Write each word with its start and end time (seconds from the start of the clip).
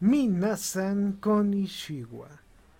Minasan 0.00 1.14
Konishiwa. 1.14 2.28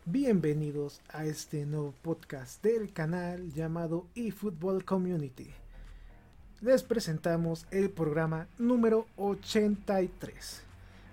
Bienvenidos 0.04 1.00
a 1.08 1.24
este 1.24 1.66
nuevo 1.66 1.92
podcast 2.00 2.62
del 2.62 2.92
canal 2.92 3.52
llamado 3.52 4.06
eFootball 4.14 4.84
Community. 4.84 5.50
Les 6.60 6.84
presentamos 6.84 7.66
el 7.72 7.91
programa 7.91 8.46
número 8.56 9.08
83. 9.16 10.62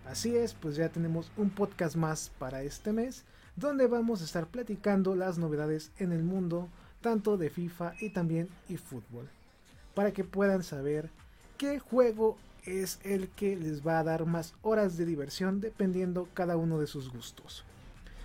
Así 0.05 0.35
es, 0.35 0.53
pues 0.53 0.75
ya 0.75 0.89
tenemos 0.89 1.31
un 1.37 1.49
podcast 1.49 1.95
más 1.95 2.31
para 2.37 2.61
este 2.61 2.93
mes 2.93 3.25
donde 3.55 3.87
vamos 3.87 4.21
a 4.21 4.25
estar 4.25 4.45
platicando 4.45 5.15
las 5.15 5.39
novedades 5.39 5.91
en 5.97 6.11
el 6.11 6.21
mundo 6.21 6.69
tanto 7.01 7.35
de 7.35 7.49
FIFA 7.49 7.95
y 7.99 8.12
también 8.12 8.47
eFootball 8.69 9.27
para 9.95 10.12
que 10.12 10.23
puedan 10.23 10.62
saber 10.62 11.09
qué 11.57 11.79
juego 11.79 12.37
es 12.66 12.99
el 13.04 13.30
que 13.30 13.55
les 13.55 13.85
va 13.85 13.99
a 13.99 14.04
dar 14.04 14.26
más 14.26 14.54
horas 14.62 14.98
de 14.98 15.05
diversión 15.05 15.62
dependiendo 15.62 16.27
cada 16.34 16.58
uno 16.58 16.80
de 16.80 16.88
sus 16.88 17.12
gustos. 17.12 17.63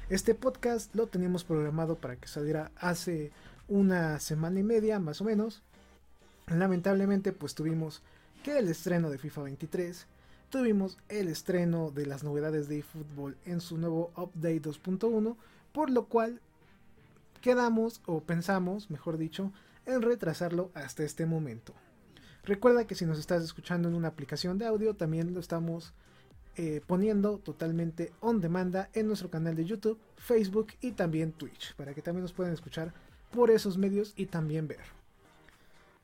Este 0.08 0.34
podcast 0.34 0.94
lo 0.94 1.06
teníamos 1.06 1.44
programado 1.44 1.96
para 1.96 2.16
que 2.16 2.26
saliera 2.26 2.72
hace 2.76 3.30
una 3.68 4.18
semana 4.18 4.60
y 4.60 4.62
media 4.64 4.98
más 4.98 5.20
o 5.20 5.24
menos. 5.24 5.62
Lamentablemente 6.48 7.32
pues 7.32 7.54
tuvimos 7.54 8.02
que 8.42 8.58
el 8.58 8.68
estreno 8.68 9.10
de 9.10 9.18
FIFA 9.18 9.42
23, 9.42 10.06
tuvimos 10.48 10.98
el 11.08 11.28
estreno 11.28 11.90
de 11.90 12.06
las 12.06 12.24
novedades 12.24 12.68
de 12.68 12.78
eFootball 12.78 13.36
en 13.44 13.60
su 13.60 13.78
nuevo 13.78 14.10
update 14.16 14.62
2.1, 14.62 15.36
por 15.72 15.90
lo 15.90 16.06
cual 16.06 16.40
quedamos 17.40 18.00
o 18.06 18.20
pensamos, 18.20 18.90
mejor 18.90 19.18
dicho, 19.18 19.52
en 19.86 20.02
retrasarlo 20.02 20.70
hasta 20.74 21.04
este 21.04 21.26
momento. 21.26 21.74
Recuerda 22.44 22.86
que 22.86 22.94
si 22.94 23.04
nos 23.04 23.18
estás 23.18 23.42
escuchando 23.42 23.88
en 23.88 23.94
una 23.94 24.08
aplicación 24.08 24.58
de 24.58 24.66
audio, 24.66 24.94
también 24.94 25.34
lo 25.34 25.40
estamos 25.40 25.92
eh, 26.56 26.80
poniendo 26.86 27.38
totalmente 27.38 28.12
on 28.20 28.40
demanda 28.40 28.88
en 28.92 29.06
nuestro 29.06 29.30
canal 29.30 29.54
de 29.56 29.64
YouTube, 29.64 29.98
Facebook 30.16 30.68
y 30.80 30.92
también 30.92 31.32
Twitch, 31.32 31.74
para 31.74 31.94
que 31.94 32.02
también 32.02 32.22
nos 32.22 32.32
puedan 32.32 32.52
escuchar 32.52 32.92
por 33.30 33.50
esos 33.50 33.78
medios 33.78 34.12
y 34.16 34.26
también 34.26 34.66
ver. 34.66 34.80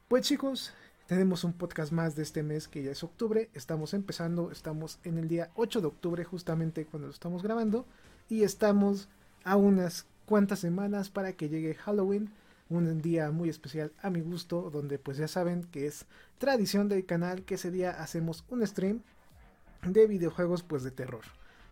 Pues 0.09 0.23
chicos, 0.23 0.73
tenemos 1.07 1.45
un 1.45 1.53
podcast 1.53 1.93
más 1.93 2.15
de 2.17 2.23
este 2.23 2.43
mes 2.43 2.69
que 2.69 2.83
ya 2.83 2.91
es 2.93 3.03
octubre, 3.03 3.51
estamos 3.55 3.95
empezando, 3.95 4.51
estamos 4.51 4.99
en 5.05 5.19
el 5.19 5.29
día 5.29 5.51
8 5.57 5.81
de 5.81 5.87
octubre 5.89 6.25
justamente 6.25 6.87
cuando 6.87 7.09
lo 7.09 7.15
estamos 7.15 7.43
grabando 7.43 7.87
y 8.29 8.43
estamos 8.43 9.09
a 9.45 9.57
unas 9.57 10.07
cuantas 10.27 10.61
semanas 10.61 11.11
para 11.11 11.33
que 11.33 11.49
llegue 11.49 11.75
Halloween 11.75 12.31
un 12.69 13.01
día 13.01 13.31
muy 13.31 13.49
especial 13.49 13.93
a 14.03 14.11
mi 14.11 14.21
gusto, 14.21 14.71
donde 14.71 14.99
pues 14.99 15.17
ya 15.17 15.29
saben 15.29 15.65
que 15.65 15.87
es 15.87 16.07
tradición 16.39 16.89
del 16.89 17.07
canal 17.07 17.45
que 17.45 17.55
ese 17.55 17.71
día 17.71 17.91
hacemos 17.91 18.45
un 18.49 18.67
stream 18.67 19.03
de 19.83 20.07
videojuegos 20.07 20.63
pues 20.63 20.83
de 20.83 20.91
terror, 20.91 21.25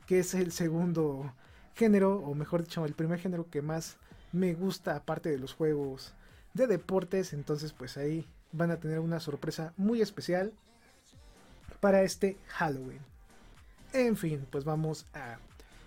que 0.07 0.21
es 0.21 0.35
el 0.35 0.53
segundo 0.53 1.33
género, 1.75 2.17
o 2.19 2.35
mejor 2.35 2.63
dicho, 2.63 2.85
el 2.85 2.95
primer 2.95 3.19
género 3.19 3.51
que 3.51 3.63
más 3.63 3.97
me 4.33 4.55
gusta 4.55 4.97
aparte 4.97 5.31
de 5.31 5.39
los 5.39 5.55
juegos 5.55 6.15
de 6.55 6.67
deportes, 6.67 7.33
entonces 7.33 7.73
pues 7.73 7.97
ahí 7.97 8.27
van 8.53 8.71
a 8.71 8.79
tener 8.79 9.01
una 9.01 9.21
sorpresa 9.21 9.73
muy 9.77 10.01
especial 10.01 10.53
para 11.81 12.03
este 12.03 12.39
Halloween. 12.49 13.01
En 13.93 14.17
fin, 14.17 14.47
pues 14.51 14.65
vamos 14.65 15.07
a 15.15 15.39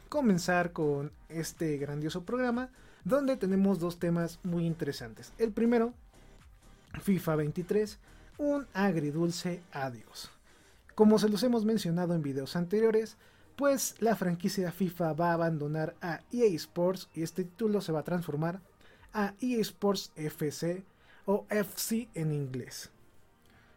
comenzar 0.10 0.72
con 0.72 1.12
este 1.30 1.78
grandioso 1.78 2.24
programa 2.24 2.70
donde 3.08 3.38
tenemos 3.38 3.80
dos 3.80 4.00
temas 4.00 4.40
muy 4.44 4.66
interesantes. 4.66 5.32
El 5.38 5.54
primero, 5.54 5.94
FIFA 7.02 7.38
23, 7.38 8.00
un 8.38 8.68
agridulce 8.74 9.62
adiós. 9.72 10.30
Como 10.94 11.18
se 11.18 11.30
los 11.30 11.42
hemos 11.44 11.64
mencionado 11.64 12.14
en 12.14 12.22
videos 12.22 12.58
anteriores, 12.58 13.16
pues 13.56 13.96
la 14.00 14.16
franquicia 14.18 14.74
FIFA 14.74 15.14
va 15.14 15.30
a 15.30 15.34
abandonar 15.34 15.96
a 16.02 16.22
EA 16.34 16.48
Sports 16.56 17.08
y 17.14 17.24
este 17.24 17.46
título 17.46 17.80
se 17.80 17.94
va 17.94 18.00
a 18.00 18.04
transformar 18.04 18.60
a 19.14 19.34
EA 19.40 19.60
Sports 19.62 20.12
FC 20.18 20.84
o 21.26 21.46
FC 21.50 22.10
en 22.14 22.34
inglés. 22.34 22.90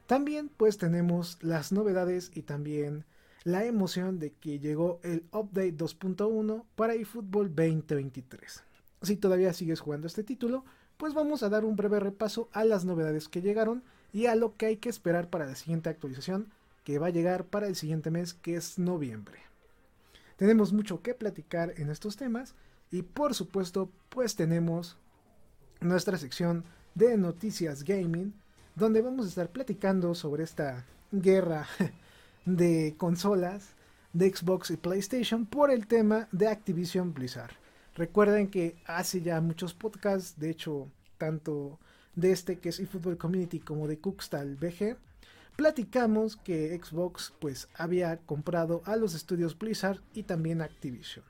También 0.09 0.51
pues 0.57 0.77
tenemos 0.77 1.39
las 1.41 1.71
novedades 1.71 2.33
y 2.35 2.43
también 2.43 3.05
la 3.45 3.65
emoción 3.65 4.19
de 4.19 4.33
que 4.33 4.59
llegó 4.59 4.99
el 5.05 5.25
update 5.31 5.77
2.1 5.77 6.65
para 6.75 6.95
eFootball 6.95 7.49
2023 7.55 8.65
si 9.03 9.17
todavía 9.17 9.53
sigues 9.53 9.81
jugando 9.81 10.07
este 10.07 10.25
título, 10.25 10.65
pues 10.97 11.15
vamos 11.15 11.43
a 11.43 11.49
dar 11.49 11.65
un 11.65 11.77
breve 11.77 12.01
repaso 12.01 12.49
a 12.53 12.65
las 12.65 12.85
novedades 12.85 13.29
que 13.29 13.41
llegaron 13.41 13.83
y 14.13 14.27
a 14.27 14.35
lo 14.35 14.57
que 14.57 14.67
hay 14.67 14.77
que 14.77 14.89
esperar 14.89 15.31
para 15.31 15.47
la 15.47 15.55
siguiente 15.55 15.89
actualización 15.89 16.49
que 16.85 16.99
va 16.99 17.09
a 17.09 17.11
llegar 17.11 17.45
para 17.45 17.67
el 17.67 17.77
siguiente 17.77 18.11
mes 18.11 18.35
que 18.35 18.57
es 18.57 18.79
noviembre. 18.79 19.39
Tenemos 20.37 20.73
mucho 20.73 21.03
que 21.03 21.15
platicar 21.15 21.75
en 21.77 21.91
estos 21.91 22.17
temas 22.17 22.55
y 22.91 23.03
por 23.03 23.35
supuesto 23.35 23.91
pues 24.09 24.37
tenemos 24.37 24.97
nuestra 25.81 26.19
sección 26.19 26.65
de 26.95 27.17
noticias 27.17 27.85
gaming 27.85 28.35
donde 28.75 29.03
vamos 29.03 29.27
a 29.27 29.29
estar 29.29 29.51
platicando 29.51 30.15
sobre 30.15 30.45
esta 30.45 30.87
guerra 31.13 31.67
de 32.45 32.95
consolas 32.97 33.75
de 34.13 34.35
Xbox 34.35 34.71
y 34.71 34.77
PlayStation 34.77 35.47
por 35.47 35.71
el 35.71 35.87
tema 35.87 36.29
de 36.33 36.49
Activision 36.49 37.15
Blizzard. 37.15 37.60
Recuerden 37.95 38.49
que 38.49 38.77
hace 38.87 39.21
ya 39.21 39.41
muchos 39.41 39.75
podcasts, 39.75 40.39
de 40.39 40.51
hecho, 40.51 40.89
tanto 41.19 41.79
de 42.15 42.33
este 42.33 42.59
que 42.59 42.69
es 42.69 42.81
eFootball 42.81 43.19
Community 43.19 43.61
como 43.61 43.89
de 43.89 43.99
Cookstall 43.99 44.57
BG, 44.57 44.97
platicamos 45.57 46.37
que 46.37 46.79
Xbox 46.83 47.33
pues 47.39 47.69
había 47.75 48.17
comprado 48.19 48.83
a 48.85 48.97
los 48.97 49.15
estudios 49.15 49.59
Blizzard 49.59 50.01
y 50.15 50.23
también 50.23 50.63
Activision. 50.63 51.25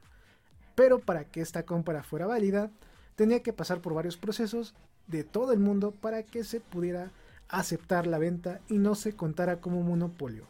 Pero 0.75 1.01
para 1.01 1.25
que 1.25 1.41
esta 1.41 1.65
compra 1.65 2.03
fuera 2.03 2.27
válida, 2.27 2.71
tenía 3.17 3.43
que 3.43 3.53
pasar 3.53 3.81
por 3.81 3.95
varios 3.95 4.17
procesos 4.17 4.75
de 5.07 5.25
todo 5.25 5.53
el 5.53 5.59
mundo 5.59 5.91
para 5.91 6.23
que 6.23 6.45
se 6.45 6.61
pudiera 6.61 7.11
aceptar 7.49 8.07
la 8.07 8.19
venta 8.19 8.61
y 8.69 8.79
no 8.79 8.95
se 8.95 9.15
contara 9.15 9.61
como 9.61 9.83
monopolio. 9.83 10.45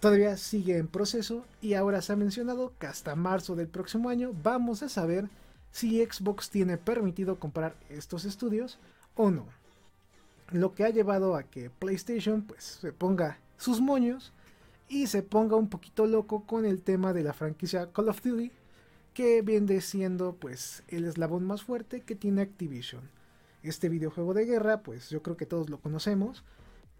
Todavía 0.00 0.36
sigue 0.36 0.78
en 0.78 0.86
proceso 0.86 1.44
y 1.60 1.74
ahora 1.74 2.02
se 2.02 2.12
ha 2.12 2.16
mencionado 2.16 2.72
que 2.78 2.86
hasta 2.86 3.16
marzo 3.16 3.56
del 3.56 3.66
próximo 3.66 4.08
año 4.10 4.32
vamos 4.44 4.84
a 4.84 4.88
saber 4.88 5.28
si 5.72 6.04
Xbox 6.04 6.50
tiene 6.50 6.78
permitido 6.78 7.40
comprar 7.40 7.74
estos 7.90 8.24
estudios 8.24 8.78
o 9.16 9.32
no. 9.32 9.46
Lo 10.52 10.72
que 10.74 10.84
ha 10.84 10.90
llevado 10.90 11.34
a 11.34 11.42
que 11.42 11.68
PlayStation 11.68 12.42
pues 12.42 12.62
se 12.80 12.92
ponga 12.92 13.38
sus 13.56 13.80
moños 13.80 14.32
y 14.88 15.08
se 15.08 15.22
ponga 15.22 15.56
un 15.56 15.68
poquito 15.68 16.06
loco 16.06 16.44
con 16.44 16.64
el 16.64 16.80
tema 16.82 17.12
de 17.12 17.24
la 17.24 17.32
franquicia 17.32 17.92
Call 17.92 18.08
of 18.08 18.22
Duty 18.22 18.52
que 19.14 19.42
viene 19.42 19.80
siendo 19.80 20.34
pues 20.34 20.84
el 20.86 21.06
eslabón 21.06 21.44
más 21.44 21.64
fuerte 21.64 22.02
que 22.02 22.14
tiene 22.14 22.42
Activision. 22.42 23.10
Este 23.64 23.88
videojuego 23.88 24.32
de 24.32 24.44
guerra 24.44 24.80
pues 24.82 25.10
yo 25.10 25.24
creo 25.24 25.36
que 25.36 25.44
todos 25.44 25.68
lo 25.68 25.80
conocemos 25.80 26.44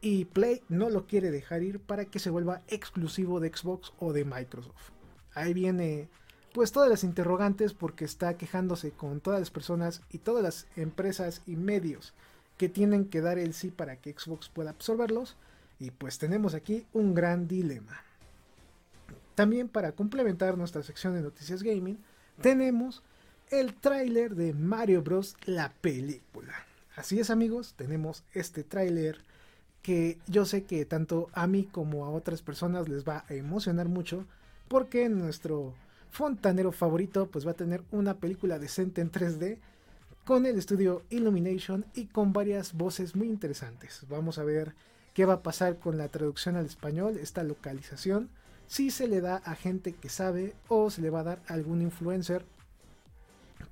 y 0.00 0.26
Play 0.26 0.62
no 0.68 0.90
lo 0.90 1.06
quiere 1.06 1.30
dejar 1.30 1.62
ir 1.62 1.80
para 1.80 2.04
que 2.04 2.18
se 2.18 2.30
vuelva 2.30 2.62
exclusivo 2.68 3.40
de 3.40 3.54
Xbox 3.54 3.92
o 3.98 4.12
de 4.12 4.24
Microsoft. 4.24 4.90
Ahí 5.34 5.54
viene 5.54 6.08
pues 6.52 6.72
todas 6.72 6.88
las 6.88 7.04
interrogantes 7.04 7.74
porque 7.74 8.04
está 8.04 8.36
quejándose 8.36 8.90
con 8.90 9.20
todas 9.20 9.40
las 9.40 9.50
personas 9.50 10.02
y 10.10 10.18
todas 10.18 10.42
las 10.42 10.66
empresas 10.76 11.42
y 11.46 11.56
medios 11.56 12.14
que 12.56 12.68
tienen 12.68 13.06
que 13.06 13.20
dar 13.20 13.38
el 13.38 13.54
sí 13.54 13.70
para 13.70 13.96
que 13.96 14.12
Xbox 14.12 14.48
pueda 14.48 14.70
absorberlos 14.70 15.36
y 15.78 15.90
pues 15.90 16.18
tenemos 16.18 16.54
aquí 16.54 16.86
un 16.92 17.14
gran 17.14 17.46
dilema. 17.46 18.02
También 19.34 19.68
para 19.68 19.92
complementar 19.92 20.58
nuestra 20.58 20.82
sección 20.82 21.14
de 21.14 21.22
noticias 21.22 21.62
gaming 21.62 21.98
tenemos 22.40 23.02
el 23.50 23.74
tráiler 23.74 24.34
de 24.34 24.52
Mario 24.52 25.02
Bros 25.02 25.36
la 25.44 25.72
película. 25.80 26.54
Así 26.96 27.20
es 27.20 27.30
amigos, 27.30 27.74
tenemos 27.76 28.24
este 28.34 28.64
tráiler 28.64 29.22
que 29.82 30.18
yo 30.26 30.44
sé 30.44 30.64
que 30.64 30.84
tanto 30.84 31.28
a 31.32 31.46
mí 31.46 31.64
como 31.64 32.04
a 32.04 32.10
otras 32.10 32.42
personas 32.42 32.88
les 32.88 33.06
va 33.06 33.24
a 33.28 33.34
emocionar 33.34 33.88
mucho 33.88 34.24
porque 34.68 35.08
nuestro 35.08 35.74
fontanero 36.10 36.72
favorito 36.72 37.26
pues 37.26 37.46
va 37.46 37.52
a 37.52 37.54
tener 37.54 37.82
una 37.90 38.14
película 38.14 38.58
decente 38.58 39.00
en 39.00 39.10
3D 39.10 39.58
con 40.24 40.44
el 40.44 40.58
estudio 40.58 41.02
Illumination 41.10 41.86
y 41.94 42.06
con 42.06 42.32
varias 42.32 42.74
voces 42.74 43.16
muy 43.16 43.28
interesantes. 43.28 44.04
Vamos 44.10 44.38
a 44.38 44.44
ver 44.44 44.74
qué 45.14 45.24
va 45.24 45.34
a 45.34 45.42
pasar 45.42 45.78
con 45.78 45.96
la 45.96 46.08
traducción 46.08 46.56
al 46.56 46.66
español, 46.66 47.16
esta 47.16 47.42
localización, 47.42 48.28
si 48.66 48.90
se 48.90 49.08
le 49.08 49.22
da 49.22 49.36
a 49.36 49.54
gente 49.54 49.94
que 49.94 50.10
sabe 50.10 50.54
o 50.68 50.90
se 50.90 51.00
le 51.00 51.10
va 51.10 51.20
a 51.20 51.24
dar 51.24 51.42
a 51.48 51.54
algún 51.54 51.80
influencer 51.80 52.44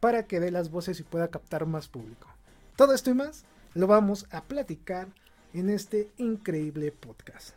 para 0.01 0.27
que 0.27 0.41
dé 0.41 0.51
las 0.51 0.71
voces 0.71 0.99
y 0.99 1.03
pueda 1.03 1.29
captar 1.29 1.67
más 1.67 1.89
público. 1.89 2.29
Todo 2.77 2.95
esto 2.95 3.11
y 3.11 3.15
más 3.15 3.45
lo 3.75 3.87
vamos 3.87 4.27
a 4.31 4.43
platicar 4.43 5.09
en 5.55 5.71
este 5.71 6.11
increíble 6.19 6.93
podcast. 6.93 7.57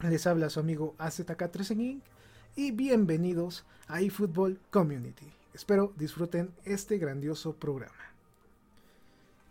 Les 0.00 0.26
habla 0.26 0.50
su 0.50 0.60
amigo 0.60 0.94
AZK13 0.98 2.00
y 2.54 2.70
bienvenidos 2.70 3.64
a 3.88 4.00
eFootball 4.00 4.60
Community. 4.70 5.26
Espero 5.54 5.92
disfruten 5.96 6.50
este 6.64 6.98
grandioso 6.98 7.54
programa. 7.54 7.94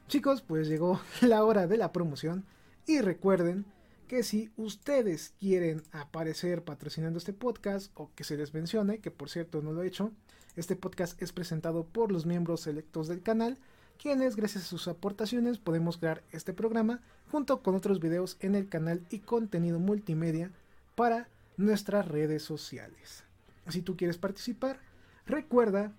Chicos, 0.08 0.42
pues 0.42 0.68
llegó 0.68 1.02
la 1.22 1.44
hora 1.44 1.68
de 1.68 1.78
la 1.78 1.92
promoción 1.92 2.46
y 2.86 3.02
recuerden 3.02 3.66
que 4.08 4.22
si 4.22 4.52
ustedes 4.56 5.34
quieren 5.40 5.82
aparecer 5.92 6.64
patrocinando 6.64 7.18
este 7.18 7.34
podcast 7.34 7.92
o 7.96 8.12
que 8.16 8.24
se 8.24 8.38
les 8.38 8.54
mencione, 8.54 9.00
que 9.00 9.10
por 9.10 9.30
cierto 9.30 9.62
no 9.62 9.72
lo 9.72 9.82
he 9.82 9.88
hecho, 9.88 10.12
este 10.56 10.76
podcast 10.76 11.22
es 11.22 11.32
presentado 11.32 11.86
por 11.86 12.12
los 12.12 12.26
miembros 12.26 12.62
selectos 12.62 13.08
del 13.08 13.24
canal, 13.24 13.58
quienes 14.02 14.36
gracias 14.36 14.66
a 14.66 14.68
sus 14.68 14.88
aportaciones 14.88 15.58
podemos 15.58 15.98
crear 15.98 16.24
este 16.32 16.54
programa 16.54 17.02
junto 17.32 17.62
con 17.62 17.76
otros 17.76 18.00
videos 18.00 18.38
en 18.40 18.56
el 18.56 18.70
canal 18.70 19.06
y 19.10 19.20
contenido 19.20 19.80
multimedia 19.80 20.52
para 20.96 21.28
nuestras 21.58 22.08
redes 22.08 22.44
sociales. 22.44 23.24
Si 23.70 23.82
tú 23.82 23.98
quieres 23.98 24.18
participar, 24.18 24.80
recuerda 25.26 25.92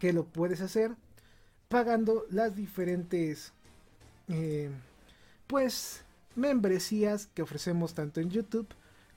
que 0.00 0.12
lo 0.12 0.24
puedes 0.24 0.60
hacer 0.60 0.96
pagando 1.68 2.24
las 2.30 2.54
diferentes 2.56 3.52
eh, 4.28 4.70
pues 5.46 6.04
membresías 6.34 7.26
que 7.28 7.42
ofrecemos 7.42 7.94
tanto 7.94 8.20
en 8.20 8.30
YouTube 8.30 8.68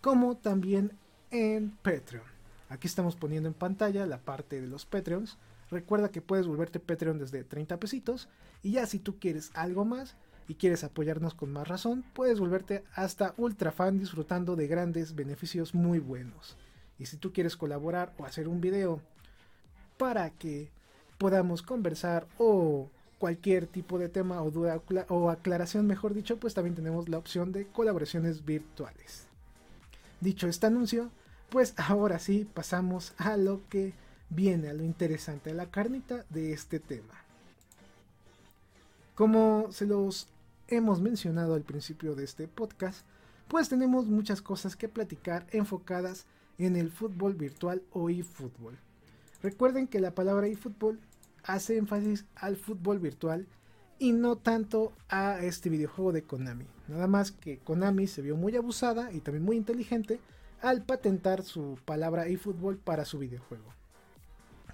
como 0.02 0.38
también 0.38 0.92
en 1.32 1.72
Patreon. 1.82 2.24
Aquí 2.70 2.88
estamos 2.88 3.16
poniendo 3.16 3.48
en 3.48 3.54
pantalla 3.54 4.06
la 4.06 4.18
parte 4.18 4.62
de 4.62 4.68
los 4.68 4.86
Patreons. 4.86 5.38
Recuerda 5.72 6.10
que 6.10 6.22
puedes 6.22 6.48
volverte 6.48 6.80
Patreon 6.80 7.18
desde 7.18 7.44
30 7.44 7.80
pesitos 7.80 8.30
y 8.62 8.74
ya 8.74 8.86
si 8.86 9.00
tú 9.00 9.20
quieres 9.20 9.52
algo 9.56 9.86
más 9.86 10.16
y 10.48 10.56
quieres 10.56 10.84
apoyarnos 10.84 11.34
con 11.34 11.52
más 11.52 11.68
razón, 11.68 12.04
puedes 12.14 12.40
volverte 12.40 12.84
hasta 12.94 13.34
ultra 13.38 13.72
fan 13.72 13.98
disfrutando 13.98 14.56
de 14.56 14.68
grandes 14.68 15.16
beneficios 15.16 15.74
muy 15.74 16.00
buenos. 16.00 16.56
Y 17.00 17.08
si 17.08 17.18
tú 17.18 17.34
quieres 17.34 17.58
colaborar 17.58 18.14
o 18.18 18.26
hacer 18.26 18.48
un 18.48 18.62
video 18.62 19.02
para 19.98 20.30
que 20.30 20.70
podamos 21.18 21.62
conversar 21.62 22.28
o 22.38 22.90
cualquier 23.18 23.66
tipo 23.66 23.98
de 23.98 24.10
tema 24.10 24.44
o 24.44 24.52
duda 24.52 24.80
o 25.10 25.30
aclaración, 25.30 25.88
mejor 25.88 26.14
dicho, 26.14 26.38
pues 26.38 26.54
también 26.54 26.76
tenemos 26.76 27.10
la 27.10 27.18
opción 27.18 27.52
de 27.52 27.66
colaboraciones 27.68 28.46
virtuales. 28.46 29.26
Dicho 30.22 30.48
este 30.48 30.68
anuncio, 30.68 31.10
pues 31.50 31.74
ahora 31.78 32.20
sí 32.20 32.48
pasamos 32.54 33.14
a 33.18 33.38
lo 33.38 33.62
que 33.70 33.94
viene, 34.36 34.70
a 34.70 34.74
lo 34.74 34.84
interesante, 34.84 35.52
a 35.52 35.54
la 35.54 35.72
carnita 35.72 36.26
de 36.30 36.54
este 36.54 36.80
tema. 36.80 37.14
Como 39.16 39.72
se 39.72 39.86
los 39.86 40.28
hemos 40.68 41.02
mencionado 41.02 41.54
al 41.54 41.62
principio 41.62 42.16
de 42.16 42.26
este 42.26 42.48
podcast, 42.48 43.06
pues 43.48 43.70
tenemos 43.70 44.08
muchas 44.08 44.42
cosas 44.42 44.76
que 44.76 44.90
platicar 44.90 45.46
enfocadas 45.52 46.26
en 46.58 46.76
el 46.76 46.92
fútbol 46.92 47.34
virtual 47.34 47.82
o 47.92 48.10
eFootball. 48.10 48.78
Recuerden 49.42 49.88
que 49.88 50.00
la 50.00 50.12
palabra 50.12 50.48
eFootball 50.48 51.00
hace 51.44 51.78
énfasis 51.78 52.26
al 52.36 52.58
fútbol 52.58 53.00
virtual 53.00 53.48
y 54.00 54.12
no 54.12 54.36
tanto 54.36 54.92
a 55.10 55.40
este 55.40 55.70
videojuego 55.70 56.12
de 56.12 56.24
Konami. 56.24 56.66
Nada 56.88 57.08
más 57.08 57.32
que 57.32 57.60
Konami 57.60 58.08
se 58.08 58.22
vio 58.22 58.36
muy 58.36 58.56
abusada 58.56 59.12
y 59.12 59.20
también 59.20 59.46
muy 59.46 59.58
inteligente 59.58 60.20
al 60.62 60.84
patentar 60.84 61.44
su 61.44 61.78
palabra 61.86 62.28
eFootball 62.28 62.78
para 62.78 63.06
su 63.06 63.20
videojuego. 63.20 63.85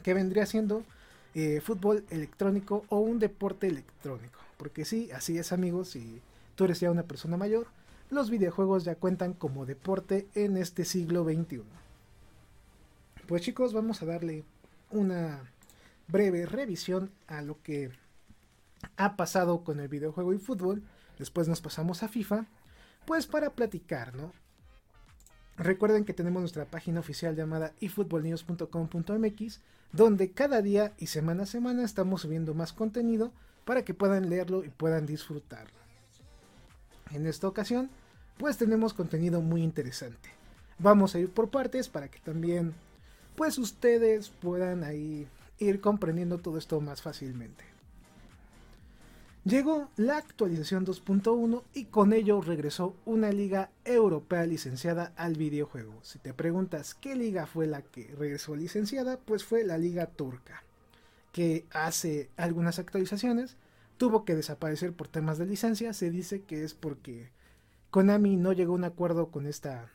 Que 0.04 0.14
vendría 0.14 0.46
siendo 0.46 0.84
eh, 1.34 1.62
fútbol 1.62 2.04
electrónico 2.10 2.86
o 2.90 3.00
un 3.00 3.20
deporte 3.20 3.68
electrónico. 3.68 4.40
Porque 4.58 4.86
sí, 4.86 5.10
así 5.12 5.38
es 5.38 5.52
amigos, 5.52 5.90
si 5.90 6.22
tú 6.56 6.66
eres 6.66 6.80
ya 6.80 6.92
una 6.92 7.04
persona 7.04 7.38
mayor, 7.38 7.68
los 8.10 8.30
videojuegos 8.30 8.84
ya 8.84 8.96
cuentan 8.96 9.34
como 9.34 9.66
deporte 9.66 10.28
en 10.36 10.58
este 10.58 10.86
siglo 10.86 11.24
XXI. 11.24 11.64
Pues 13.28 13.42
chicos, 13.42 13.74
vamos 13.74 14.02
a 14.02 14.06
darle 14.06 14.44
una 14.90 15.42
breve 16.08 16.46
revisión 16.46 17.12
a 17.28 17.42
lo 17.42 17.62
que 17.62 17.92
ha 18.98 19.16
pasado 19.16 19.64
con 19.64 19.80
el 19.80 19.88
videojuego 19.88 20.34
y 20.34 20.38
fútbol. 20.38 20.84
Después 21.18 21.48
nos 21.48 21.62
pasamos 21.62 22.04
a 22.04 22.10
FIFA. 22.10 22.46
Pues 23.06 23.28
para 23.28 23.52
platicar, 23.52 24.14
¿no? 24.16 24.34
Recuerden 25.62 26.06
que 26.06 26.14
tenemos 26.14 26.42
nuestra 26.42 26.66
página 26.66 27.02
oficial 27.02 27.36
llamada 27.36 27.74
efootballnews.com.mx, 27.82 29.60
donde 29.92 30.32
cada 30.32 30.60
día 30.64 30.94
y 30.98 31.06
semana 31.06 31.44
a 31.44 31.46
semana 31.46 31.84
estamos 31.84 32.22
subiendo 32.22 32.56
más 32.56 32.74
contenido 32.74 33.32
para 33.64 33.86
que 33.86 33.94
puedan 33.94 34.28
leerlo 34.28 34.64
y 34.64 34.70
puedan 34.70 35.06
disfrutarlo. 35.06 35.78
En 37.12 37.28
esta 37.28 37.48
ocasión, 37.48 37.92
pues 38.40 38.58
tenemos 38.58 38.96
contenido 38.96 39.40
muy 39.42 39.62
interesante. 39.62 40.30
Vamos 40.80 41.14
a 41.14 41.20
ir 41.20 41.30
por 41.30 41.52
partes 41.52 41.90
para 41.90 42.08
que 42.08 42.20
también, 42.20 42.74
pues 43.36 43.60
ustedes 43.60 44.30
puedan 44.30 44.84
ahí 44.84 45.28
ir 45.60 45.80
comprendiendo 45.80 46.40
todo 46.40 46.58
esto 46.58 46.82
más 46.82 47.04
fácilmente. 47.04 47.71
Llegó 49.44 49.90
la 49.98 50.18
actualización 50.18 50.86
2.1 50.86 51.64
y 51.74 51.86
con 51.86 52.14
ello 52.14 52.42
regresó 52.42 52.96
una 53.06 53.32
liga 53.32 53.72
europea 53.86 54.46
licenciada 54.46 55.14
al 55.16 55.36
videojuego. 55.36 55.96
Si 56.04 56.20
te 56.20 56.32
preguntas 56.32 56.94
qué 56.94 57.16
liga 57.16 57.48
fue 57.48 57.66
la 57.66 57.82
que 57.82 58.14
regresó 58.20 58.56
licenciada, 58.56 59.18
pues 59.18 59.44
fue 59.44 59.64
la 59.64 59.80
liga 59.80 60.06
turca, 60.06 60.64
que 61.32 61.66
hace 61.72 62.30
algunas 62.38 62.78
actualizaciones 62.78 63.58
tuvo 63.98 64.26
que 64.26 64.36
desaparecer 64.36 64.94
por 64.94 65.08
temas 65.08 65.40
de 65.40 65.48
licencia. 65.48 65.92
Se 65.94 66.12
dice 66.12 66.44
que 66.44 66.64
es 66.64 66.76
porque 66.76 67.32
Konami 67.90 68.36
no 68.36 68.54
llegó 68.54 68.74
a 68.74 68.76
un 68.76 68.84
acuerdo 68.84 69.32
con 69.32 69.48
esta 69.48 69.90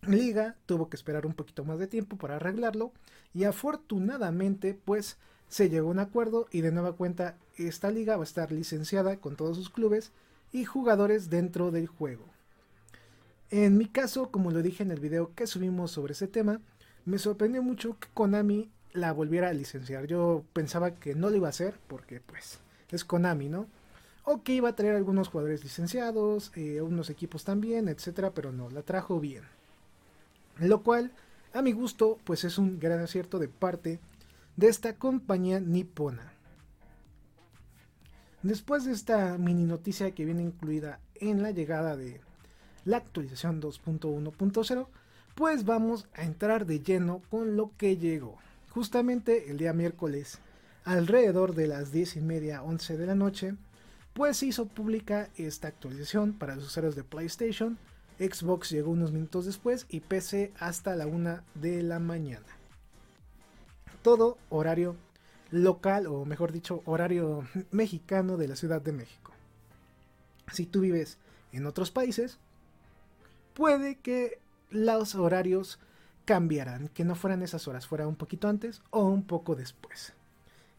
liga, 0.00 0.56
tuvo 0.64 0.88
que 0.88 0.96
esperar 0.96 1.26
un 1.26 1.34
poquito 1.34 1.62
más 1.64 1.78
de 1.78 1.88
tiempo 1.88 2.16
para 2.16 2.36
arreglarlo 2.36 2.92
y 3.34 3.44
afortunadamente 3.44 4.72
pues 4.72 5.18
se 5.48 5.68
llegó 5.68 5.88
a 5.88 5.92
un 5.92 5.98
acuerdo 5.98 6.48
y 6.50 6.60
de 6.60 6.72
nueva 6.72 6.92
cuenta 6.92 7.36
esta 7.56 7.90
liga 7.90 8.16
va 8.16 8.22
a 8.22 8.24
estar 8.24 8.52
licenciada 8.52 9.16
con 9.16 9.36
todos 9.36 9.56
sus 9.56 9.70
clubes 9.70 10.12
y 10.52 10.64
jugadores 10.64 11.30
dentro 11.30 11.70
del 11.70 11.86
juego. 11.86 12.24
En 13.50 13.78
mi 13.78 13.86
caso, 13.86 14.30
como 14.30 14.50
lo 14.50 14.62
dije 14.62 14.82
en 14.82 14.90
el 14.90 15.00
video 15.00 15.32
que 15.34 15.46
subimos 15.46 15.92
sobre 15.92 16.12
ese 16.12 16.26
tema, 16.26 16.60
me 17.04 17.18
sorprendió 17.18 17.62
mucho 17.62 17.96
que 17.98 18.08
Konami 18.12 18.68
la 18.92 19.12
volviera 19.12 19.48
a 19.48 19.52
licenciar. 19.52 20.06
Yo 20.06 20.44
pensaba 20.52 20.92
que 20.92 21.14
no 21.14 21.30
lo 21.30 21.36
iba 21.36 21.46
a 21.46 21.50
hacer 21.50 21.74
porque 21.86 22.20
pues 22.20 22.58
es 22.90 23.04
Konami, 23.04 23.48
¿no? 23.48 23.68
O 24.24 24.42
que 24.42 24.54
iba 24.54 24.68
a 24.68 24.74
traer 24.74 24.96
algunos 24.96 25.28
jugadores 25.28 25.62
licenciados, 25.62 26.50
eh, 26.56 26.80
unos 26.80 27.10
equipos 27.10 27.44
también, 27.44 27.88
etcétera, 27.88 28.32
pero 28.32 28.50
no, 28.50 28.68
la 28.70 28.82
trajo 28.82 29.20
bien. 29.20 29.44
Lo 30.58 30.82
cual, 30.82 31.12
a 31.52 31.62
mi 31.62 31.70
gusto, 31.72 32.18
pues 32.24 32.42
es 32.42 32.58
un 32.58 32.80
gran 32.80 32.98
acierto 33.00 33.38
de 33.38 33.48
parte 33.48 34.00
de 34.56 34.68
esta 34.68 34.94
compañía 34.94 35.60
nipona. 35.60 36.32
Después 38.42 38.84
de 38.84 38.92
esta 38.92 39.36
mini 39.38 39.64
noticia 39.64 40.12
que 40.12 40.24
viene 40.24 40.42
incluida 40.42 41.00
en 41.14 41.42
la 41.42 41.50
llegada 41.50 41.96
de 41.96 42.20
la 42.84 42.98
actualización 42.98 43.60
2.1.0, 43.60 44.86
pues 45.34 45.64
vamos 45.64 46.08
a 46.14 46.22
entrar 46.22 46.66
de 46.66 46.80
lleno 46.80 47.22
con 47.30 47.56
lo 47.56 47.72
que 47.76 47.96
llegó. 47.96 48.38
Justamente 48.70 49.50
el 49.50 49.58
día 49.58 49.72
miércoles, 49.72 50.38
alrededor 50.84 51.54
de 51.54 51.66
las 51.66 51.92
10 51.92 52.16
y 52.16 52.20
media, 52.20 52.62
11 52.62 52.96
de 52.96 53.06
la 53.06 53.14
noche, 53.14 53.54
pues 54.12 54.38
se 54.38 54.46
hizo 54.46 54.66
pública 54.66 55.28
esta 55.36 55.68
actualización 55.68 56.32
para 56.32 56.56
los 56.56 56.66
usuarios 56.66 56.94
de 56.96 57.04
PlayStation 57.04 57.78
Xbox 58.18 58.70
llegó 58.70 58.90
unos 58.92 59.12
minutos 59.12 59.44
después 59.44 59.86
y 59.90 60.00
PC 60.00 60.52
hasta 60.58 60.96
la 60.96 61.06
una 61.06 61.44
de 61.54 61.82
la 61.82 61.98
mañana. 61.98 62.46
Todo 64.06 64.38
horario 64.50 64.94
local 65.50 66.06
o 66.06 66.24
mejor 66.24 66.52
dicho 66.52 66.80
horario 66.84 67.44
mexicano 67.72 68.36
de 68.36 68.46
la 68.46 68.54
Ciudad 68.54 68.80
de 68.80 68.92
México. 68.92 69.32
Si 70.52 70.64
tú 70.64 70.82
vives 70.82 71.18
en 71.50 71.66
otros 71.66 71.90
países, 71.90 72.38
puede 73.52 73.96
que 73.96 74.38
los 74.70 75.16
horarios 75.16 75.80
cambiaran, 76.24 76.86
que 76.86 77.04
no 77.04 77.16
fueran 77.16 77.42
esas 77.42 77.66
horas, 77.66 77.88
fuera 77.88 78.06
un 78.06 78.14
poquito 78.14 78.46
antes 78.46 78.80
o 78.90 79.02
un 79.06 79.24
poco 79.24 79.56
después. 79.56 80.12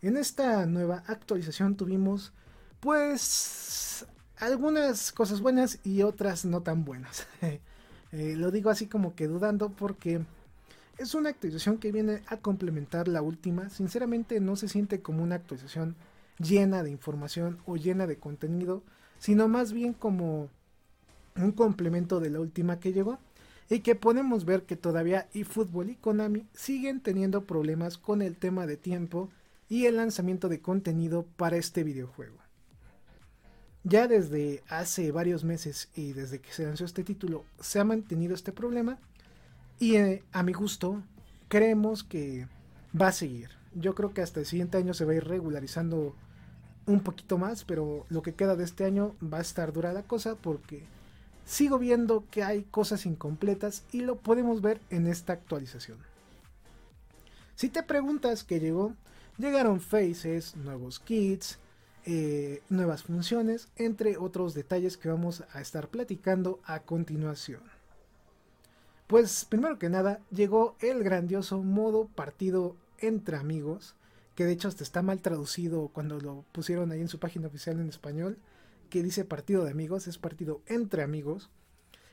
En 0.01 0.15
esta 0.15 0.65
nueva 0.65 1.03
actualización 1.07 1.75
tuvimos 1.75 2.31
pues 2.79 4.05
algunas 4.37 5.11
cosas 5.11 5.41
buenas 5.41 5.79
y 5.83 6.01
otras 6.01 6.45
no 6.45 6.61
tan 6.61 6.85
buenas. 6.85 7.27
Eh, 8.13 8.37
lo 8.37 8.51
digo 8.51 8.69
así 8.69 8.87
como 8.87 9.15
que 9.15 9.27
dudando 9.27 9.67
porque 9.67 10.21
Es 10.97 11.13
una 11.13 11.29
actualización 11.29 11.77
que 11.77 11.91
viene 11.91 12.21
a 12.27 12.37
complementar 12.37 13.07
la 13.07 13.21
última. 13.21 13.69
Sinceramente 13.69 14.39
no 14.39 14.55
se 14.55 14.67
siente 14.67 15.01
como 15.01 15.23
una 15.23 15.35
actualización 15.35 15.95
llena 16.39 16.81
de 16.83 16.89
información 16.89 17.59
o 17.65 17.77
llena 17.77 18.07
de 18.07 18.17
contenido, 18.17 18.83
sino 19.19 19.47
más 19.47 19.73
bien 19.73 19.93
como 19.93 20.49
un 21.35 21.51
complemento 21.51 22.19
de 22.19 22.31
la 22.31 22.39
última 22.39 22.79
que 22.79 22.93
llegó 22.93 23.19
y 23.69 23.81
que 23.81 23.95
podemos 23.95 24.45
ver 24.45 24.63
que 24.63 24.75
todavía 24.75 25.27
eFootball 25.33 25.91
y 25.91 25.95
Konami 25.95 26.47
siguen 26.53 27.01
teniendo 27.01 27.45
problemas 27.45 27.97
con 27.97 28.21
el 28.21 28.35
tema 28.35 28.65
de 28.65 28.77
tiempo 28.77 29.29
y 29.69 29.85
el 29.85 29.97
lanzamiento 29.97 30.49
de 30.49 30.61
contenido 30.61 31.25
para 31.35 31.57
este 31.57 31.83
videojuego. 31.83 32.37
Ya 33.83 34.07
desde 34.07 34.63
hace 34.67 35.11
varios 35.11 35.43
meses 35.43 35.89
y 35.95 36.13
desde 36.13 36.39
que 36.39 36.51
se 36.51 36.65
lanzó 36.65 36.85
este 36.85 37.03
título 37.03 37.45
se 37.59 37.79
ha 37.79 37.83
mantenido 37.83 38.33
este 38.33 38.51
problema 38.51 38.99
y 39.79 39.95
eh, 39.95 40.23
a 40.31 40.43
mi 40.43 40.53
gusto 40.53 41.03
creemos 41.47 42.03
que 42.03 42.47
va 42.99 43.09
a 43.09 43.11
seguir. 43.11 43.49
Yo 43.73 43.95
creo 43.95 44.13
que 44.13 44.21
hasta 44.21 44.39
el 44.39 44.45
siguiente 44.45 44.77
año 44.77 44.93
se 44.93 45.05
va 45.05 45.11
a 45.11 45.15
ir 45.15 45.25
regularizando 45.25 46.15
un 46.85 47.01
poquito 47.01 47.37
más, 47.37 47.63
pero 47.63 48.05
lo 48.09 48.21
que 48.21 48.33
queda 48.33 48.55
de 48.55 48.63
este 48.63 48.85
año 48.85 49.15
va 49.21 49.39
a 49.39 49.41
estar 49.41 49.73
dura 49.73 49.93
la 49.93 50.03
cosa 50.03 50.35
porque 50.35 50.83
sigo 51.45 51.77
viendo 51.77 52.25
que 52.31 52.43
hay 52.43 52.63
cosas 52.63 53.05
incompletas 53.05 53.83
y 53.91 54.01
lo 54.01 54.17
podemos 54.17 54.61
ver 54.61 54.81
en 54.89 55.07
esta 55.07 55.33
actualización. 55.33 55.97
Si 57.55 57.69
te 57.69 57.83
preguntas 57.83 58.43
qué 58.43 58.59
llegó, 58.59 58.93
llegaron 59.37 59.81
faces, 59.81 60.55
nuevos 60.55 60.99
kits, 60.99 61.59
eh, 62.05 62.61
nuevas 62.69 63.03
funciones, 63.03 63.67
entre 63.75 64.17
otros 64.17 64.53
detalles 64.53 64.95
que 64.97 65.09
vamos 65.09 65.43
a 65.51 65.61
estar 65.61 65.89
platicando 65.89 66.61
a 66.63 66.79
continuación. 66.79 67.61
Pues 69.07 69.45
primero 69.45 69.79
que 69.79 69.89
nada 69.89 70.19
llegó 70.31 70.75
el 70.81 71.01
grandioso 71.03 71.63
modo 71.63 72.07
partido 72.07 72.75
entre 72.99 73.37
amigos, 73.37 73.95
que 74.35 74.45
de 74.45 74.51
hecho 74.51 74.67
hasta 74.67 74.83
está 74.83 75.01
mal 75.01 75.21
traducido 75.21 75.87
cuando 75.93 76.19
lo 76.19 76.43
pusieron 76.51 76.91
ahí 76.91 76.99
en 76.99 77.07
su 77.07 77.17
página 77.17 77.47
oficial 77.47 77.79
en 77.79 77.87
español 77.87 78.37
que 78.89 79.03
dice 79.03 79.25
partido 79.25 79.63
de 79.63 79.71
amigos, 79.71 80.07
es 80.07 80.17
partido 80.17 80.61
entre 80.65 81.03
amigos, 81.03 81.49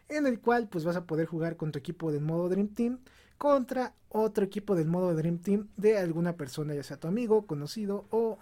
en 0.09 0.27
el 0.27 0.41
cual 0.41 0.69
pues 0.69 0.85
vas 0.85 0.97
a 0.97 1.05
poder 1.05 1.27
jugar 1.27 1.57
con 1.57 1.73
tu 1.73 1.79
equipo 1.79 2.13
del 2.13 2.23
modo 2.23 2.49
Dream 2.49 2.69
Team 2.69 2.99
contra 3.39 3.95
otro 4.09 4.45
equipo 4.45 4.75
del 4.75 4.87
modo 4.87 5.15
Dream 5.15 5.39
Team 5.39 5.69
de 5.77 5.99
alguna 5.99 6.37
persona, 6.37 6.75
ya 6.75 6.83
sea 6.83 6.99
tu 6.99 7.09
amigo, 7.09 7.47
conocido 7.47 8.07
o 8.11 8.39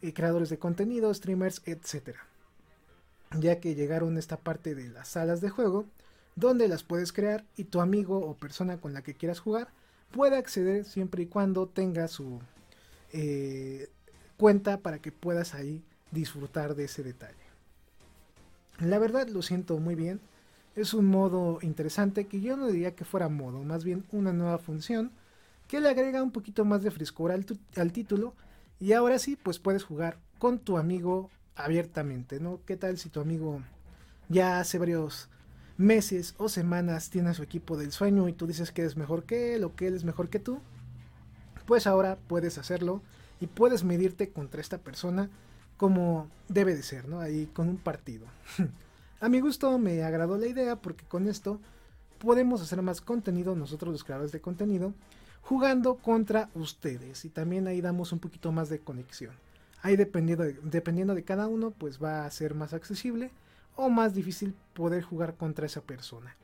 eh, 0.00 0.12
creadores 0.14 0.48
de 0.48 0.58
contenido, 0.58 1.12
streamers, 1.12 1.62
etc. 1.66 2.16
Ya 3.38 3.60
que 3.60 3.74
llegaron 3.74 4.18
esta 4.18 4.38
parte 4.38 4.74
de 4.74 4.88
las 4.88 5.08
salas 5.08 5.40
de 5.40 5.50
juego, 5.50 5.86
donde 6.36 6.68
las 6.68 6.82
puedes 6.82 7.12
crear 7.12 7.44
y 7.56 7.64
tu 7.64 7.80
amigo 7.80 8.18
o 8.18 8.34
persona 8.34 8.78
con 8.78 8.94
la 8.94 9.02
que 9.02 9.14
quieras 9.14 9.40
jugar 9.40 9.68
puede 10.10 10.36
acceder 10.36 10.84
siempre 10.84 11.24
y 11.24 11.26
cuando 11.26 11.66
tenga 11.66 12.08
su 12.08 12.40
eh, 13.12 13.88
cuenta 14.36 14.78
para 14.78 14.98
que 14.98 15.12
puedas 15.12 15.54
ahí 15.54 15.82
disfrutar 16.10 16.74
de 16.74 16.84
ese 16.84 17.02
detalle. 17.02 17.34
La 18.78 18.98
verdad 18.98 19.28
lo 19.28 19.42
siento 19.42 19.78
muy 19.78 19.94
bien. 19.94 20.20
Es 20.74 20.94
un 20.94 21.06
modo 21.06 21.58
interesante 21.62 22.26
que 22.26 22.40
yo 22.40 22.56
no 22.56 22.68
diría 22.68 22.94
que 22.94 23.04
fuera 23.04 23.28
modo, 23.28 23.62
más 23.62 23.84
bien 23.84 24.04
una 24.10 24.32
nueva 24.32 24.58
función 24.58 25.12
que 25.68 25.80
le 25.80 25.88
agrega 25.88 26.22
un 26.22 26.32
poquito 26.32 26.64
más 26.64 26.82
de 26.82 26.90
frescura 26.90 27.34
al, 27.34 27.92
título 27.92 28.34
y 28.80 28.92
ahora 28.92 29.18
sí 29.18 29.36
pues 29.36 29.58
puedes 29.58 29.84
jugar 29.84 30.18
con 30.38 30.58
tu 30.58 30.78
amigo 30.78 31.30
abiertamente, 31.54 32.40
¿no? 32.40 32.60
¿Qué 32.66 32.76
tal 32.76 32.98
si 32.98 33.10
tu 33.10 33.20
amigo 33.20 33.62
ya 34.28 34.60
hace 34.60 34.78
varios 34.78 35.28
meses 35.76 36.34
o 36.38 36.48
semanas 36.48 37.10
tiene 37.10 37.34
su 37.34 37.42
equipo 37.42 37.76
del 37.76 37.92
sueño 37.92 38.28
y 38.28 38.32
tú 38.32 38.46
dices 38.46 38.72
que 38.72 38.82
eres 38.82 38.96
mejor 38.96 39.24
que 39.24 39.54
él 39.54 39.64
o 39.64 39.74
que 39.74 39.86
él 39.86 39.94
es 39.94 40.04
mejor 40.04 40.28
que 40.28 40.38
tú? 40.38 40.60
Pues 41.66 41.86
ahora 41.86 42.18
puedes 42.26 42.58
hacerlo 42.58 43.02
y 43.40 43.46
puedes 43.46 43.84
medirte 43.84 44.30
contra 44.30 44.60
esta 44.60 44.78
persona 44.78 45.30
como 45.76 46.28
debe 46.48 46.74
de 46.74 46.82
ser, 46.82 47.08
¿no? 47.08 47.20
Ahí 47.20 47.46
con 47.52 47.68
un 47.68 47.76
partido. 47.76 48.26
A 49.20 49.28
mi 49.28 49.40
gusto 49.40 49.78
me 49.78 50.02
agradó 50.02 50.36
la 50.36 50.46
idea 50.46 50.76
porque 50.76 51.04
con 51.04 51.28
esto 51.28 51.60
podemos 52.18 52.62
hacer 52.62 52.82
más 52.82 53.00
contenido 53.00 53.54
nosotros 53.56 53.92
los 53.92 54.04
creadores 54.04 54.32
de 54.32 54.40
contenido 54.40 54.94
jugando 55.42 55.96
contra 55.96 56.48
ustedes 56.54 57.24
y 57.24 57.28
también 57.28 57.66
ahí 57.66 57.80
damos 57.80 58.12
un 58.12 58.20
poquito 58.20 58.52
más 58.52 58.68
de 58.68 58.78
conexión. 58.78 59.34
Ahí 59.82 59.96
dependiendo 59.96 60.44
de, 60.44 60.56
dependiendo 60.62 61.14
de 61.14 61.24
cada 61.24 61.48
uno 61.48 61.72
pues 61.72 62.02
va 62.02 62.24
a 62.24 62.30
ser 62.30 62.54
más 62.54 62.72
accesible 62.72 63.30
o 63.76 63.88
más 63.88 64.14
difícil 64.14 64.54
poder 64.74 65.02
jugar 65.02 65.36
contra 65.36 65.66
esa 65.66 65.80
persona. 65.80 66.36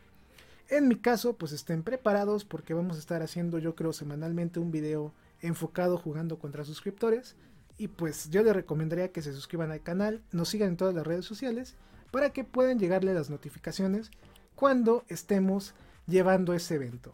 En 0.69 0.89
mi 0.89 0.97
caso 0.97 1.35
pues 1.35 1.53
estén 1.53 1.83
preparados 1.83 2.45
porque 2.45 2.75
vamos 2.75 2.97
a 2.97 3.01
estar 3.01 3.23
haciendo 3.23 3.59
yo 3.59 3.75
creo 3.75 3.93
semanalmente 3.93 4.61
un 4.61 4.71
video 4.71 5.13
enfocado 5.41 5.97
jugando 5.97 6.39
contra 6.39 6.65
suscriptores 6.65 7.37
y 7.79 7.89
pues 7.89 8.29
yo 8.31 8.43
les 8.43 8.55
recomendaría 8.55 9.13
que 9.13 9.23
se 9.23 9.33
suscriban 9.33 9.71
al 9.71 9.83
canal, 9.83 10.21
nos 10.33 10.49
sigan 10.49 10.71
en 10.71 10.77
todas 10.77 10.95
las 10.95 11.07
redes 11.07 11.25
sociales 11.25 11.77
para 12.11 12.31
que 12.31 12.45
puedan 12.45 12.79
llegarle 12.79 13.15
las 13.15 13.31
notificaciones 13.31 14.11
cuando 14.55 15.05
estemos 15.09 15.75
llevando 16.07 16.55
ese 16.55 16.75
evento. 16.75 17.13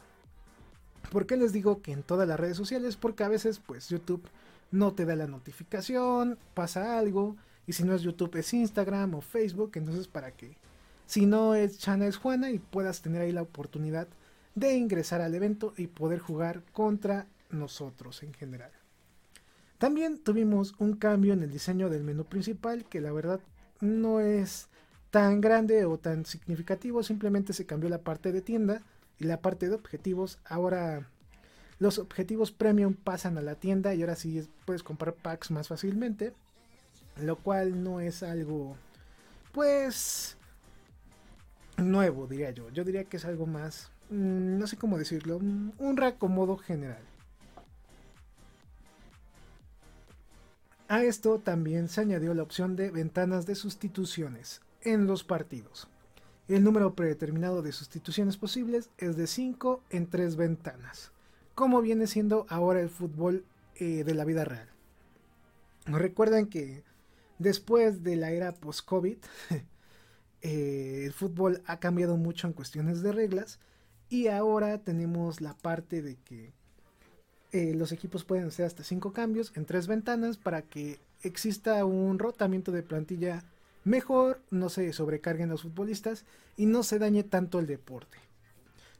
¿Por 1.10 1.26
qué 1.26 1.36
les 1.36 1.52
digo 1.52 1.82
que 1.82 1.92
en 1.92 2.02
todas 2.02 2.26
las 2.26 2.40
redes 2.40 2.56
sociales? 2.56 2.96
Porque 2.96 3.24
a 3.24 3.28
veces 3.28 3.60
pues 3.64 3.88
YouTube 3.88 4.26
no 4.70 4.94
te 4.94 5.04
da 5.04 5.14
la 5.14 5.26
notificación, 5.26 6.38
pasa 6.54 6.98
algo, 6.98 7.36
y 7.66 7.72
si 7.72 7.84
no 7.84 7.94
es 7.94 8.02
YouTube 8.02 8.36
es 8.36 8.52
Instagram 8.52 9.14
o 9.14 9.20
Facebook, 9.20 9.72
entonces 9.74 10.08
para 10.08 10.32
que 10.32 10.56
si 11.06 11.26
no 11.26 11.54
es 11.54 11.78
Chana 11.78 12.06
es 12.06 12.16
Juana 12.16 12.50
y 12.50 12.58
puedas 12.58 13.02
tener 13.02 13.22
ahí 13.22 13.32
la 13.32 13.42
oportunidad 13.42 14.08
de 14.54 14.74
ingresar 14.76 15.20
al 15.20 15.34
evento 15.34 15.74
y 15.76 15.86
poder 15.86 16.18
jugar 16.18 16.62
contra 16.72 17.26
nosotros 17.50 18.22
en 18.22 18.32
general. 18.34 18.70
También 19.78 20.18
tuvimos 20.18 20.74
un 20.78 20.94
cambio 20.94 21.32
en 21.32 21.42
el 21.42 21.50
diseño 21.50 21.90
del 21.90 22.04
menú 22.04 22.24
principal 22.24 22.84
que 22.84 23.00
la 23.00 23.12
verdad 23.12 23.40
no 23.80 24.20
es 24.20 24.68
tan 25.10 25.40
grande 25.40 25.84
o 25.84 25.98
tan 25.98 26.24
significativo, 26.24 27.02
simplemente 27.02 27.52
se 27.52 27.66
cambió 27.66 27.88
la 27.88 27.98
parte 27.98 28.32
de 28.32 28.40
tienda 28.40 28.82
y 29.18 29.24
la 29.24 29.40
parte 29.40 29.68
de 29.68 29.74
objetivos. 29.74 30.38
Ahora 30.44 31.08
los 31.78 31.98
objetivos 31.98 32.50
premium 32.52 32.94
pasan 32.94 33.36
a 33.36 33.42
la 33.42 33.56
tienda 33.56 33.94
y 33.94 34.00
ahora 34.00 34.16
sí 34.16 34.48
puedes 34.64 34.82
comprar 34.82 35.14
packs 35.14 35.50
más 35.50 35.68
fácilmente, 35.68 36.32
lo 37.20 37.36
cual 37.36 37.82
no 37.82 38.00
es 38.00 38.22
algo 38.22 38.76
pues 39.52 40.36
nuevo, 41.76 42.26
diría 42.26 42.50
yo. 42.50 42.70
Yo 42.70 42.84
diría 42.84 43.04
que 43.04 43.16
es 43.16 43.24
algo 43.24 43.46
más, 43.46 43.90
mm, 44.10 44.58
no 44.58 44.66
sé 44.66 44.76
cómo 44.76 44.98
decirlo, 44.98 45.36
un 45.36 45.96
reacomodo 45.96 46.56
general. 46.56 47.02
A 50.88 51.02
esto 51.02 51.38
también 51.38 51.88
se 51.88 52.02
añadió 52.02 52.34
la 52.34 52.42
opción 52.42 52.76
de 52.76 52.90
ventanas 52.90 53.46
de 53.46 53.54
sustituciones 53.54 54.60
en 54.82 55.06
los 55.06 55.24
partidos. 55.24 55.88
El 56.46 56.62
número 56.62 56.94
predeterminado 56.94 57.62
de 57.62 57.72
sustituciones 57.72 58.36
posibles 58.36 58.90
es 58.98 59.16
de 59.16 59.26
5 59.26 59.82
en 59.88 60.06
3 60.06 60.36
ventanas, 60.36 61.10
como 61.54 61.80
viene 61.80 62.06
siendo 62.06 62.44
ahora 62.50 62.80
el 62.80 62.90
fútbol 62.90 63.46
eh, 63.76 64.04
de 64.04 64.14
la 64.14 64.26
vida 64.26 64.44
real. 64.44 64.68
Recuerden 65.86 66.48
que 66.48 66.84
después 67.38 68.02
de 68.02 68.16
la 68.16 68.30
era 68.30 68.52
post-COVID, 68.52 69.18
eh, 70.42 71.02
el 71.04 71.12
fútbol 71.12 71.62
ha 71.66 71.78
cambiado 71.78 72.16
mucho 72.16 72.46
en 72.46 72.52
cuestiones 72.52 73.02
de 73.02 73.12
reglas 73.12 73.58
y 74.08 74.28
ahora 74.28 74.78
tenemos 74.78 75.40
la 75.40 75.54
parte 75.54 76.02
de 76.02 76.16
que 76.16 76.52
eh, 77.52 77.74
los 77.74 77.92
equipos 77.92 78.24
pueden 78.24 78.46
hacer 78.46 78.66
hasta 78.66 78.82
5 78.82 79.12
cambios 79.12 79.52
en 79.54 79.64
3 79.64 79.86
ventanas 79.86 80.36
para 80.36 80.62
que 80.62 80.98
exista 81.22 81.84
un 81.84 82.18
rotamiento 82.18 82.72
de 82.72 82.82
plantilla 82.82 83.44
mejor, 83.84 84.40
no 84.50 84.68
se 84.68 84.92
sobrecarguen 84.92 85.50
los 85.50 85.62
futbolistas 85.62 86.24
y 86.56 86.66
no 86.66 86.82
se 86.82 86.98
dañe 86.98 87.22
tanto 87.22 87.58
el 87.58 87.66
deporte. 87.66 88.18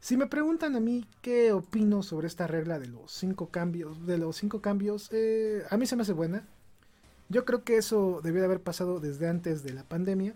Si 0.00 0.17
me 0.17 0.26
preguntan 0.26 0.76
a 0.76 0.81
mí 0.81 1.07
qué 1.23 1.53
opino 1.53 2.03
sobre 2.03 2.26
esta 2.26 2.47
regla 2.47 2.79
de 2.79 2.88
los 2.88 3.11
5 3.12 3.49
cambios, 3.49 4.07
de 4.07 4.19
los 4.19 4.37
cinco 4.37 4.61
cambios, 4.61 5.09
eh, 5.12 5.64
a 5.71 5.76
mí 5.79 5.87
se 5.87 5.97
me 5.97 6.03
hace 6.03 6.12
buena. 6.12 6.47
Yo 7.28 7.45
creo 7.45 7.64
que 7.64 7.76
eso 7.76 8.21
debió 8.23 8.40
de 8.40 8.47
haber 8.47 8.61
pasado 8.61 9.00
desde 9.00 9.28
antes 9.28 9.62
de 9.62 9.73
la 9.73 9.85
pandemia, 9.85 10.35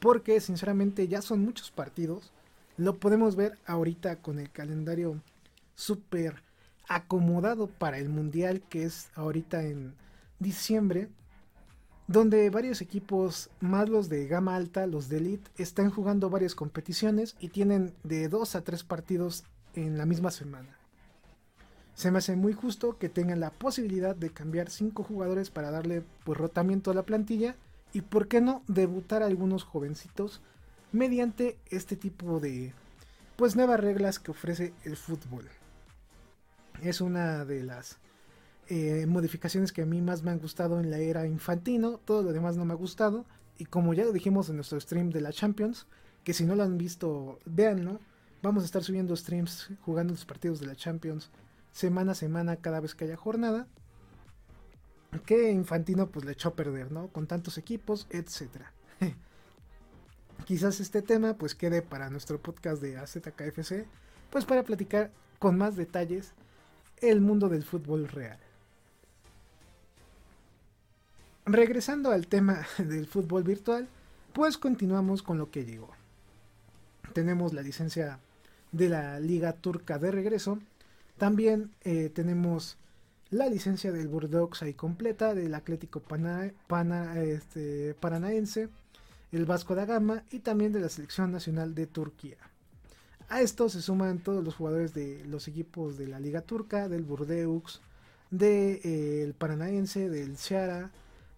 porque 0.00 0.40
sinceramente 0.40 1.08
ya 1.08 1.20
son 1.22 1.40
muchos 1.40 1.70
partidos. 1.70 2.32
Lo 2.76 2.96
podemos 2.96 3.36
ver 3.36 3.58
ahorita 3.66 4.16
con 4.16 4.38
el 4.38 4.50
calendario 4.50 5.20
súper 5.74 6.42
acomodado 6.88 7.66
para 7.66 7.98
el 7.98 8.08
mundial 8.08 8.62
que 8.68 8.84
es 8.84 9.10
ahorita 9.14 9.62
en 9.64 9.94
diciembre, 10.38 11.08
donde 12.06 12.50
varios 12.50 12.80
equipos, 12.80 13.50
más 13.60 13.88
los 13.88 14.08
de 14.08 14.26
gama 14.26 14.56
alta, 14.56 14.86
los 14.86 15.08
de 15.08 15.18
elite, 15.18 15.50
están 15.58 15.90
jugando 15.90 16.30
varias 16.30 16.54
competiciones 16.56 17.36
y 17.38 17.48
tienen 17.48 17.94
de 18.02 18.28
dos 18.28 18.56
a 18.56 18.62
tres 18.62 18.82
partidos 18.82 19.44
en 19.74 19.96
la 19.96 20.06
misma 20.06 20.32
semana. 20.32 20.79
Se 22.00 22.10
me 22.10 22.16
hace 22.16 22.34
muy 22.34 22.54
justo 22.54 22.96
que 22.96 23.10
tengan 23.10 23.40
la 23.40 23.50
posibilidad 23.50 24.16
de 24.16 24.30
cambiar 24.30 24.70
cinco 24.70 25.02
jugadores 25.02 25.50
para 25.50 25.70
darle 25.70 26.02
pues, 26.24 26.38
rotamiento 26.38 26.90
a 26.90 26.94
la 26.94 27.02
plantilla 27.02 27.56
y 27.92 28.00
por 28.00 28.26
qué 28.26 28.40
no 28.40 28.62
debutar 28.68 29.22
a 29.22 29.26
algunos 29.26 29.64
jovencitos 29.64 30.40
mediante 30.92 31.58
este 31.68 31.96
tipo 31.96 32.40
de 32.40 32.72
pues 33.36 33.54
nuevas 33.54 33.80
reglas 33.80 34.18
que 34.18 34.30
ofrece 34.30 34.72
el 34.84 34.96
fútbol. 34.96 35.44
Es 36.80 37.02
una 37.02 37.44
de 37.44 37.64
las 37.64 37.98
eh, 38.68 39.04
modificaciones 39.06 39.70
que 39.70 39.82
a 39.82 39.86
mí 39.86 40.00
más 40.00 40.22
me 40.22 40.30
han 40.30 40.38
gustado 40.38 40.80
en 40.80 40.90
la 40.90 41.00
era 41.00 41.26
infantino. 41.26 42.00
Todo 42.06 42.22
lo 42.22 42.32
demás 42.32 42.56
no 42.56 42.64
me 42.64 42.72
ha 42.72 42.76
gustado. 42.76 43.26
Y 43.58 43.66
como 43.66 43.92
ya 43.92 44.06
lo 44.06 44.12
dijimos 44.12 44.48
en 44.48 44.56
nuestro 44.56 44.80
stream 44.80 45.10
de 45.10 45.20
la 45.20 45.34
Champions, 45.34 45.86
que 46.24 46.32
si 46.32 46.46
no 46.46 46.54
lo 46.54 46.62
han 46.62 46.78
visto, 46.78 47.40
véanlo. 47.44 48.00
Vamos 48.42 48.62
a 48.62 48.66
estar 48.66 48.82
subiendo 48.82 49.14
streams 49.14 49.68
jugando 49.82 50.14
los 50.14 50.24
partidos 50.24 50.60
de 50.60 50.66
la 50.66 50.76
Champions 50.76 51.30
semana 51.72 52.12
a 52.12 52.14
semana 52.14 52.56
cada 52.56 52.80
vez 52.80 52.94
que 52.94 53.04
haya 53.04 53.16
jornada. 53.16 53.66
Que 55.26 55.50
Infantino 55.50 56.08
pues 56.08 56.24
le 56.24 56.32
echó 56.32 56.50
a 56.50 56.54
perder, 56.54 56.92
¿no? 56.92 57.08
Con 57.08 57.26
tantos 57.26 57.58
equipos, 57.58 58.06
etcétera. 58.10 58.72
Quizás 60.44 60.80
este 60.80 61.02
tema 61.02 61.34
pues 61.34 61.54
quede 61.54 61.82
para 61.82 62.10
nuestro 62.10 62.40
podcast 62.40 62.80
de 62.80 62.96
AZKFC, 62.96 63.86
pues 64.30 64.44
para 64.44 64.62
platicar 64.62 65.10
con 65.38 65.56
más 65.58 65.76
detalles 65.76 66.32
el 67.00 67.20
mundo 67.20 67.48
del 67.48 67.64
fútbol 67.64 68.08
real. 68.08 68.38
Regresando 71.46 72.12
al 72.12 72.26
tema 72.26 72.66
del 72.78 73.06
fútbol 73.06 73.42
virtual, 73.42 73.88
pues 74.32 74.58
continuamos 74.58 75.22
con 75.22 75.38
lo 75.38 75.50
que 75.50 75.64
llegó. 75.64 75.90
Tenemos 77.12 77.52
la 77.52 77.62
licencia 77.62 78.20
de 78.72 78.88
la 78.88 79.18
Liga 79.18 79.54
Turca 79.54 79.98
de 79.98 80.10
regreso. 80.12 80.60
También 81.20 81.70
eh, 81.82 82.08
tenemos 82.08 82.78
la 83.28 83.46
licencia 83.46 83.92
del 83.92 84.08
Burdox 84.08 84.62
ahí 84.62 84.72
completa, 84.72 85.34
del 85.34 85.54
Atlético 85.54 86.02
este, 87.14 87.94
Paranaense, 88.00 88.70
el 89.30 89.44
Vasco 89.44 89.74
da 89.74 89.84
Gama 89.84 90.24
y 90.30 90.38
también 90.38 90.72
de 90.72 90.80
la 90.80 90.88
Selección 90.88 91.30
Nacional 91.30 91.74
de 91.74 91.86
Turquía. 91.86 92.38
A 93.28 93.42
esto 93.42 93.68
se 93.68 93.82
suman 93.82 94.20
todos 94.20 94.42
los 94.42 94.54
jugadores 94.54 94.94
de 94.94 95.22
los 95.26 95.46
equipos 95.46 95.98
de 95.98 96.08
la 96.08 96.20
Liga 96.20 96.40
Turca, 96.40 96.88
del 96.88 97.04
Burdeux, 97.04 97.82
del 98.30 98.80
eh, 98.82 99.34
Paranaense, 99.36 100.08
del 100.08 100.38
Ceará, 100.38 100.90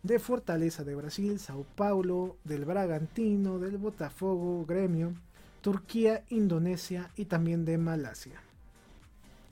de 0.05 0.21
Fortaleza 0.21 0.85
de 0.85 0.95
Brasil, 0.95 1.41
Sao 1.41 1.67
Paulo, 1.75 2.37
del 2.45 2.67
Bragantino, 2.67 3.59
del 3.59 3.79
Botafogo, 3.79 4.65
Gremio, 4.65 5.13
Turquía, 5.61 6.23
Indonesia 6.29 7.11
y 7.17 7.25
también 7.25 7.65
de 7.65 7.79
Malasia. 7.79 8.41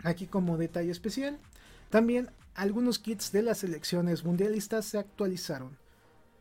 Aquí 0.02 0.26
como 0.26 0.56
detalle 0.56 0.90
especial, 0.90 1.38
también 1.90 2.30
algunos 2.54 2.98
kits 2.98 3.32
de 3.32 3.42
las 3.42 3.58
selecciones 3.58 4.24
mundialistas 4.24 4.86
se 4.86 4.98
actualizaron. 4.98 5.76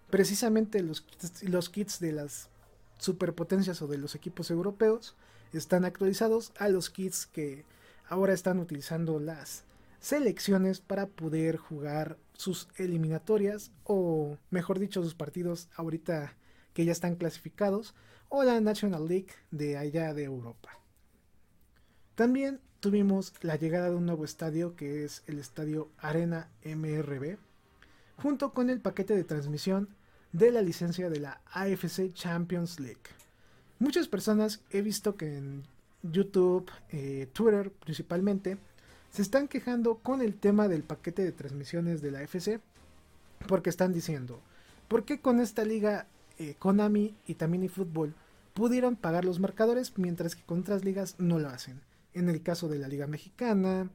Precisamente 0.09 0.81
los, 0.81 1.05
los 1.43 1.69
kits 1.69 1.99
de 1.99 2.13
las 2.13 2.49
superpotencias 2.97 3.81
o 3.81 3.87
de 3.87 3.97
los 3.97 4.15
equipos 4.15 4.51
europeos 4.51 5.15
están 5.53 5.85
actualizados 5.85 6.51
a 6.57 6.69
los 6.69 6.89
kits 6.89 7.25
que 7.25 7.65
ahora 8.07 8.33
están 8.33 8.59
utilizando 8.59 9.19
las 9.19 9.63
selecciones 9.99 10.79
para 10.79 11.07
poder 11.07 11.57
jugar 11.57 12.17
sus 12.33 12.69
eliminatorias 12.77 13.71
o 13.83 14.37
mejor 14.49 14.79
dicho 14.79 15.03
sus 15.03 15.15
partidos 15.15 15.69
ahorita 15.75 16.35
que 16.73 16.85
ya 16.85 16.91
están 16.91 17.15
clasificados 17.15 17.95
o 18.29 18.43
la 18.43 18.61
National 18.61 19.07
League 19.07 19.33
de 19.51 19.77
allá 19.77 20.13
de 20.13 20.23
Europa. 20.23 20.78
También 22.19 22.59
tuvimos 22.81 23.31
la 23.39 23.55
llegada 23.55 23.89
de 23.89 23.95
un 23.95 24.05
nuevo 24.05 24.25
estadio 24.25 24.75
que 24.75 25.05
es 25.05 25.23
el 25.27 25.39
estadio 25.39 25.87
Arena 25.99 26.49
MRB 26.65 27.37
junto 28.17 28.51
con 28.51 28.69
el 28.69 28.81
paquete 28.81 29.15
de 29.15 29.23
transmisión 29.23 29.87
de 30.33 30.51
la 30.51 30.61
licencia 30.61 31.09
de 31.09 31.21
la 31.21 31.39
AFC 31.53 32.11
Champions 32.11 32.81
League. 32.81 32.99
Muchas 33.79 34.09
personas 34.09 34.59
he 34.69 34.81
visto 34.81 35.15
que 35.15 35.37
en 35.37 35.63
YouTube, 36.03 36.69
eh, 36.89 37.29
Twitter 37.31 37.71
principalmente, 37.71 38.57
se 39.11 39.21
están 39.21 39.47
quejando 39.47 39.99
con 39.99 40.21
el 40.21 40.35
tema 40.35 40.67
del 40.67 40.83
paquete 40.83 41.23
de 41.23 41.31
transmisiones 41.31 42.01
de 42.01 42.11
la 42.11 42.21
FC 42.21 42.59
porque 43.47 43.69
están 43.69 43.93
diciendo, 43.93 44.41
¿por 44.89 45.05
qué 45.05 45.21
con 45.21 45.39
esta 45.39 45.63
liga 45.63 46.05
eh, 46.37 46.55
Konami 46.59 47.15
y 47.27 47.35
también 47.35 47.63
eFootball 47.63 48.13
pudieron 48.53 48.97
pagar 48.97 49.23
los 49.23 49.39
marcadores 49.39 49.97
mientras 49.97 50.35
que 50.35 50.43
con 50.43 50.59
otras 50.59 50.83
ligas 50.83 51.15
no 51.17 51.39
lo 51.39 51.47
hacen? 51.47 51.79
En 52.13 52.29
el 52.29 52.41
caso 52.41 52.67
de 52.67 52.79
la 52.79 52.87
Liga 52.87 53.07
Mexicana 53.07 53.89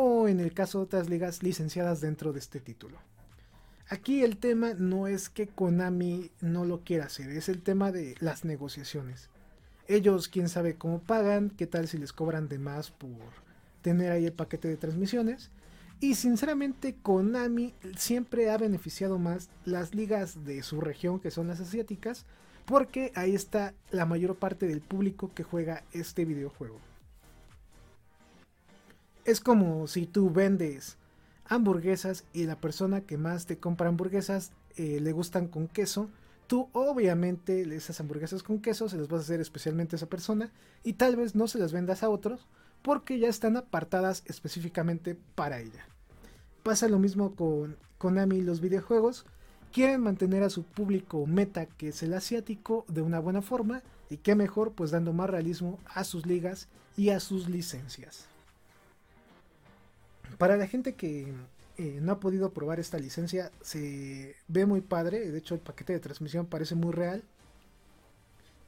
o 0.00 0.28
en 0.28 0.40
el 0.40 0.52
caso 0.52 0.78
de 0.78 0.84
otras 0.84 1.08
ligas 1.08 1.42
licenciadas 1.42 2.00
dentro 2.00 2.32
de 2.32 2.38
este 2.38 2.60
título. 2.60 2.98
Aquí 3.88 4.22
el 4.22 4.36
tema 4.36 4.74
no 4.74 5.06
es 5.06 5.28
que 5.28 5.46
Konami 5.46 6.30
no 6.40 6.64
lo 6.64 6.84
quiera 6.84 7.06
hacer, 7.06 7.30
es 7.30 7.48
el 7.48 7.62
tema 7.62 7.90
de 7.90 8.14
las 8.20 8.44
negociaciones. 8.44 9.30
Ellos 9.88 10.28
quién 10.28 10.50
sabe 10.50 10.74
cómo 10.74 11.00
pagan, 11.00 11.50
qué 11.50 11.66
tal 11.66 11.88
si 11.88 11.96
les 11.96 12.12
cobran 12.12 12.48
de 12.48 12.58
más 12.58 12.90
por 12.90 13.10
tener 13.80 14.12
ahí 14.12 14.26
el 14.26 14.34
paquete 14.34 14.68
de 14.68 14.76
transmisiones. 14.76 15.50
Y 16.00 16.14
sinceramente 16.14 16.94
Konami 17.02 17.74
siempre 17.96 18.50
ha 18.50 18.58
beneficiado 18.58 19.18
más 19.18 19.48
las 19.64 19.94
ligas 19.94 20.44
de 20.44 20.62
su 20.62 20.80
región, 20.80 21.18
que 21.18 21.30
son 21.30 21.48
las 21.48 21.58
asiáticas, 21.58 22.26
porque 22.66 23.10
ahí 23.16 23.34
está 23.34 23.74
la 23.90 24.04
mayor 24.04 24.36
parte 24.36 24.66
del 24.66 24.80
público 24.80 25.32
que 25.34 25.42
juega 25.42 25.82
este 25.92 26.24
videojuego. 26.24 26.78
Es 29.28 29.40
como 29.40 29.86
si 29.88 30.06
tú 30.06 30.30
vendes 30.30 30.96
hamburguesas 31.44 32.24
y 32.32 32.44
la 32.44 32.58
persona 32.58 33.02
que 33.02 33.18
más 33.18 33.44
te 33.44 33.58
compra 33.58 33.88
hamburguesas 33.88 34.52
eh, 34.76 35.00
le 35.02 35.12
gustan 35.12 35.48
con 35.48 35.68
queso, 35.68 36.08
tú 36.46 36.70
obviamente 36.72 37.60
esas 37.76 38.00
hamburguesas 38.00 38.42
con 38.42 38.62
queso 38.62 38.88
se 38.88 38.96
las 38.96 39.08
vas 39.08 39.20
a 39.20 39.24
hacer 39.24 39.42
especialmente 39.42 39.96
a 39.96 39.98
esa 39.98 40.06
persona 40.06 40.50
y 40.82 40.94
tal 40.94 41.16
vez 41.16 41.34
no 41.34 41.46
se 41.46 41.58
las 41.58 41.72
vendas 41.72 42.02
a 42.02 42.08
otros 42.08 42.46
porque 42.80 43.18
ya 43.18 43.28
están 43.28 43.58
apartadas 43.58 44.22
específicamente 44.24 45.14
para 45.34 45.60
ella. 45.60 45.86
Pasa 46.62 46.88
lo 46.88 46.98
mismo 46.98 47.34
con 47.34 47.76
Konami 47.98 48.36
y 48.36 48.42
los 48.42 48.62
videojuegos. 48.62 49.26
Quieren 49.74 50.00
mantener 50.00 50.42
a 50.42 50.48
su 50.48 50.62
público 50.62 51.26
meta, 51.26 51.66
que 51.66 51.88
es 51.88 52.02
el 52.02 52.14
asiático, 52.14 52.86
de 52.88 53.02
una 53.02 53.18
buena 53.18 53.42
forma 53.42 53.82
y 54.08 54.16
qué 54.16 54.34
mejor 54.34 54.72
pues 54.72 54.90
dando 54.90 55.12
más 55.12 55.28
realismo 55.28 55.78
a 55.84 56.04
sus 56.04 56.24
ligas 56.24 56.68
y 56.96 57.10
a 57.10 57.20
sus 57.20 57.50
licencias. 57.50 58.26
Para 60.36 60.56
la 60.56 60.66
gente 60.66 60.94
que 60.94 61.32
eh, 61.78 61.98
no 62.02 62.12
ha 62.12 62.20
podido 62.20 62.52
probar 62.52 62.80
esta 62.80 62.98
licencia, 62.98 63.50
se 63.62 64.36
ve 64.48 64.66
muy 64.66 64.80
padre. 64.80 65.30
De 65.30 65.38
hecho, 65.38 65.54
el 65.54 65.60
paquete 65.60 65.92
de 65.92 66.00
transmisión 66.00 66.46
parece 66.46 66.74
muy 66.74 66.92
real. 66.92 67.22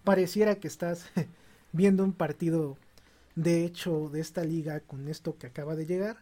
Pareciera 0.04 0.56
que 0.56 0.68
estás 0.68 1.06
viendo 1.72 2.04
un 2.04 2.12
partido 2.12 2.78
de 3.34 3.64
hecho 3.64 4.08
de 4.10 4.20
esta 4.20 4.44
liga 4.44 4.80
con 4.80 5.08
esto 5.08 5.36
que 5.38 5.46
acaba 5.46 5.76
de 5.76 5.86
llegar, 5.86 6.18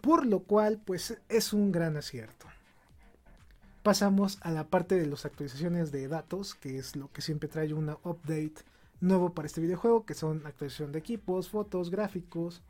por 0.00 0.26
lo 0.26 0.40
cual 0.40 0.80
pues 0.84 1.18
es 1.28 1.52
un 1.52 1.72
gran 1.72 1.96
acierto. 1.96 2.46
Pasamos 3.82 4.38
a 4.42 4.50
la 4.50 4.68
parte 4.68 4.96
de 4.96 5.06
las 5.06 5.24
actualizaciones 5.24 5.92
de 5.92 6.08
datos, 6.08 6.54
que 6.54 6.78
es 6.78 6.94
lo 6.94 7.10
que 7.12 7.22
siempre 7.22 7.48
trae 7.48 7.72
una 7.72 7.98
update 8.04 8.54
nuevo 9.00 9.32
para 9.32 9.46
este 9.46 9.60
videojuego, 9.60 10.04
que 10.04 10.14
son 10.14 10.46
actualización 10.46 10.92
de 10.92 10.98
equipos, 10.98 11.48
fotos, 11.48 11.90
gráficos, 11.90 12.62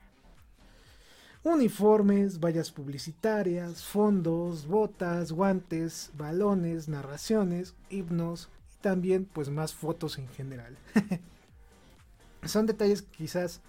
uniformes, 1.44 2.40
vallas 2.40 2.70
publicitarias, 2.70 3.85
fondos, 3.85 4.66
botas, 4.66 5.33
guantes, 5.33 6.11
balones, 6.14 6.88
narraciones, 6.88 7.74
himnos 7.90 8.48
y 8.79 8.83
también 8.83 9.24
pues 9.24 9.48
más 9.48 9.74
fotos 9.74 10.18
en 10.18 10.29
general. 10.29 10.77
Son 12.44 12.66
detalles 12.66 13.03
que 13.03 13.16
quizás 13.16 13.61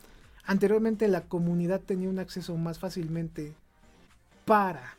Anteriormente 0.50 1.08
la 1.08 1.22
comunidad 1.22 1.80
tenía 1.80 2.10
un 2.10 2.18
acceso 2.18 2.58
más 2.58 2.80
fácilmente 2.80 3.54
para 4.46 4.98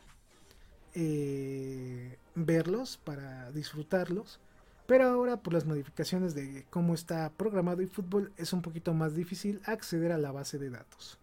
eh, 0.95 2.17
verlos, 2.35 2.95
para 3.03 3.51
disfrutarlos. 3.51 4.39
Pero 4.87 5.09
ahora 5.09 5.35
por 5.35 5.51
las 5.51 5.65
modificaciones 5.65 6.35
de 6.35 6.65
cómo 6.69 6.93
está 6.93 7.29
programado 7.31 7.81
el 7.81 7.89
fútbol 7.89 8.31
es 8.37 8.53
un 8.53 8.61
poquito 8.61 8.93
más 8.93 9.13
difícil 9.13 9.59
acceder 9.65 10.13
a 10.13 10.17
la 10.17 10.31
base 10.31 10.57
de 10.57 10.69
datos. 10.69 11.17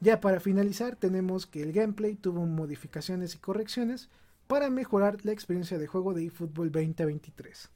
Ya 0.00 0.20
para 0.20 0.40
finalizar 0.40 0.96
tenemos 0.96 1.46
que 1.46 1.62
el 1.62 1.72
gameplay 1.72 2.14
tuvo 2.14 2.46
modificaciones 2.46 3.34
y 3.34 3.38
correcciones 3.38 4.08
para 4.46 4.70
mejorar 4.70 5.24
la 5.24 5.32
experiencia 5.32 5.78
de 5.78 5.86
juego 5.86 6.14
de 6.14 6.26
eFootball 6.26 6.70
2023. 6.70 7.68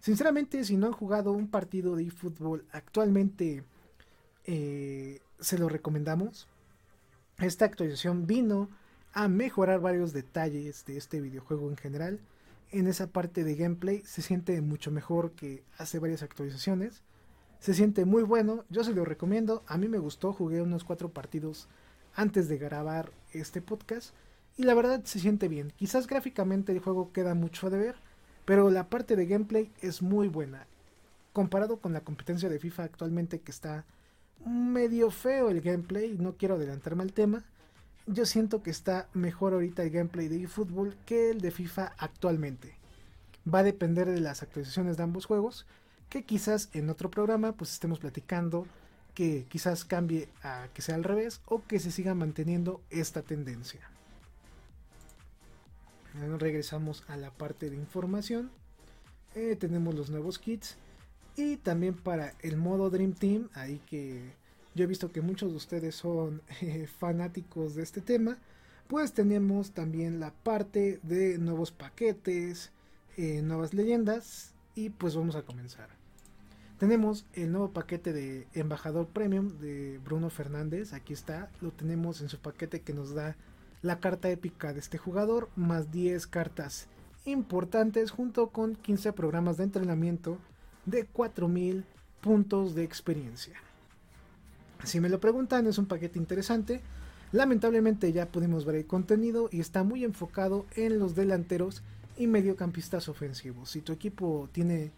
Sinceramente 0.00 0.64
si 0.64 0.76
no 0.76 0.86
han 0.86 0.92
jugado 0.92 1.32
un 1.32 1.48
partido 1.48 1.96
de 1.96 2.04
eFootball 2.04 2.64
actualmente 2.72 3.64
eh, 4.44 5.20
se 5.40 5.58
lo 5.58 5.68
recomendamos. 5.68 6.48
Esta 7.38 7.66
actualización 7.66 8.26
vino 8.26 8.70
a 9.12 9.28
mejorar 9.28 9.80
varios 9.80 10.12
detalles 10.12 10.84
de 10.86 10.96
este 10.96 11.20
videojuego 11.20 11.68
en 11.70 11.76
general. 11.76 12.20
En 12.70 12.86
esa 12.86 13.08
parte 13.08 13.44
de 13.44 13.56
gameplay 13.56 14.02
se 14.04 14.22
siente 14.22 14.60
mucho 14.62 14.90
mejor 14.90 15.32
que 15.32 15.64
hace 15.76 15.98
varias 15.98 16.22
actualizaciones. 16.22 17.02
Se 17.60 17.74
siente 17.74 18.04
muy 18.04 18.22
bueno, 18.22 18.64
yo 18.70 18.84
se 18.84 18.92
lo 18.92 19.04
recomiendo. 19.04 19.62
A 19.66 19.78
mí 19.78 19.88
me 19.88 19.98
gustó, 19.98 20.32
jugué 20.32 20.62
unos 20.62 20.84
cuatro 20.84 21.10
partidos 21.10 21.68
antes 22.14 22.48
de 22.48 22.58
grabar 22.58 23.12
este 23.32 23.60
podcast. 23.60 24.14
Y 24.56 24.62
la 24.62 24.74
verdad 24.74 25.04
se 25.04 25.18
siente 25.18 25.48
bien. 25.48 25.72
Quizás 25.76 26.06
gráficamente 26.06 26.72
el 26.72 26.80
juego 26.80 27.12
queda 27.12 27.34
mucho 27.34 27.68
de 27.68 27.78
ver, 27.78 27.96
pero 28.44 28.70
la 28.70 28.88
parte 28.88 29.16
de 29.16 29.26
gameplay 29.26 29.70
es 29.80 30.00
muy 30.00 30.28
buena. 30.28 30.66
Comparado 31.32 31.78
con 31.78 31.92
la 31.92 32.00
competencia 32.00 32.48
de 32.48 32.58
FIFA 32.58 32.84
actualmente 32.84 33.40
que 33.40 33.50
está 33.50 33.84
medio 34.46 35.10
feo 35.10 35.50
el 35.50 35.60
gameplay, 35.60 36.16
no 36.18 36.36
quiero 36.36 36.54
adelantarme 36.54 37.02
al 37.02 37.12
tema. 37.12 37.44
Yo 38.06 38.24
siento 38.24 38.62
que 38.62 38.70
está 38.70 39.08
mejor 39.12 39.52
ahorita 39.52 39.82
el 39.82 39.90
gameplay 39.90 40.28
de 40.28 40.44
eFootball 40.44 40.96
que 41.04 41.30
el 41.30 41.40
de 41.40 41.50
FIFA 41.50 41.92
actualmente. 41.98 42.76
Va 43.52 43.60
a 43.60 43.64
depender 43.64 44.08
de 44.08 44.20
las 44.20 44.42
actualizaciones 44.42 44.96
de 44.96 45.02
ambos 45.02 45.26
juegos, 45.26 45.66
que 46.08 46.24
quizás 46.24 46.68
en 46.72 46.90
otro 46.90 47.10
programa 47.10 47.52
pues 47.52 47.72
estemos 47.72 47.98
platicando 47.98 48.66
que 49.14 49.46
quizás 49.48 49.84
cambie 49.84 50.28
a 50.42 50.68
que 50.74 50.82
sea 50.82 50.94
al 50.94 51.04
revés 51.04 51.40
o 51.46 51.64
que 51.64 51.80
se 51.80 51.90
siga 51.90 52.14
manteniendo 52.14 52.82
esta 52.90 53.22
tendencia. 53.22 53.80
regresamos 56.38 57.04
a 57.08 57.16
la 57.16 57.30
parte 57.30 57.68
de 57.70 57.76
información. 57.76 58.50
Eh, 59.34 59.56
tenemos 59.56 59.94
los 59.94 60.10
nuevos 60.10 60.38
kits 60.38 60.76
y 61.36 61.56
también 61.56 61.94
para 61.94 62.34
el 62.40 62.56
modo 62.56 62.88
Dream 62.88 63.12
Team, 63.12 63.48
ahí 63.54 63.80
que 63.86 64.32
yo 64.74 64.84
he 64.84 64.86
visto 64.86 65.12
que 65.12 65.20
muchos 65.20 65.50
de 65.50 65.56
ustedes 65.56 65.94
son 65.94 66.42
eh, 66.62 66.86
fanáticos 66.86 67.74
de 67.74 67.82
este 67.82 68.00
tema, 68.00 68.38
pues 68.86 69.12
tenemos 69.12 69.72
también 69.72 70.20
la 70.20 70.32
parte 70.32 71.00
de 71.02 71.38
nuevos 71.38 71.70
paquetes, 71.72 72.70
eh, 73.16 73.42
nuevas 73.42 73.74
leyendas 73.74 74.55
y 74.76 74.90
pues 74.90 75.16
vamos 75.16 75.34
a 75.34 75.42
comenzar. 75.42 75.88
Tenemos 76.78 77.24
el 77.32 77.50
nuevo 77.50 77.72
paquete 77.72 78.12
de 78.12 78.46
embajador 78.52 79.08
premium 79.08 79.58
de 79.58 79.98
Bruno 80.04 80.30
Fernández, 80.30 80.92
aquí 80.92 81.14
está, 81.14 81.50
lo 81.60 81.72
tenemos 81.72 82.20
en 82.20 82.28
su 82.28 82.38
paquete 82.38 82.82
que 82.82 82.92
nos 82.92 83.14
da 83.14 83.34
la 83.82 83.98
carta 83.98 84.28
épica 84.28 84.72
de 84.72 84.80
este 84.80 84.98
jugador, 84.98 85.48
más 85.56 85.90
10 85.90 86.26
cartas 86.26 86.86
importantes 87.24 88.10
junto 88.10 88.50
con 88.50 88.76
15 88.76 89.12
programas 89.14 89.56
de 89.56 89.64
entrenamiento 89.64 90.38
de 90.84 91.06
4000 91.06 91.84
puntos 92.20 92.74
de 92.74 92.84
experiencia. 92.84 93.54
Si 94.84 95.00
me 95.00 95.08
lo 95.08 95.18
preguntan, 95.18 95.66
es 95.66 95.78
un 95.78 95.86
paquete 95.86 96.18
interesante. 96.18 96.82
Lamentablemente 97.32 98.12
ya 98.12 98.26
pudimos 98.26 98.64
ver 98.64 98.76
el 98.76 98.86
contenido 98.86 99.48
y 99.50 99.60
está 99.60 99.82
muy 99.82 100.04
enfocado 100.04 100.66
en 100.76 100.98
los 100.98 101.14
delanteros 101.14 101.82
y 102.16 102.26
mediocampistas 102.26 103.08
ofensivos. 103.08 103.70
Si 103.70 103.80
tu 103.80 103.92
equipo 103.92 104.48
tiene 104.52 104.92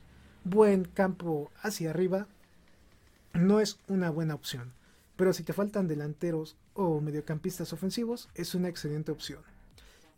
buen 0.44 0.84
campo 0.84 1.50
hacia 1.62 1.90
arriba, 1.90 2.26
no 3.34 3.60
es 3.60 3.78
una 3.88 4.10
buena 4.10 4.34
opción. 4.34 4.72
Pero 5.16 5.32
si 5.32 5.42
te 5.42 5.52
faltan 5.52 5.88
delanteros 5.88 6.56
o 6.74 7.00
mediocampistas 7.00 7.72
ofensivos, 7.72 8.28
es 8.34 8.54
una 8.54 8.68
excelente 8.68 9.10
opción. 9.10 9.42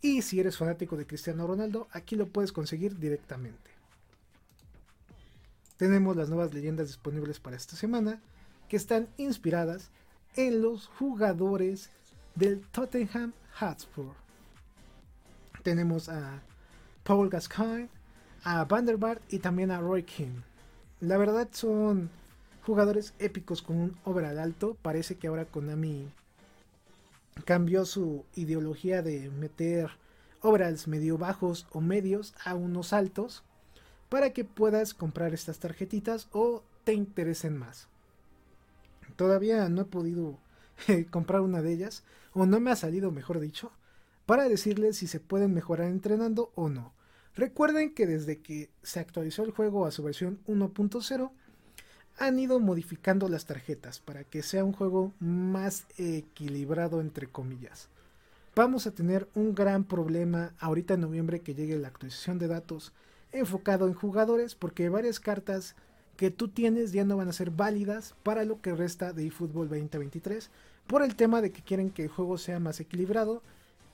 Y 0.01 0.21
si 0.21 0.39
eres 0.39 0.57
fanático 0.57 0.97
de 0.97 1.05
Cristiano 1.05 1.47
Ronaldo, 1.47 1.87
aquí 1.91 2.15
lo 2.15 2.27
puedes 2.27 2.51
conseguir 2.51 2.97
directamente. 2.97 3.71
Tenemos 5.77 6.15
las 6.15 6.29
nuevas 6.29 6.53
leyendas 6.53 6.87
disponibles 6.87 7.39
para 7.39 7.55
esta 7.55 7.75
semana, 7.75 8.21
que 8.69 8.77
están 8.77 9.09
inspiradas 9.17 9.89
en 10.35 10.61
los 10.61 10.87
jugadores 10.87 11.89
del 12.35 12.61
Tottenham 12.61 13.33
Hotspur. 13.59 14.13
Tenemos 15.63 16.09
a 16.09 16.41
Paul 17.03 17.29
Gascoigne, 17.29 17.89
a 18.43 18.65
Vanderbart 18.65 19.21
y 19.31 19.39
también 19.39 19.71
a 19.71 19.79
Roy 19.79 20.03
King. 20.03 20.41
La 20.99 21.17
verdad 21.17 21.47
son 21.51 22.09
jugadores 22.65 23.13
épicos 23.19 23.61
con 23.61 23.77
un 23.77 23.97
overall 24.03 24.39
alto. 24.39 24.77
Parece 24.81 25.15
que 25.15 25.27
ahora 25.27 25.45
Konami 25.45 26.09
cambió 27.45 27.85
su 27.85 28.25
ideología 28.35 29.01
de 29.01 29.29
meter 29.29 29.91
overalls 30.41 30.87
medio 30.87 31.17
bajos 31.17 31.67
o 31.71 31.81
medios 31.81 32.33
a 32.43 32.55
unos 32.55 32.93
altos 32.93 33.43
para 34.09 34.33
que 34.33 34.43
puedas 34.43 34.93
comprar 34.93 35.33
estas 35.33 35.59
tarjetitas 35.59 36.27
o 36.31 36.63
te 36.83 36.93
interesen 36.93 37.57
más. 37.57 37.87
Todavía 39.15 39.69
no 39.69 39.81
he 39.81 39.85
podido 39.85 40.37
eh, 40.87 41.05
comprar 41.09 41.41
una 41.41 41.61
de 41.61 41.73
ellas, 41.73 42.03
o 42.33 42.45
no 42.45 42.59
me 42.59 42.71
ha 42.71 42.75
salido, 42.75 43.11
mejor 43.11 43.39
dicho, 43.39 43.71
para 44.31 44.47
decirles 44.47 44.95
si 44.95 45.07
se 45.07 45.19
pueden 45.19 45.53
mejorar 45.53 45.89
entrenando 45.89 46.53
o 46.55 46.69
no. 46.69 46.93
Recuerden 47.35 47.93
que 47.93 48.07
desde 48.07 48.39
que 48.39 48.69
se 48.81 49.01
actualizó 49.01 49.43
el 49.43 49.51
juego 49.51 49.85
a 49.85 49.91
su 49.91 50.03
versión 50.03 50.39
1.0, 50.47 51.31
han 52.17 52.39
ido 52.39 52.61
modificando 52.61 53.27
las 53.27 53.45
tarjetas 53.45 53.99
para 53.99 54.23
que 54.23 54.41
sea 54.41 54.63
un 54.63 54.71
juego 54.71 55.11
más 55.19 55.85
equilibrado 55.97 57.01
entre 57.01 57.27
comillas. 57.27 57.89
Vamos 58.55 58.87
a 58.87 58.91
tener 58.91 59.27
un 59.35 59.53
gran 59.53 59.83
problema 59.83 60.53
ahorita 60.59 60.93
en 60.93 61.01
noviembre 61.01 61.41
que 61.41 61.53
llegue 61.53 61.77
la 61.77 61.89
actualización 61.89 62.39
de 62.39 62.47
datos 62.47 62.93
enfocado 63.33 63.87
en 63.87 63.95
jugadores 63.95 64.55
porque 64.55 64.87
varias 64.87 65.19
cartas 65.19 65.75
que 66.15 66.31
tú 66.31 66.47
tienes 66.47 66.93
ya 66.93 67.03
no 67.03 67.17
van 67.17 67.27
a 67.27 67.33
ser 67.33 67.51
válidas 67.51 68.15
para 68.23 68.45
lo 68.45 68.61
que 68.61 68.73
resta 68.75 69.11
de 69.11 69.27
eFootball 69.27 69.67
2023 69.67 70.49
por 70.87 71.03
el 71.03 71.17
tema 71.17 71.41
de 71.41 71.51
que 71.51 71.63
quieren 71.63 71.89
que 71.89 72.03
el 72.03 72.07
juego 72.07 72.37
sea 72.37 72.61
más 72.61 72.79
equilibrado 72.79 73.43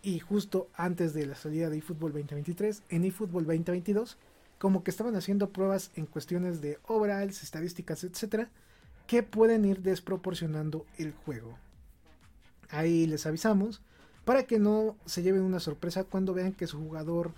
y 0.08 0.20
justo 0.20 0.70
antes 0.74 1.14
de 1.14 1.26
la 1.26 1.36
salida 1.36 1.70
de 1.70 1.80
eFootball 1.80 2.14
2023 2.14 2.84
en 2.88 3.04
eFootball 3.04 3.46
2022 3.46 4.18
como 4.58 4.82
que 4.82 4.90
estaban 4.90 5.18
haciendo 5.18 5.50
pruebas 5.50 5.92
en 5.96 6.06
cuestiones 6.06 6.62
de 6.62 6.80
overalls, 6.88 7.44
estadísticas, 7.44 8.06
etcétera, 8.06 8.50
que 9.06 9.22
pueden 9.22 9.66
ir 9.66 9.82
desproporcionando 9.82 10.86
el 10.98 11.12
juego. 11.12 11.58
Ahí 12.70 13.06
les 13.06 13.26
avisamos 13.26 13.82
para 14.24 14.44
que 14.44 14.60
no 14.60 14.96
se 15.06 15.24
lleven 15.24 15.42
una 15.42 15.60
sorpresa 15.60 16.06
cuando 16.06 16.34
vean 16.34 16.54
que 16.54 16.68
su 16.68 16.80
jugador 16.80 17.34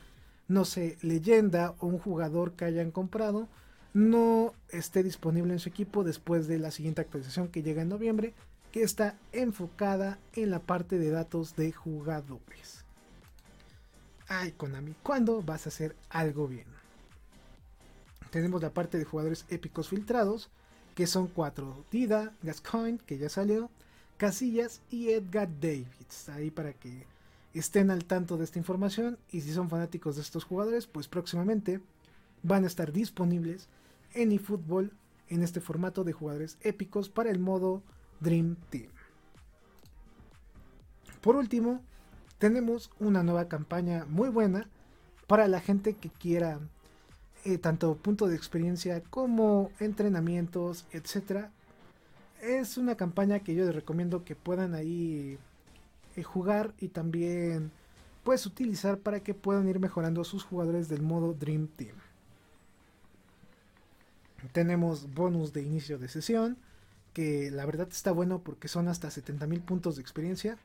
no 0.48 0.64
sé, 0.64 1.00
leyenda 1.02 1.74
o 1.80 1.88
un 1.88 1.98
jugador 1.98 2.52
que 2.54 2.66
hayan 2.66 2.92
comprado 2.92 3.48
no 3.96 4.54
esté 4.70 5.02
disponible 5.02 5.54
en 5.54 5.60
su 5.60 5.70
equipo 5.70 6.04
después 6.04 6.48
de 6.48 6.60
la 6.60 6.70
siguiente 6.70 7.02
actualización 7.02 7.48
que 7.48 7.64
llega 7.64 7.82
en 7.82 7.90
noviembre, 7.90 8.36
que 8.72 8.84
está 8.84 9.16
enfocada 9.32 10.20
en 10.34 10.52
la 10.52 10.60
parte 10.60 10.98
de 10.98 11.10
datos 11.10 11.56
de 11.56 11.72
jugadores. 11.72 12.86
Ay, 14.28 14.52
Konami, 14.52 14.96
¿cuándo 15.02 15.42
vas 15.42 15.66
a 15.66 15.70
hacer 15.70 15.96
algo 16.10 16.48
bien? 16.48 16.68
Tenemos 18.30 18.62
la 18.62 18.74
parte 18.74 19.00
de 19.00 19.06
jugadores 19.06 19.46
épicos 19.50 19.90
filtrados, 19.90 20.50
que 20.94 21.08
son 21.08 21.28
cuatro: 21.28 21.84
Dida, 21.92 22.34
Gascoigne, 22.44 23.00
que 23.00 23.18
ya 23.18 23.30
salió, 23.30 23.72
Casillas 24.18 24.82
y 24.92 25.10
Edgar 25.10 25.50
Davids. 25.60 26.30
Ahí 26.30 26.52
para 26.52 26.74
que 26.74 27.08
estén 27.54 27.90
al 27.90 28.06
tanto 28.06 28.38
de 28.38 28.44
esta 28.44 28.60
información 28.60 29.18
y 29.32 29.42
si 29.42 29.52
son 29.52 29.70
fanáticos 29.70 30.16
de 30.16 30.22
estos 30.22 30.44
jugadores, 30.44 30.86
pues 30.86 31.08
próximamente 31.08 31.82
van 32.44 32.64
a 32.64 32.68
estar 32.68 32.92
disponibles 32.92 33.68
en 34.14 34.32
eFootball 34.32 34.92
en 35.28 35.42
este 35.44 35.60
formato 35.60 36.04
de 36.04 36.14
jugadores 36.14 36.58
épicos 36.62 37.10
para 37.10 37.32
el 37.32 37.40
modo 37.40 37.82
Dream 38.20 38.56
Team. 38.70 38.90
Por 41.22 41.36
último, 41.36 41.82
tenemos 42.38 42.92
una 43.00 43.24
nueva 43.24 43.48
campaña 43.48 44.06
muy 44.08 44.30
buena 44.30 44.68
para 45.28 45.48
la 45.48 45.60
gente 45.60 45.94
que 45.94 46.10
quiera 46.10 46.60
eh, 47.46 47.58
tanto 47.58 47.96
punto 47.96 48.28
de 48.28 48.36
experiencia 48.36 49.02
como 49.10 49.72
entrenamientos, 49.80 50.86
etc. 50.92 51.48
Es 52.42 52.78
una 52.78 52.96
campaña 52.96 53.40
que 53.40 53.56
yo 53.56 53.66
les 53.66 53.76
recomiendo 53.76 54.24
que 54.24 54.36
puedan 54.36 54.74
ahí 54.74 55.38
eh, 56.16 56.24
jugar 56.24 56.74
y 56.80 56.90
también 56.90 57.72
puedes 58.24 58.46
utilizar 58.46 59.00
para 59.00 59.22
que 59.22 59.34
puedan 59.34 59.68
ir 59.68 59.80
mejorando 59.80 60.24
sus 60.24 60.44
jugadores 60.44 60.90
del 60.90 61.02
modo 61.02 61.34
Dream 61.34 61.68
Team. 61.68 61.96
Tenemos 64.54 65.14
bonus 65.14 65.52
de 65.52 65.64
inicio 65.64 65.98
de 65.98 66.08
sesión, 66.08 66.58
que 67.14 67.52
la 67.52 67.66
verdad 67.66 67.88
está 67.92 68.12
bueno 68.12 68.40
porque 68.40 68.68
son 68.68 68.88
hasta 68.88 69.10
70.000 69.10 69.62
puntos 69.62 69.96
de 69.96 70.02
experiencia. 70.02 70.58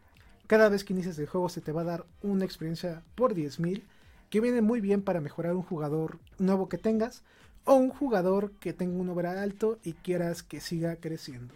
Cada 0.47 0.69
vez 0.69 0.85
que 0.85 0.93
inicias 0.93 1.19
el 1.19 1.27
juego 1.27 1.49
se 1.49 1.61
te 1.61 1.73
va 1.73 1.83
a 1.83 1.85
dar 1.85 2.07
una 2.23 2.45
experiencia 2.45 3.03
por 3.15 3.35
10.000, 3.35 3.83
que 4.31 4.41
viene 4.41 4.63
muy 4.63 4.81
bien 4.81 5.03
para 5.03 5.21
mejorar 5.21 5.55
un 5.55 5.63
jugador 5.63 6.19
nuevo 6.39 6.69
que 6.69 6.79
tengas 6.79 7.23
o 7.65 7.75
un 7.75 7.91
jugador 7.91 8.53
que 8.53 8.73
tenga 8.73 8.99
un 8.99 9.09
overall 9.09 9.39
alto 9.39 9.79
y 9.85 9.95
quieras 9.95 10.43
que 10.43 10.61
siga 10.61 10.97
creciendo. 10.97 11.55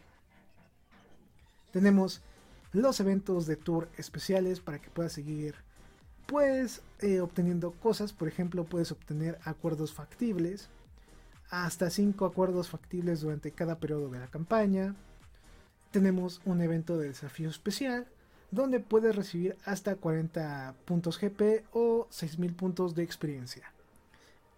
Tenemos 1.73 2.23
los 2.73 3.01
eventos 3.01 3.47
de 3.47 3.57
tour 3.57 3.89
especiales 3.97 4.61
para 4.61 4.79
que 4.79 4.91
puedas 4.91 5.13
seguir 5.13 5.55
pues 6.27 6.83
eh, 7.01 7.21
obteniendo 7.21 7.71
cosas 7.73 8.13
por 8.13 8.29
ejemplo 8.29 8.65
puedes 8.65 8.93
obtener 8.93 9.39
acuerdos 9.45 9.95
factibles 9.95 10.69
hasta 11.51 11.91
5 11.91 12.27
acuerdos 12.27 12.69
factibles 12.69 13.21
durante 13.21 13.53
cada 13.53 13.79
periodo 13.79 14.09
de 14.11 14.19
la 14.19 14.29
campaña 14.29 14.95
tenemos 15.91 16.41
un 16.45 16.61
evento 16.61 16.99
de 16.99 17.09
desafío 17.09 17.49
especial 17.49 18.07
donde 18.51 18.81
puedes 18.81 19.15
recibir 19.15 19.57
hasta 19.65 19.97
40 19.97 20.75
puntos 20.85 21.19
GP 21.19 21.65
o 21.73 22.07
6000 22.11 22.55
puntos 22.55 22.95
de 22.95 23.03
experiencia 23.03 23.73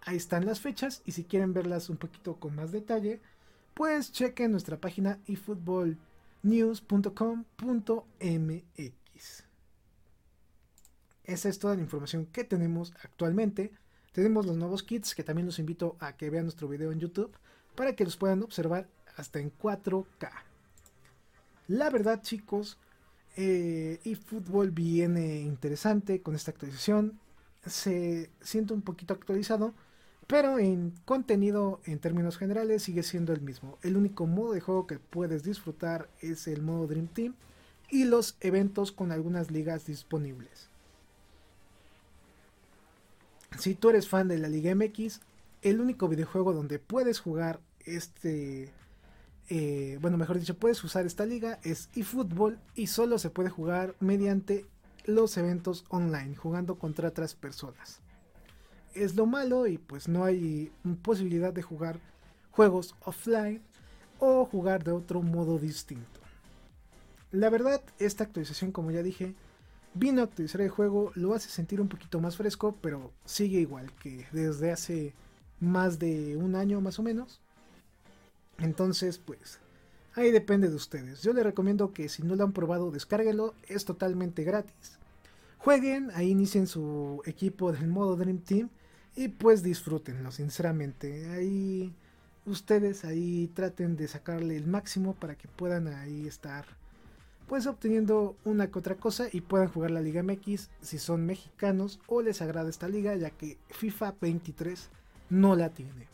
ahí 0.01 0.17
están 0.17 0.45
las 0.45 0.59
fechas 0.59 1.01
y 1.05 1.13
si 1.13 1.23
quieren 1.23 1.53
verlas 1.53 1.89
un 1.89 1.97
poquito 1.97 2.35
con 2.35 2.55
más 2.55 2.71
detalle 2.71 3.21
pues 3.73 4.11
chequen 4.11 4.51
nuestra 4.51 4.77
página 4.77 5.19
eFootball 5.27 5.97
news.com.mx. 6.43 7.33
Esa 11.23 11.49
es 11.49 11.59
toda 11.59 11.75
la 11.75 11.81
información 11.81 12.25
que 12.25 12.43
tenemos 12.43 12.93
actualmente. 13.03 13.71
Tenemos 14.11 14.45
los 14.45 14.57
nuevos 14.57 14.83
kits 14.83 15.15
que 15.15 15.23
también 15.23 15.45
los 15.45 15.59
invito 15.59 15.95
a 15.99 16.17
que 16.17 16.29
vean 16.29 16.43
nuestro 16.43 16.67
video 16.67 16.91
en 16.91 16.99
YouTube 16.99 17.31
para 17.75 17.95
que 17.95 18.03
los 18.03 18.17
puedan 18.17 18.43
observar 18.43 18.89
hasta 19.15 19.39
en 19.39 19.51
4K. 19.57 20.29
La 21.69 21.89
verdad 21.89 22.21
chicos, 22.21 22.77
eh, 23.37 24.01
eFootball 24.03 24.71
viene 24.71 25.39
interesante 25.39 26.21
con 26.21 26.35
esta 26.35 26.51
actualización. 26.51 27.19
Se 27.65 28.29
siente 28.41 28.73
un 28.73 28.81
poquito 28.81 29.13
actualizado, 29.13 29.73
pero 30.27 30.59
en 30.59 30.93
contenido 31.05 31.79
en 31.85 31.99
términos 31.99 32.37
generales 32.37 32.83
sigue 32.83 33.03
siendo 33.03 33.31
el 33.31 33.39
mismo. 33.39 33.77
El 33.81 33.95
único 33.95 34.27
modo 34.27 34.51
de 34.51 34.59
juego 34.59 34.87
que 34.87 34.99
puedes 34.99 35.43
disfrutar 35.43 36.09
es 36.19 36.47
el 36.47 36.61
modo 36.61 36.87
Dream 36.87 37.07
Team 37.07 37.35
y 37.89 38.03
los 38.03 38.35
eventos 38.41 38.91
con 38.91 39.13
algunas 39.13 39.51
ligas 39.51 39.85
disponibles. 39.85 40.70
Si 43.57 43.75
tú 43.75 43.89
eres 43.89 44.07
fan 44.07 44.27
de 44.27 44.37
la 44.37 44.47
Liga 44.47 44.73
MX, 44.73 45.21
el 45.61 45.79
único 45.79 46.07
videojuego 46.07 46.53
donde 46.53 46.79
puedes 46.79 47.19
jugar 47.19 47.59
este 47.85 48.73
eh, 49.53 49.97
bueno, 49.99 50.17
mejor 50.17 50.39
dicho, 50.39 50.55
puedes 50.55 50.81
usar 50.81 51.05
esta 51.05 51.25
liga, 51.25 51.59
es 51.63 51.89
eFootball 51.93 52.57
y 52.73 52.87
solo 52.87 53.19
se 53.19 53.29
puede 53.29 53.49
jugar 53.49 53.95
mediante 53.99 54.65
los 55.03 55.35
eventos 55.35 55.83
online, 55.89 56.37
jugando 56.37 56.79
contra 56.79 57.09
otras 57.09 57.35
personas. 57.35 57.99
Es 58.93 59.15
lo 59.15 59.25
malo 59.25 59.67
y 59.67 59.77
pues 59.77 60.07
no 60.07 60.23
hay 60.23 60.71
posibilidad 61.01 61.51
de 61.51 61.63
jugar 61.63 61.99
juegos 62.51 62.95
offline 63.03 63.61
o 64.19 64.45
jugar 64.45 64.85
de 64.85 64.93
otro 64.93 65.21
modo 65.21 65.59
distinto. 65.59 66.21
La 67.31 67.49
verdad, 67.49 67.81
esta 67.99 68.23
actualización, 68.23 68.71
como 68.71 68.91
ya 68.91 69.03
dije, 69.03 69.35
vino 69.93 70.21
a 70.21 70.25
actualizar 70.25 70.61
el 70.61 70.69
juego, 70.69 71.11
lo 71.15 71.33
hace 71.33 71.49
sentir 71.49 71.81
un 71.81 71.87
poquito 71.87 72.19
más 72.19 72.37
fresco, 72.37 72.77
pero 72.81 73.11
sigue 73.25 73.59
igual 73.59 73.91
que 73.95 74.25
desde 74.31 74.71
hace 74.71 75.13
más 75.59 75.99
de 75.99 76.37
un 76.37 76.55
año 76.55 76.81
más 76.81 76.99
o 76.99 77.03
menos. 77.03 77.41
Entonces, 78.57 79.17
pues, 79.17 79.59
ahí 80.13 80.31
depende 80.31 80.69
de 80.69 80.75
ustedes. 80.75 81.21
Yo 81.21 81.33
les 81.33 81.43
recomiendo 81.43 81.93
que 81.93 82.09
si 82.09 82.23
no 82.23 82.35
lo 82.35 82.43
han 82.43 82.53
probado, 82.53 82.91
descárguenlo, 82.91 83.53
es 83.67 83.85
totalmente 83.85 84.43
gratis. 84.43 84.99
Jueguen, 85.57 86.09
ahí 86.15 86.29
inicien 86.29 86.67
su 86.67 87.21
equipo 87.25 87.71
del 87.71 87.87
modo 87.87 88.15
Dream 88.15 88.39
Team 88.39 88.69
y 89.15 89.27
pues 89.27 89.61
disfrútenlo, 89.61 90.31
sinceramente. 90.31 91.29
Ahí 91.29 91.93
ustedes 92.45 93.05
ahí 93.05 93.51
traten 93.53 93.95
de 93.95 94.07
sacarle 94.07 94.57
el 94.57 94.67
máximo 94.67 95.13
para 95.13 95.35
que 95.35 95.47
puedan 95.47 95.87
ahí 95.87 96.27
estar 96.27 96.65
pues 97.51 97.67
obteniendo 97.67 98.37
una 98.45 98.71
que 98.71 98.79
otra 98.79 98.95
cosa 98.95 99.27
y 99.29 99.41
puedan 99.41 99.67
jugar 99.67 99.91
la 99.91 99.99
Liga 99.99 100.23
MX 100.23 100.69
si 100.81 100.97
son 100.97 101.25
mexicanos 101.25 101.99
o 102.07 102.21
les 102.21 102.41
agrada 102.41 102.69
esta 102.69 102.87
liga 102.87 103.13
ya 103.17 103.29
que 103.29 103.57
FIFA 103.71 104.15
23 104.21 104.87
no 105.31 105.57
la 105.57 105.67
tiene 105.67 106.07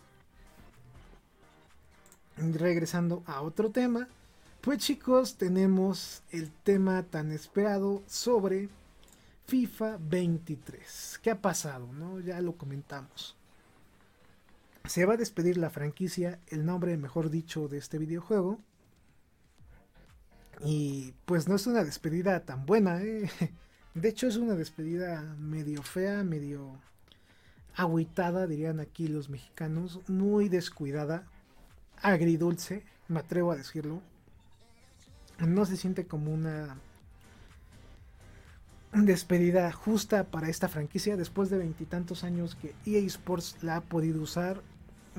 regresando 2.38 3.22
a 3.28 3.42
otro 3.42 3.70
tema, 3.70 4.08
pues 4.62 4.80
chicos, 4.80 5.38
tenemos 5.38 6.24
el 6.32 6.50
tema 6.52 7.04
tan 7.04 7.32
esperado 7.32 8.02
sobre 8.08 8.70
FIFA 9.46 10.00
23. 10.00 11.20
¿Qué 11.22 11.30
ha 11.30 11.40
pasado? 11.40 11.88
No? 11.94 12.20
Ya 12.20 12.42
lo 12.42 12.54
comentamos. 12.54 13.36
Se 14.86 15.06
va 15.06 15.14
a 15.14 15.18
despedir 15.18 15.58
la 15.58 15.70
franquicia, 15.70 16.40
el 16.48 16.66
nombre 16.66 16.98
mejor 16.98 17.30
dicho 17.30 17.68
de 17.68 17.78
este 17.78 18.00
videojuego. 18.00 18.58
Y 20.64 21.14
pues 21.26 21.48
no 21.48 21.56
es 21.56 21.68
una 21.68 21.84
despedida 21.84 22.40
tan 22.42 22.66
buena, 22.66 23.02
¿eh? 23.02 23.30
De 23.94 24.10
hecho 24.10 24.28
es 24.28 24.38
una 24.38 24.54
despedida 24.54 25.22
medio 25.40 25.82
fea, 25.82 26.24
medio 26.24 26.80
agüitada, 27.76 28.46
dirían 28.46 28.80
aquí 28.80 29.08
los 29.08 29.30
mexicanos, 29.30 30.00
muy 30.08 30.50
descuidada 30.50 31.26
agridulce, 32.02 32.84
me 33.08 33.20
atrevo 33.20 33.52
a 33.52 33.56
decirlo. 33.56 34.02
No 35.40 35.66
se 35.66 35.78
siente 35.78 36.08
como 36.08 36.32
una 36.32 36.78
despedida 38.94 39.72
justa 39.72 40.24
para 40.24 40.50
esta 40.50 40.68
franquicia 40.68 41.18
después 41.18 41.50
de 41.50 41.58
veintitantos 41.58 42.24
años 42.24 42.56
que 42.56 42.74
EA 42.86 43.06
Sports 43.06 43.58
la 43.62 43.78
ha 43.78 43.82
podido 43.82 44.22
usar. 44.22 44.62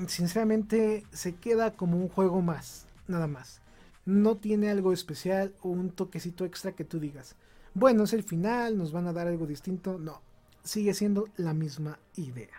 Sinceramente 0.07 1.03
se 1.11 1.35
queda 1.35 1.71
como 1.71 1.97
un 1.97 2.09
juego 2.09 2.41
más, 2.41 2.85
nada 3.07 3.27
más. 3.27 3.61
No 4.09 4.37
tiene 4.37 4.71
algo 4.71 4.91
especial 4.91 5.53
o 5.61 5.69
un 5.69 5.91
toquecito 5.91 6.43
extra 6.43 6.71
que 6.71 6.83
tú 6.83 6.99
digas. 6.99 7.35
Bueno, 7.75 8.05
es 8.05 8.13
el 8.13 8.23
final, 8.23 8.75
nos 8.75 8.91
van 8.91 9.05
a 9.05 9.13
dar 9.13 9.27
algo 9.27 9.45
distinto. 9.45 9.99
No, 9.99 10.19
sigue 10.63 10.95
siendo 10.95 11.27
la 11.37 11.53
misma 11.53 11.99
idea. 12.15 12.57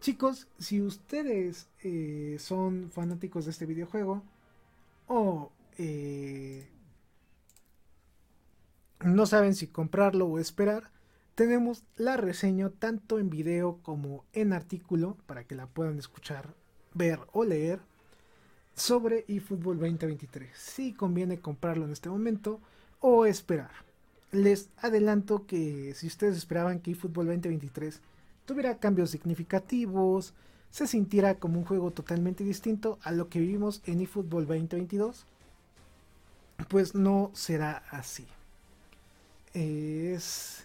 Chicos, 0.00 0.46
si 0.60 0.80
ustedes 0.80 1.66
eh, 1.82 2.36
son 2.38 2.92
fanáticos 2.92 3.46
de 3.46 3.50
este 3.50 3.66
videojuego 3.66 4.22
o 5.08 5.50
eh, 5.76 6.68
no 9.00 9.26
saben 9.26 9.56
si 9.56 9.66
comprarlo 9.66 10.26
o 10.26 10.38
esperar, 10.38 10.92
tenemos 11.34 11.82
la 11.96 12.16
reseña 12.16 12.70
tanto 12.70 13.18
en 13.18 13.28
video 13.28 13.80
como 13.82 14.24
en 14.34 14.52
artículo 14.52 15.16
para 15.26 15.42
que 15.42 15.56
la 15.56 15.66
puedan 15.66 15.98
escuchar, 15.98 16.54
ver 16.94 17.18
o 17.32 17.42
leer 17.42 17.80
sobre 18.74 19.24
eFootball 19.28 19.78
2023. 19.78 20.50
Si 20.56 20.92
conviene 20.92 21.40
comprarlo 21.40 21.84
en 21.84 21.92
este 21.92 22.08
momento 22.08 22.60
o 23.00 23.26
esperar. 23.26 23.70
Les 24.30 24.70
adelanto 24.78 25.46
que 25.46 25.92
si 25.94 26.06
ustedes 26.06 26.36
esperaban 26.36 26.80
que 26.80 26.92
eFootball 26.92 27.26
2023 27.26 28.00
tuviera 28.46 28.78
cambios 28.78 29.10
significativos, 29.10 30.32
se 30.70 30.86
sintiera 30.86 31.34
como 31.34 31.58
un 31.58 31.66
juego 31.66 31.90
totalmente 31.90 32.44
distinto 32.44 32.98
a 33.02 33.12
lo 33.12 33.28
que 33.28 33.40
vivimos 33.40 33.82
en 33.84 34.00
eFootball 34.00 34.46
2022, 34.46 35.26
pues 36.68 36.94
no 36.94 37.30
será 37.34 37.82
así. 37.90 38.26
Es, 39.52 40.64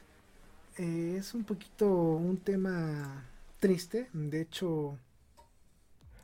es 0.77 1.33
un 1.33 1.43
poquito 1.43 1.87
un 1.89 2.37
tema 2.37 3.25
triste, 3.59 4.07
de 4.13 4.41
hecho, 4.41 4.97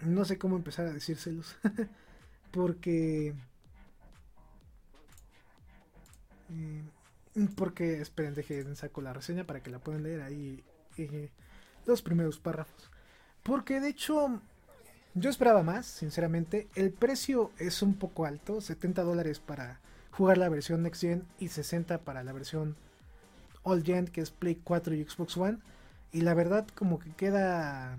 no 0.01 0.25
sé 0.25 0.37
cómo 0.37 0.55
empezar 0.55 0.87
a 0.87 0.93
decírselos, 0.93 1.55
porque... 2.51 3.33
Eh, 6.49 6.83
porque, 7.55 7.99
esperen, 7.99 8.35
dejen, 8.35 8.75
saco 8.75 9.01
la 9.01 9.13
reseña 9.13 9.45
para 9.45 9.61
que 9.61 9.71
la 9.71 9.79
puedan 9.79 10.03
leer 10.03 10.21
ahí 10.21 10.63
eh, 10.97 11.31
los 11.85 12.01
primeros 12.01 12.39
párrafos. 12.39 12.91
Porque 13.41 13.79
de 13.79 13.89
hecho, 13.89 14.39
yo 15.15 15.29
esperaba 15.29 15.63
más, 15.63 15.85
sinceramente. 15.85 16.67
El 16.75 16.91
precio 16.91 17.51
es 17.57 17.81
un 17.81 17.95
poco 17.95 18.25
alto, 18.25 18.61
70 18.61 19.03
dólares 19.03 19.39
para 19.39 19.79
jugar 20.11 20.37
la 20.37 20.49
versión 20.49 20.83
Next 20.83 21.01
Gen 21.01 21.25
y 21.39 21.49
60 21.49 21.99
para 21.99 22.23
la 22.23 22.33
versión 22.33 22.75
All 23.63 23.83
Gen, 23.83 24.07
que 24.07 24.21
es 24.21 24.31
Play 24.31 24.55
4 24.63 24.93
y 24.95 25.03
Xbox 25.03 25.37
One. 25.37 25.57
Y 26.11 26.21
la 26.21 26.33
verdad 26.33 26.67
como 26.75 26.99
que 26.99 27.11
queda 27.11 27.97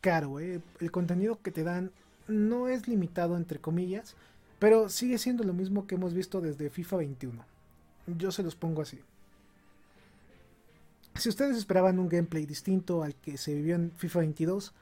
caro, 0.00 0.40
el 0.40 0.62
contenido 0.90 1.40
que 1.42 1.50
te 1.50 1.64
dan 1.64 1.90
no 2.28 2.68
es 2.68 2.88
limitado 2.88 3.36
entre 3.36 3.58
comillas, 3.58 4.16
pero 4.58 4.88
sigue 4.88 5.18
siendo 5.18 5.44
lo 5.44 5.52
mismo 5.52 5.86
que 5.86 5.94
hemos 5.94 6.14
visto 6.14 6.40
desde 6.40 6.70
FIFA 6.70 6.98
21. 6.98 7.44
Yo 8.18 8.30
se 8.30 8.42
los 8.42 8.54
pongo 8.54 8.82
así. 8.82 9.00
Si 11.14 11.28
ustedes 11.28 11.56
esperaban 11.56 11.98
un 11.98 12.08
gameplay 12.08 12.46
distinto 12.46 13.02
al 13.02 13.14
que 13.14 13.36
se 13.36 13.54
vivió 13.54 13.74
en 13.74 13.92
FIFA 13.92 14.20
22, 14.20 14.72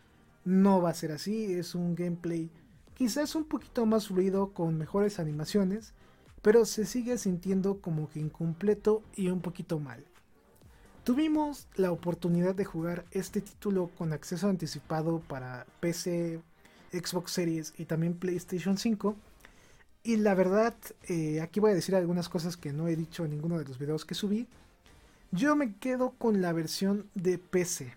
no 0.44 0.81
va 0.81 0.90
a 0.90 0.94
ser 0.94 1.12
así. 1.12 1.52
Es 1.52 1.74
un 1.74 1.94
gameplay 1.94 2.50
quizás 2.94 3.35
un 3.35 3.44
poquito 3.44 3.87
más 3.87 4.09
fluido, 4.09 4.52
con 4.52 4.76
mejores 4.76 5.18
animaciones, 5.18 5.94
pero 6.42 6.64
se 6.64 6.85
sigue 6.85 7.18
sintiendo 7.18 7.81
como 7.81 8.09
que 8.09 8.20
incompleto 8.20 9.02
y 9.16 9.28
un 9.28 9.40
poquito 9.40 9.78
mal. 9.78 10.04
Tuvimos 11.09 11.68
la 11.77 11.90
oportunidad 11.90 12.55
de 12.55 12.66
jugar 12.66 13.07
este 13.12 13.40
título 13.40 13.90
con 13.97 14.12
acceso 14.12 14.47
anticipado 14.47 15.21
para 15.21 15.64
PC, 15.81 16.38
Xbox 16.92 17.33
Series 17.33 17.73
y 17.79 17.87
también 17.87 18.12
PlayStation 18.12 18.77
5. 18.77 19.16
Y 20.03 20.16
la 20.16 20.35
verdad, 20.35 20.75
eh, 21.05 21.40
aquí 21.40 21.61
voy 21.61 21.71
a 21.71 21.75
decir 21.75 21.97
algunas 21.97 22.29
cosas 22.29 22.59
que 22.59 22.75
no 22.75 22.88
he 22.88 22.94
dicho 22.94 23.25
en 23.25 23.31
ninguno 23.31 23.59
de 23.59 23.64
los 23.64 23.79
videos 23.79 24.05
que 24.05 24.14
subí. 24.14 24.49
Yo 25.31 25.57
me 25.57 25.77
quedo 25.77 26.11
con 26.11 26.42
la 26.42 26.53
versión 26.53 27.09
de 27.14 27.38
PC. 27.38 27.94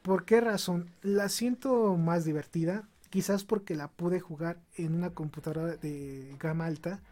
¿Por 0.00 0.24
qué 0.24 0.40
razón? 0.40 0.88
La 1.02 1.28
siento 1.28 1.94
más 1.98 2.24
divertida. 2.24 2.88
Quizás 3.10 3.44
porque 3.44 3.74
la 3.74 3.88
pude 3.88 4.18
jugar 4.20 4.56
en 4.78 4.94
una 4.94 5.10
computadora 5.10 5.76
de 5.76 6.34
gama 6.40 6.64
alta. 6.64 7.02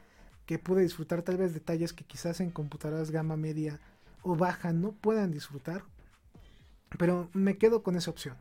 Que 0.46 0.58
pude 0.58 0.80
disfrutar 0.80 1.20
tal 1.20 1.36
vez 1.36 1.52
detalles 1.52 1.92
que 1.92 2.04
quizás 2.04 2.40
en 2.40 2.50
computadoras 2.50 3.10
gama 3.10 3.36
media 3.36 3.78
o 4.22 4.36
baja 4.36 4.72
no 4.72 4.92
puedan 4.92 5.30
disfrutar. 5.30 5.84
Pero 6.98 7.28
me 7.32 7.56
quedo 7.56 7.82
con 7.82 7.96
esa 7.96 8.10
opción. 8.10 8.36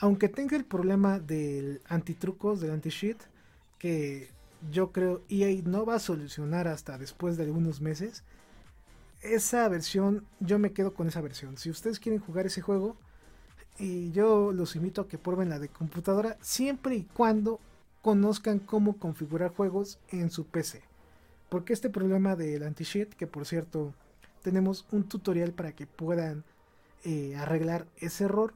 Aunque 0.00 0.28
tenga 0.28 0.56
el 0.56 0.64
problema 0.64 1.18
del 1.18 1.80
antitrucos, 1.86 2.60
del 2.60 2.72
anti-cheat, 2.72 3.18
que 3.78 4.30
yo 4.70 4.92
creo 4.92 5.22
EA 5.28 5.62
no 5.64 5.84
va 5.84 5.96
a 5.96 6.00
solucionar 6.00 6.68
hasta 6.68 6.98
después 6.98 7.36
de 7.36 7.44
algunos 7.44 7.80
meses 7.80 8.24
esa 9.24 9.68
versión, 9.68 10.26
yo 10.40 10.58
me 10.58 10.72
quedo 10.72 10.94
con 10.94 11.08
esa 11.08 11.20
versión. 11.20 11.56
Si 11.56 11.70
ustedes 11.70 11.98
quieren 11.98 12.20
jugar 12.20 12.46
ese 12.46 12.60
juego, 12.60 12.96
y 13.78 14.12
yo 14.12 14.52
los 14.52 14.76
invito 14.76 15.00
a 15.00 15.08
que 15.08 15.18
prueben 15.18 15.48
la 15.48 15.58
de 15.58 15.68
computadora, 15.68 16.36
siempre 16.40 16.94
y 16.94 17.04
cuando 17.04 17.58
conozcan 18.02 18.58
cómo 18.58 18.98
configurar 18.98 19.50
juegos 19.54 19.98
en 20.10 20.30
su 20.30 20.46
PC. 20.46 20.82
Porque 21.48 21.72
este 21.72 21.90
problema 21.90 22.36
del 22.36 22.62
anti-cheat, 22.62 23.14
que 23.14 23.26
por 23.26 23.46
cierto 23.46 23.94
tenemos 24.44 24.86
un 24.92 25.04
tutorial 25.04 25.52
para 25.52 25.72
que 25.72 25.86
puedan 25.86 26.44
eh, 27.02 27.34
arreglar 27.34 27.86
ese 27.96 28.24
error, 28.24 28.52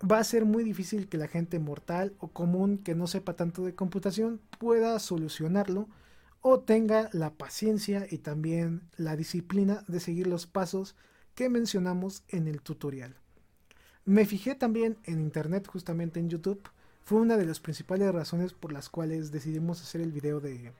va 0.00 0.18
a 0.18 0.24
ser 0.24 0.44
muy 0.44 0.62
difícil 0.62 1.08
que 1.08 1.18
la 1.18 1.26
gente 1.26 1.58
mortal 1.58 2.14
o 2.20 2.28
común 2.28 2.78
que 2.78 2.94
no 2.94 3.08
sepa 3.08 3.34
tanto 3.34 3.64
de 3.64 3.74
computación 3.74 4.40
pueda 4.58 4.96
solucionarlo 5.00 5.88
o 6.42 6.60
tenga 6.60 7.10
la 7.12 7.30
paciencia 7.30 8.06
y 8.08 8.18
también 8.18 8.82
la 8.96 9.16
disciplina 9.16 9.82
de 9.88 9.98
seguir 9.98 10.28
los 10.28 10.46
pasos 10.46 10.94
que 11.34 11.48
mencionamos 11.48 12.22
en 12.28 12.46
el 12.46 12.62
tutorial. 12.62 13.16
Me 14.04 14.26
fijé 14.26 14.54
también 14.54 14.96
en 15.04 15.20
internet, 15.20 15.66
justamente 15.66 16.20
en 16.20 16.30
YouTube, 16.30 16.62
fue 17.04 17.20
una 17.20 17.36
de 17.36 17.46
las 17.46 17.58
principales 17.58 18.12
razones 18.14 18.52
por 18.52 18.72
las 18.72 18.88
cuales 18.88 19.32
decidimos 19.32 19.82
hacer 19.82 20.00
el 20.00 20.12
video 20.12 20.38
de 20.38 20.72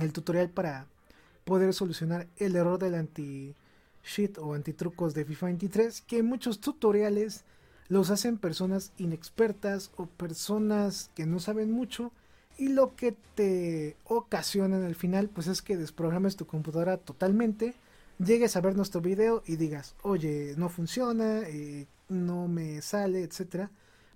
el 0.00 0.12
tutorial 0.12 0.50
para 0.50 0.86
poder 1.44 1.72
solucionar 1.74 2.26
el 2.36 2.56
error 2.56 2.78
del 2.78 2.94
anti 2.94 3.54
cheat 4.02 4.38
o 4.38 4.54
antitrucos 4.54 5.14
de 5.14 5.24
FIFA 5.24 5.46
23 5.46 6.02
que 6.02 6.22
muchos 6.22 6.60
tutoriales 6.60 7.44
los 7.88 8.10
hacen 8.10 8.38
personas 8.38 8.92
inexpertas 8.98 9.90
o 9.96 10.06
personas 10.06 11.10
que 11.14 11.26
no 11.26 11.38
saben 11.38 11.70
mucho 11.70 12.12
y 12.56 12.68
lo 12.68 12.94
que 12.94 13.16
te 13.34 13.96
ocasiona 14.04 14.84
al 14.84 14.94
final 14.94 15.28
pues 15.28 15.46
es 15.46 15.62
que 15.62 15.76
desprogrames 15.76 16.36
tu 16.36 16.46
computadora 16.46 16.98
totalmente, 16.98 17.74
llegues 18.18 18.56
a 18.56 18.60
ver 18.60 18.76
nuestro 18.76 19.00
video 19.00 19.42
y 19.46 19.56
digas, 19.56 19.96
oye, 20.02 20.54
no 20.56 20.68
funciona, 20.68 21.40
eh, 21.40 21.88
no 22.08 22.46
me 22.46 22.80
sale, 22.80 23.22
etcétera, 23.22 23.70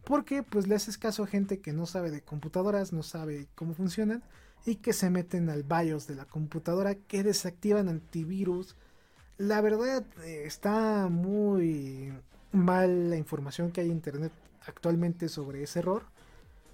porque 0.05 0.43
pues 0.43 0.69
le 0.69 0.77
haces 0.77 0.99
caso 0.99 1.25
a 1.25 1.27
gente 1.27 1.59
que 1.59 1.73
no 1.73 1.87
sabe 1.87 2.11
de 2.11 2.23
computadoras, 2.23 2.93
no 2.93 3.03
sabe 3.03 3.49
cómo 3.55 3.75
funcionan 3.75 4.23
y 4.67 4.77
que 4.77 4.93
se 4.93 5.11
meten 5.11 5.51
al 5.51 5.63
BIOS 5.63 6.07
de 6.07 6.15
la 6.15 6.25
computadora, 6.25 6.95
que 6.95 7.23
desactivan 7.23 7.89
antivirus. 7.89 8.77
La 9.39 9.61
verdad 9.61 10.05
eh, 10.25 10.43
está 10.45 11.09
muy 11.09 12.13
mal 12.53 13.11
la 13.11 13.17
información 13.17 13.71
que 13.71 13.81
hay 13.81 13.87
en 13.89 13.95
internet 13.95 14.33
actualmente 14.67 15.29
sobre 15.29 15.63
ese 15.63 15.79
error. 15.81 16.05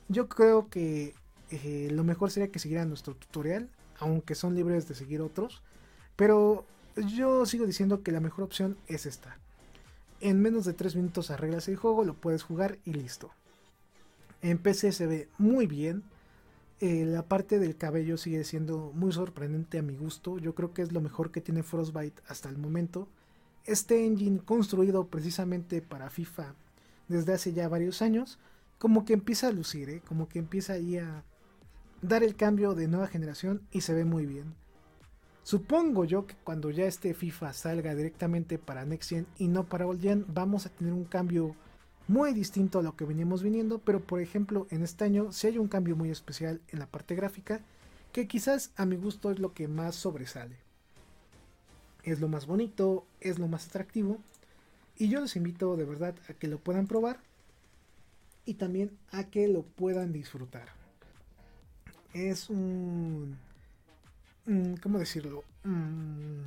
Yo 0.08 0.28
creo 0.28 0.68
que 0.68 1.14
eh, 1.50 1.88
lo 1.90 2.04
mejor 2.04 2.30
sería 2.30 2.50
que 2.50 2.58
siguieran 2.58 2.88
nuestro 2.88 3.14
tutorial, 3.14 3.68
aunque 3.98 4.34
son 4.34 4.54
libres 4.54 4.88
de 4.88 4.94
seguir 4.94 5.20
otros. 5.20 5.62
Pero 6.16 6.64
yo 6.96 7.46
sigo 7.46 7.66
diciendo 7.66 8.02
que 8.02 8.12
la 8.12 8.20
mejor 8.20 8.44
opción 8.44 8.76
es 8.86 9.06
esta. 9.06 9.38
En 10.20 10.40
menos 10.40 10.64
de 10.64 10.72
3 10.72 10.96
minutos 10.96 11.30
arreglas 11.30 11.68
el 11.68 11.76
juego, 11.76 12.04
lo 12.04 12.14
puedes 12.14 12.42
jugar 12.42 12.78
y 12.84 12.92
listo. 12.92 13.30
En 14.42 14.58
PC 14.58 14.92
se 14.92 15.06
ve 15.06 15.28
muy 15.38 15.66
bien. 15.66 16.02
Eh, 16.80 17.04
la 17.06 17.26
parte 17.26 17.58
del 17.58 17.76
cabello 17.76 18.16
sigue 18.16 18.44
siendo 18.44 18.92
muy 18.94 19.12
sorprendente 19.12 19.78
a 19.78 19.82
mi 19.82 19.96
gusto. 19.96 20.38
Yo 20.38 20.54
creo 20.54 20.74
que 20.74 20.82
es 20.82 20.92
lo 20.92 21.00
mejor 21.00 21.30
que 21.30 21.40
tiene 21.40 21.62
Frostbite 21.62 22.22
hasta 22.28 22.48
el 22.48 22.58
momento 22.58 23.08
este 23.66 24.04
engine 24.04 24.40
construido 24.44 25.06
precisamente 25.06 25.80
para 25.80 26.10
FIFA 26.10 26.54
desde 27.08 27.34
hace 27.34 27.52
ya 27.52 27.68
varios 27.68 28.02
años, 28.02 28.38
como 28.78 29.04
que 29.04 29.14
empieza 29.14 29.48
a 29.48 29.52
lucir, 29.52 29.88
¿eh? 29.90 30.02
como 30.06 30.28
que 30.28 30.38
empieza 30.38 30.74
ahí 30.74 30.98
a 30.98 31.24
dar 32.02 32.22
el 32.22 32.36
cambio 32.36 32.74
de 32.74 32.88
nueva 32.88 33.06
generación 33.06 33.62
y 33.70 33.80
se 33.80 33.94
ve 33.94 34.04
muy 34.04 34.26
bien. 34.26 34.54
Supongo 35.42 36.04
yo 36.04 36.26
que 36.26 36.36
cuando 36.36 36.70
ya 36.70 36.86
este 36.86 37.12
FIFA 37.12 37.52
salga 37.52 37.94
directamente 37.94 38.58
para 38.58 38.84
Next 38.84 39.10
Gen 39.10 39.26
y 39.38 39.48
no 39.48 39.64
para 39.64 39.86
Old 39.86 40.00
Gen, 40.00 40.24
vamos 40.28 40.64
a 40.66 40.70
tener 40.70 40.92
un 40.92 41.04
cambio 41.04 41.54
muy 42.08 42.32
distinto 42.34 42.78
a 42.78 42.82
lo 42.82 42.96
que 42.96 43.04
veníamos 43.04 43.42
viniendo, 43.42 43.78
pero 43.78 44.00
por 44.00 44.20
ejemplo 44.20 44.66
en 44.70 44.82
este 44.82 45.04
año 45.04 45.32
sí 45.32 45.46
hay 45.46 45.58
un 45.58 45.68
cambio 45.68 45.96
muy 45.96 46.10
especial 46.10 46.60
en 46.68 46.78
la 46.78 46.86
parte 46.86 47.14
gráfica, 47.14 47.60
que 48.12 48.28
quizás 48.28 48.72
a 48.76 48.86
mi 48.86 48.96
gusto 48.96 49.30
es 49.30 49.38
lo 49.38 49.54
que 49.54 49.68
más 49.68 49.94
sobresale 49.94 50.64
es 52.04 52.20
lo 52.20 52.28
más 52.28 52.46
bonito, 52.46 53.06
es 53.20 53.38
lo 53.38 53.48
más 53.48 53.66
atractivo. 53.66 54.18
Y 54.96 55.08
yo 55.08 55.20
les 55.20 55.36
invito 55.36 55.76
de 55.76 55.84
verdad 55.84 56.14
a 56.28 56.34
que 56.34 56.46
lo 56.46 56.58
puedan 56.58 56.86
probar 56.86 57.18
y 58.44 58.54
también 58.54 58.96
a 59.10 59.24
que 59.24 59.48
lo 59.48 59.62
puedan 59.62 60.12
disfrutar. 60.12 60.68
Es 62.12 62.48
un... 62.48 63.36
¿Cómo 64.82 64.98
decirlo? 64.98 65.42
Mm, 65.64 66.42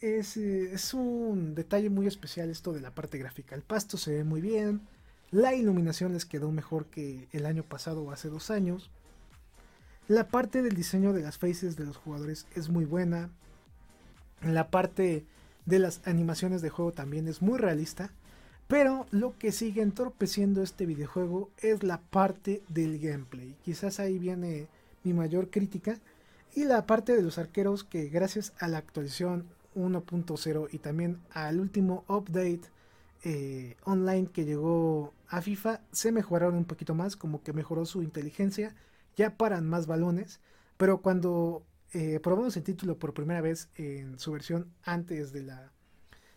es, 0.00 0.36
es, 0.36 0.94
un 0.94 1.54
detalle 1.54 1.90
muy 1.90 2.06
especial 2.06 2.50
esto 2.50 2.72
de 2.72 2.80
la 2.80 2.94
parte 2.94 3.18
gráfica. 3.18 3.54
El 3.54 3.62
pasto 3.62 3.96
se 3.96 4.14
ve 4.14 4.24
muy 4.24 4.40
bien. 4.40 4.82
La 5.30 5.54
iluminación 5.54 6.12
les 6.12 6.24
quedó 6.24 6.52
mejor 6.52 6.86
que 6.86 7.28
el 7.32 7.46
año 7.46 7.62
pasado 7.62 8.02
o 8.02 8.12
hace 8.12 8.28
dos 8.28 8.50
años. 8.50 8.90
La 10.08 10.28
parte 10.28 10.62
del 10.62 10.76
diseño 10.76 11.12
de 11.12 11.22
las 11.22 11.38
faces 11.38 11.76
de 11.76 11.84
los 11.84 11.96
jugadores 11.96 12.46
es 12.54 12.68
muy 12.68 12.84
buena. 12.84 13.30
La 14.42 14.70
parte 14.70 15.24
de 15.64 15.78
las 15.78 16.06
animaciones 16.06 16.62
de 16.62 16.70
juego 16.70 16.92
también 16.92 17.26
es 17.26 17.42
muy 17.42 17.58
realista. 17.58 18.10
Pero 18.68 19.06
lo 19.10 19.36
que 19.38 19.52
sigue 19.52 19.82
entorpeciendo 19.82 20.62
este 20.62 20.86
videojuego 20.86 21.50
es 21.58 21.82
la 21.82 22.00
parte 22.00 22.62
del 22.68 22.98
gameplay. 22.98 23.56
Quizás 23.64 24.00
ahí 24.00 24.18
viene 24.18 24.68
mi 25.04 25.12
mayor 25.12 25.50
crítica. 25.50 25.98
Y 26.54 26.64
la 26.64 26.86
parte 26.86 27.14
de 27.14 27.22
los 27.22 27.38
arqueros 27.38 27.84
que 27.84 28.08
gracias 28.08 28.52
a 28.58 28.68
la 28.68 28.78
actualización 28.78 29.44
1.0 29.76 30.68
y 30.72 30.78
también 30.78 31.20
al 31.30 31.60
último 31.60 32.04
update 32.08 32.62
eh, 33.22 33.76
online 33.84 34.28
que 34.32 34.44
llegó 34.44 35.12
a 35.28 35.42
FIFA 35.42 35.80
se 35.92 36.12
mejoraron 36.12 36.56
un 36.56 36.64
poquito 36.64 36.94
más, 36.94 37.16
como 37.16 37.42
que 37.42 37.52
mejoró 37.52 37.86
su 37.86 38.02
inteligencia, 38.02 38.74
ya 39.16 39.36
paran 39.36 39.68
más 39.68 39.86
balones, 39.86 40.40
pero 40.76 41.02
cuando 41.02 41.62
eh, 41.92 42.20
probamos 42.20 42.56
el 42.56 42.64
título 42.64 42.98
por 42.98 43.14
primera 43.14 43.40
vez 43.40 43.68
en 43.76 44.18
su 44.18 44.32
versión 44.32 44.72
antes 44.82 45.32
de 45.32 45.42
la 45.42 45.72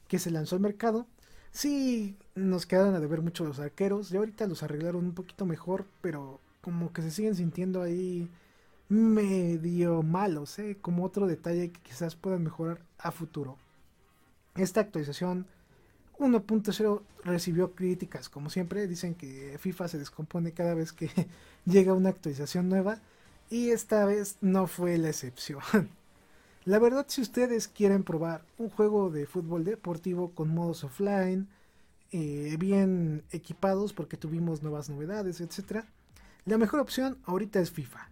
que 0.07 0.19
se 0.19 0.31
lanzó 0.31 0.55
al 0.55 0.61
mercado. 0.61 1.07
Sí, 1.51 2.17
nos 2.35 2.65
quedaron 2.65 2.95
a 2.95 2.99
deber 2.99 3.21
mucho 3.21 3.45
los 3.45 3.59
arqueros. 3.59 4.11
Y 4.11 4.17
ahorita 4.17 4.47
los 4.47 4.63
arreglaron 4.63 5.05
un 5.05 5.13
poquito 5.13 5.45
mejor, 5.45 5.85
pero 6.01 6.41
como 6.61 6.91
que 6.93 7.01
se 7.01 7.11
siguen 7.11 7.35
sintiendo 7.35 7.81
ahí 7.81 8.29
medio 8.89 10.01
malos, 10.01 10.57
¿eh? 10.59 10.77
como 10.81 11.05
otro 11.05 11.27
detalle 11.27 11.71
que 11.71 11.79
quizás 11.81 12.15
puedan 12.15 12.43
mejorar 12.43 12.81
a 12.97 13.11
futuro. 13.11 13.57
Esta 14.55 14.81
actualización 14.81 15.45
1.0 16.17 17.01
recibió 17.23 17.73
críticas, 17.73 18.27
como 18.29 18.49
siempre, 18.49 18.87
dicen 18.87 19.15
que 19.15 19.57
FIFA 19.59 19.87
se 19.87 19.99
descompone 19.99 20.51
cada 20.51 20.73
vez 20.73 20.91
que 20.91 21.09
llega 21.65 21.93
una 21.93 22.09
actualización 22.09 22.67
nueva 22.67 22.99
y 23.49 23.69
esta 23.69 24.05
vez 24.05 24.37
no 24.41 24.67
fue 24.67 24.97
la 24.97 25.09
excepción. 25.09 25.61
La 26.65 26.77
verdad, 26.77 27.05
si 27.07 27.21
ustedes 27.21 27.67
quieren 27.67 28.03
probar 28.03 28.43
un 28.57 28.69
juego 28.69 29.09
de 29.09 29.25
fútbol 29.25 29.63
deportivo 29.63 30.31
con 30.31 30.53
modos 30.53 30.83
offline, 30.83 31.47
eh, 32.11 32.57
bien 32.59 33.23
equipados 33.31 33.93
porque 33.93 34.17
tuvimos 34.17 34.61
nuevas 34.61 34.89
novedades, 34.89 35.41
etc., 35.41 35.85
la 36.45 36.57
mejor 36.57 36.79
opción 36.79 37.17
ahorita 37.25 37.59
es 37.59 37.71
FIFA. 37.71 38.09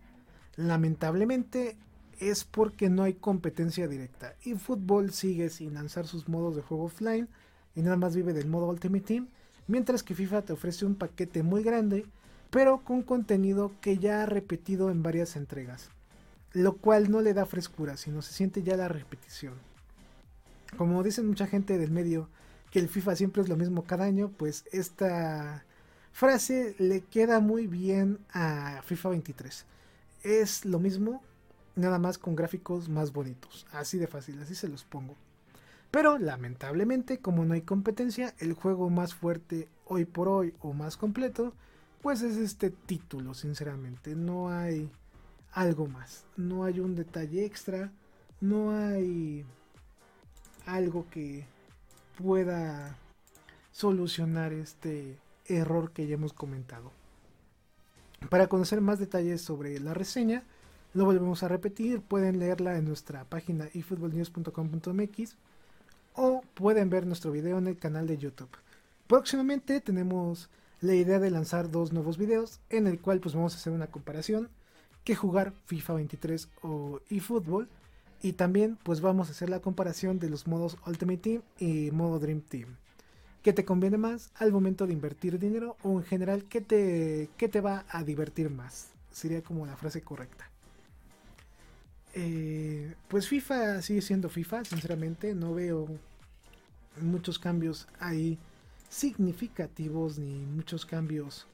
Lamentablemente 0.58 1.78
es 2.20 2.43
porque 2.43 2.89
no 2.89 3.04
hay 3.04 3.13
competencia 3.13 3.88
directa 3.88 4.36
y 4.43 4.56
fútbol 4.56 5.12
sigue 5.12 5.50
sin 5.50 5.74
lanzar 5.74 6.08
sus 6.08 6.28
modos 6.28 6.56
de 6.56 6.63
juego 6.63 6.86
offline 6.86 7.30
y 7.76 7.82
nada 7.82 7.96
más 7.96 8.15
vive 8.15 8.34
del 8.34 8.48
modo 8.48 8.67
Ultimate 8.67 9.06
Team, 9.06 9.28
mientras 9.67 10.04
que 10.04 10.15
FIFA 10.15 10.41
te 10.41 10.54
ofrece 10.54 10.86
un 10.86 10.96
paquete 10.96 11.43
muy 11.43 11.63
grande 11.63 12.06
pero 12.50 12.84
con 12.84 13.02
contenido 13.02 13.74
que 13.82 13.98
ya 13.98 14.24
ha 14.24 14.26
repetido 14.26 14.89
en 14.89 15.04
varias 15.04 15.36
entregas, 15.36 15.89
lo 16.54 16.78
cual 16.78 17.12
no 17.12 17.22
le 17.22 17.34
da 17.34 17.46
frescura, 17.46 17.98
sino 17.98 18.22
se 18.22 18.34
siente 18.34 18.63
ya 18.63 18.78
la 18.78 18.88
repetición. 18.88 19.54
Como 20.78 21.04
dicen 21.04 21.28
mucha 21.28 21.48
gente 21.48 21.78
del 21.78 21.91
medio 21.91 22.30
que 22.72 22.80
el 22.80 22.89
FIFA 22.89 23.15
siempre 23.15 23.41
es 23.41 23.50
lo 23.50 23.56
mismo 23.56 23.84
cada 23.84 24.06
año, 24.06 24.32
pues 24.38 24.65
esta 24.72 25.65
frase 26.12 26.76
le 26.80 27.02
queda 27.02 27.39
muy 27.39 27.67
bien 27.67 28.20
a 28.32 28.82
FIFA 28.86 29.10
23. 29.10 29.66
Es 30.28 30.65
lo 30.65 30.80
mismo, 30.80 31.21
nada 31.75 31.99
más 31.99 32.17
con 32.17 32.36
gráficos 32.36 32.89
más 32.89 33.13
bonitos, 33.13 33.65
así 33.71 33.97
de 33.97 34.07
fácil, 34.07 34.41
así 34.41 34.55
se 34.55 34.67
los 34.67 34.84
pongo. 34.84 35.15
Pero 35.89 36.17
lamentablemente, 36.17 37.19
como 37.19 37.45
no 37.45 37.53
hay 37.53 37.61
competencia, 37.61 38.34
el 38.39 38.53
juego 38.53 38.89
más 38.89 39.13
fuerte 39.13 39.69
hoy 39.86 40.03
por 40.03 40.28
hoy 40.28 40.53
o 40.59 40.73
más 40.73 40.97
completo 40.97 41.53
pues 42.01 42.21
es 42.21 42.38
este 42.38 42.69
título, 42.69 43.34
sinceramente. 43.34 44.15
No 44.15 44.49
hay 44.49 44.89
algo 45.51 45.88
más. 45.88 46.25
No 46.36 46.63
hay 46.63 46.80
un 46.80 46.95
detalle 46.95 47.45
extra. 47.45 47.91
No 48.39 48.71
hay 48.71 49.43
algo 50.65 51.05
que 51.09 51.45
pueda 52.17 52.95
solucionar 53.71 54.53
este 54.53 55.17
error 55.45 55.91
que 55.91 56.07
ya 56.07 56.15
hemos 56.15 56.34
comentado. 56.34 56.91
Para 58.30 58.47
conocer 58.47 58.82
más 58.82 58.99
detalles 58.99 59.41
sobre 59.41 59.80
la 59.80 59.93
reseña, 59.93 60.43
lo 60.93 61.05
volvemos 61.05 61.43
a 61.43 61.47
repetir. 61.47 62.01
Pueden 62.01 62.39
leerla 62.39 62.78
en 62.78 62.86
nuestra 62.86 63.23
página 63.23 63.69
efootballnews.com.mx 63.73 65.36
o 66.13 66.41
pueden 66.53 66.89
ver 66.89 67.05
nuestro 67.05 67.32
video 67.32 67.57
en 67.57 67.67
el 67.67 67.78
canal 67.78 68.07
de 68.07 68.17
YouTube. 68.17 68.49
Próximamente 69.07 69.80
tenemos 69.80 70.49
la 70.82 70.95
idea 70.95 71.19
de 71.19 71.32
lanzar 71.32 71.71
dos 71.71 71.93
nuevos 71.93 72.17
videos 72.17 72.59
en 72.69 72.88
el 72.88 72.99
cual 72.99 73.19
pues 73.19 73.34
vamos 73.34 73.53
a 73.53 73.57
hacer 73.57 73.71
una 73.71 73.88
comparación 73.88 74.49
que 75.03 75.15
jugar 75.15 75.53
FIFA 75.65 75.93
23 75.93 76.49
o 76.63 76.99
eFootball. 77.09 77.69
Y 78.21 78.34
también 78.34 78.78
pues 78.84 78.99
vamos 78.99 79.30
a 79.30 79.32
hacer 79.32 79.49
la 79.49 79.61
comparación 79.61 80.19
de 80.19 80.30
los 80.30 80.47
modos 80.47 80.78
Ultimate 80.86 81.19
Team 81.19 81.41
y 81.59 81.91
modo 81.91 82.19
Dream 82.19 82.41
Team. 82.41 82.75
¿Qué 83.48 83.54
te 83.54 83.64
conviene 83.64 83.98
más 83.98 84.30
al 84.36 84.52
momento 84.52 84.86
de 84.86 84.91
invertir 84.91 85.39
dinero 85.39 85.78
o 85.82 86.00
en 86.00 86.04
general 86.04 86.43
qué 86.50 86.60
te, 86.60 87.30
qué 87.38 87.48
te 87.48 87.62
va 87.62 87.86
a 87.88 88.04
divertir 88.04 88.50
más? 88.50 88.89
Sería 89.10 89.41
como 89.41 89.66
la 89.66 89.78
frase 89.78 90.02
correcta. 90.02 90.50
Eh, 92.14 92.93
pues 93.08 93.30
FIFA 93.30 93.82
sigue 93.82 94.02
siendo 94.02 94.28
FIFA, 94.28 94.66
sinceramente. 94.66 95.34
No 95.34 95.54
veo 95.54 95.88
muchos 97.00 97.39
cambios 97.39 97.88
ahí 98.02 98.38
significativos 98.89 100.20
ni 100.20 100.39
muchos 100.45 100.86
cambios 100.86 101.48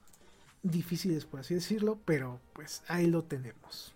difíciles, 0.64 1.26
por 1.26 1.42
así 1.42 1.54
decirlo. 1.54 2.00
Pero 2.06 2.40
pues 2.54 2.82
ahí 2.88 3.06
lo 3.06 3.24
tenemos. 3.24 3.94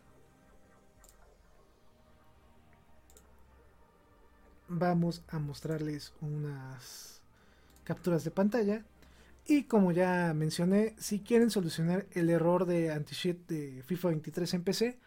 Vamos 4.68 5.24
a 5.30 5.40
mostrarles 5.40 6.14
unas 6.22 7.17
capturas 7.88 8.26
de 8.26 8.32
pantalla. 8.32 8.84
Y 9.46 9.64
como 9.64 9.94
ya 9.94 10.34
mencioné, 10.36 10.94
si 10.98 11.22
quieren 11.22 11.50
solucionar 11.50 12.06
el 12.12 12.30
error 12.30 12.66
de 12.66 12.92
anti-cheat 12.92 13.48
de 13.48 13.82
FIFA 13.84 14.10
23 14.10 14.54
en 14.56 14.64
PC, 14.64 14.98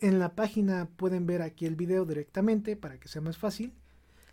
en 0.00 0.18
la 0.18 0.34
página 0.34 0.88
pueden 0.96 1.26
ver 1.26 1.42
aquí 1.42 1.66
el 1.66 1.76
video 1.76 2.06
directamente 2.06 2.76
para 2.76 2.98
que 2.98 3.08
sea 3.08 3.20
más 3.20 3.36
fácil. 3.36 3.74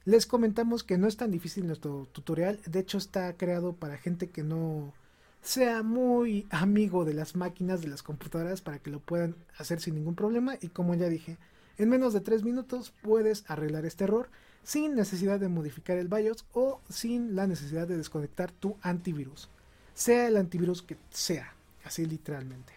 Les 0.06 0.26
comentamos 0.26 0.86
que 0.86 0.98
no 0.98 1.06
es 1.06 1.18
tan 1.18 1.32
difícil 1.32 1.68
nuestro 1.68 2.08
tutorial, 2.14 2.62
de 2.66 2.80
hecho 2.80 2.98
está 2.98 3.36
creado 3.36 3.74
para 3.74 3.98
gente 3.98 4.30
que 4.30 4.42
no 4.42 4.94
sea 5.42 5.84
muy 5.84 6.48
amigo 6.50 7.04
de 7.04 7.14
las 7.14 7.36
máquinas, 7.36 7.82
de 7.82 7.90
las 7.90 8.04
computadoras, 8.04 8.62
para 8.62 8.80
que 8.80 8.90
lo 8.90 9.02
puedan 9.02 9.36
hacer 9.58 9.82
sin 9.82 9.96
ningún 9.96 10.16
problema. 10.16 10.56
Y 10.62 10.70
como 10.70 10.96
ya 10.96 11.10
dije, 11.10 11.38
en 11.78 11.90
menos 11.90 12.14
de 12.14 12.22
3 12.22 12.44
minutos 12.44 12.94
puedes 13.02 13.44
arreglar 13.48 13.86
este 13.86 14.06
error 14.06 14.30
sin 14.64 14.96
necesidad 14.96 15.40
de 15.40 15.50
modificar 15.50 15.98
el 15.98 16.08
BIOS 16.08 16.46
o 16.54 16.80
sin 16.90 17.36
la 17.36 17.48
necesidad 17.48 17.88
de 17.88 17.98
desconectar 17.98 18.52
tu 18.52 18.78
antivirus. 18.82 19.50
Sea 19.94 20.28
el 20.28 20.38
antivirus 20.38 20.82
que 20.82 20.98
sea, 21.10 21.54
así 21.84 22.06
literalmente. 22.06 22.74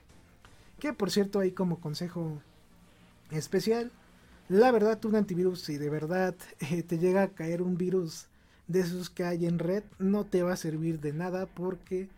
Que 0.78 0.93
por 0.93 1.11
cierto, 1.11 1.41
ahí 1.41 1.53
como 1.53 1.80
consejo 1.80 2.41
especial. 3.30 3.91
La 4.49 4.70
verdad, 4.72 5.03
un 5.05 5.16
antivirus, 5.16 5.62
si 5.62 5.78
de 5.78 5.91
verdad 5.91 6.35
eh, 6.61 6.82
te 6.82 6.99
llega 6.99 7.22
a 7.22 7.28
caer 7.28 7.62
un 7.62 7.76
virus 7.76 8.26
de 8.66 8.80
esos 8.80 9.11
que 9.11 9.24
hay 9.24 9.47
en 9.47 9.59
red, 9.59 9.85
no 9.99 10.24
te 10.24 10.43
va 10.43 10.53
a 10.53 10.57
servir 10.57 11.01
de 11.01 11.12
nada 11.12 11.47
porque 11.47 12.09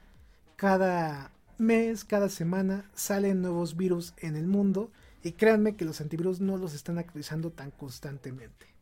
cada 0.56 1.30
mes, 1.58 2.04
cada 2.04 2.28
semana 2.28 2.88
salen 2.94 3.42
nuevos 3.42 3.76
virus 3.76 4.14
en 4.18 4.36
el 4.36 4.46
mundo 4.46 4.90
y 5.22 5.32
créanme 5.32 5.76
que 5.76 5.84
los 5.84 6.00
antivirus 6.00 6.40
no 6.40 6.56
los 6.56 6.74
están 6.74 6.98
actualizando 6.98 7.50
tan 7.50 7.70
constantemente. 7.70 8.75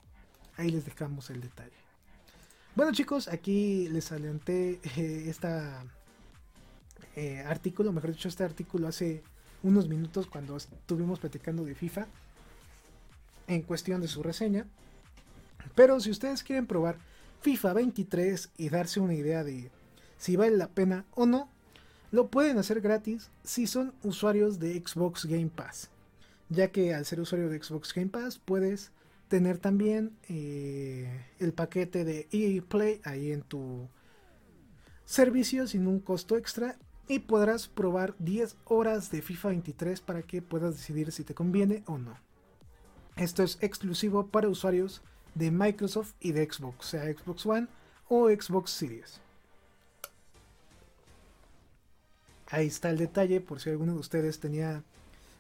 Ahí 0.57 0.70
les 0.70 0.84
dejamos 0.84 1.30
el 1.30 1.40
detalle. 1.40 1.72
Bueno 2.76 2.92
chicos, 2.92 3.28
aquí 3.28 3.88
les 3.88 4.11
adelanté 4.12 4.80
este 5.28 5.48
artículo, 7.46 7.92
mejor 7.92 8.12
dicho, 8.12 8.28
este 8.28 8.44
artículo 8.44 8.88
hace 8.88 9.22
unos 9.62 9.88
minutos 9.88 10.26
cuando 10.26 10.57
estuvimos 10.57 11.20
platicando 11.20 11.64
de 11.64 11.74
FIFA 11.74 12.07
en 13.46 13.62
cuestión 13.62 14.00
de 14.00 14.09
su 14.09 14.22
reseña. 14.22 14.66
Pero 15.74 16.00
si 16.00 16.11
ustedes 16.11 16.42
quieren 16.42 16.66
probar 16.66 16.98
FIFA 17.42 17.72
23 17.74 18.50
y 18.57 18.68
darse 18.68 19.00
una 19.00 19.14
idea 19.14 19.44
de 19.44 19.70
si 20.18 20.36
vale 20.36 20.57
la 20.57 20.68
pena 20.68 21.05
o 21.12 21.26
no, 21.26 21.48
lo 22.11 22.28
pueden 22.28 22.59
hacer 22.59 22.80
gratis 22.80 23.30
si 23.42 23.66
son 23.66 23.94
usuarios 24.02 24.59
de 24.59 24.74
Xbox 24.80 25.26
Game 25.26 25.50
Pass. 25.55 25.90
Ya 26.48 26.72
que 26.72 26.94
al 26.94 27.05
ser 27.07 27.20
usuario 27.20 27.48
de 27.48 27.62
Xbox 27.62 27.92
Game 27.94 28.11
Pass 28.11 28.38
puedes 28.38 28.92
tener 29.29 29.59
también 29.59 30.16
eh, 30.29 31.27
el 31.39 31.53
paquete 31.53 32.05
de 32.05 32.29
EA 32.31 32.62
Play 32.62 33.01
ahí 33.05 33.33
en 33.33 33.43
tu 33.43 33.89
servicio 35.05 35.66
sin 35.66 35.87
un 35.87 36.01
costo 36.01 36.37
extra 36.37 36.77
y 37.09 37.20
podrás 37.20 37.68
probar 37.68 38.14
10 38.18 38.57
horas 38.64 39.11
de 39.11 39.22
FIFA 39.22 39.49
23 39.49 40.01
para 40.01 40.22
que 40.22 40.43
puedas 40.43 40.77
decidir 40.77 41.12
si 41.12 41.25
te 41.25 41.35
conviene 41.35 41.83
o 41.87 41.99
no. 41.99 42.16
Esto 43.16 43.43
es 43.43 43.59
exclusivo 43.61 44.27
para 44.27 44.49
usuarios 44.49 45.03
de 45.35 45.51
Microsoft 45.51 46.14
y 46.20 46.33
de 46.33 46.51
Xbox, 46.51 46.87
sea 46.87 47.05
Xbox 47.05 47.47
One 47.47 47.68
o 48.09 48.29
Xbox 48.29 48.70
Series. 48.70 49.20
Ahí 52.51 52.66
está 52.66 52.91
el 52.91 52.99
detalle 52.99 53.41
por 53.41 53.61
si 53.61 53.70
alguno 53.70 53.95
de 53.95 54.01
ustedes 54.01 54.39
tenía 54.41 54.85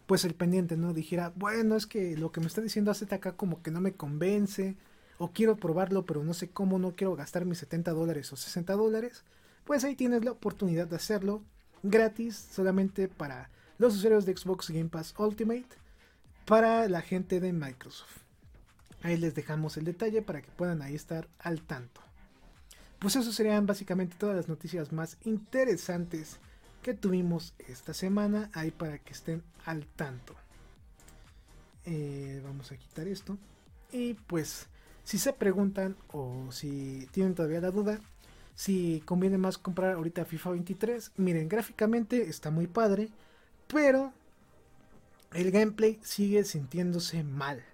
pues 0.06 0.24
el 0.24 0.34
pendiente, 0.34 0.76
¿no? 0.76 0.92
Dijera, 0.92 1.32
bueno, 1.36 1.76
es 1.76 1.86
que 1.86 2.16
lo 2.16 2.32
que 2.32 2.40
me 2.40 2.46
está 2.46 2.60
diciendo 2.60 2.92
acá 2.92 3.32
como 3.32 3.62
que 3.62 3.70
no 3.70 3.80
me 3.80 3.94
convence, 3.94 4.76
o 5.18 5.30
quiero 5.30 5.56
probarlo, 5.56 6.04
pero 6.04 6.24
no 6.24 6.34
sé 6.34 6.50
cómo, 6.50 6.78
no 6.78 6.94
quiero 6.96 7.16
gastar 7.16 7.44
mis 7.44 7.58
70 7.58 7.92
dólares 7.92 8.32
o 8.32 8.36
60 8.36 8.72
dólares, 8.74 9.24
pues 9.64 9.84
ahí 9.84 9.94
tienes 9.94 10.24
la 10.24 10.32
oportunidad 10.32 10.86
de 10.86 10.96
hacerlo 10.96 11.42
gratis 11.82 12.48
solamente 12.52 13.08
para 13.08 13.50
los 13.78 13.96
usuarios 13.96 14.26
de 14.26 14.36
Xbox 14.36 14.70
Game 14.70 14.88
Pass 14.88 15.14
Ultimate 15.18 15.68
para 16.44 16.88
la 16.88 17.00
gente 17.00 17.40
de 17.40 17.52
Microsoft. 17.52 18.18
Ahí 19.02 19.16
les 19.16 19.34
dejamos 19.34 19.76
el 19.76 19.84
detalle 19.84 20.22
para 20.22 20.42
que 20.42 20.50
puedan 20.50 20.82
ahí 20.82 20.94
estar 20.94 21.28
al 21.38 21.62
tanto. 21.62 22.00
Pues 22.98 23.16
eso 23.16 23.32
serían 23.32 23.66
básicamente 23.66 24.16
todas 24.18 24.36
las 24.36 24.48
noticias 24.48 24.92
más 24.92 25.18
interesantes 25.24 26.38
que 26.84 26.92
tuvimos 26.92 27.54
esta 27.66 27.94
semana 27.94 28.50
ahí 28.52 28.70
para 28.70 28.98
que 28.98 29.14
estén 29.14 29.42
al 29.64 29.86
tanto. 29.86 30.34
Eh, 31.86 32.42
vamos 32.44 32.70
a 32.70 32.76
quitar 32.76 33.08
esto. 33.08 33.38
Y 33.90 34.14
pues 34.14 34.66
si 35.02 35.18
se 35.18 35.32
preguntan 35.32 35.96
o 36.12 36.52
si 36.52 37.08
tienen 37.10 37.34
todavía 37.34 37.62
la 37.62 37.70
duda, 37.70 38.00
si 38.54 39.02
conviene 39.06 39.38
más 39.38 39.56
comprar 39.56 39.94
ahorita 39.94 40.26
FIFA 40.26 40.50
23. 40.50 41.12
Miren, 41.16 41.48
gráficamente 41.48 42.28
está 42.28 42.50
muy 42.50 42.66
padre, 42.66 43.08
pero 43.66 44.12
el 45.32 45.50
gameplay 45.50 45.98
sigue 46.02 46.44
sintiéndose 46.44 47.24
mal. 47.24 47.64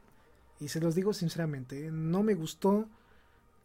Y 0.61 0.69
se 0.69 0.81
los 0.81 0.95
digo 0.95 1.13
sinceramente, 1.13 1.91
no 1.91 2.23
me 2.23 2.35
gustó. 2.35 2.87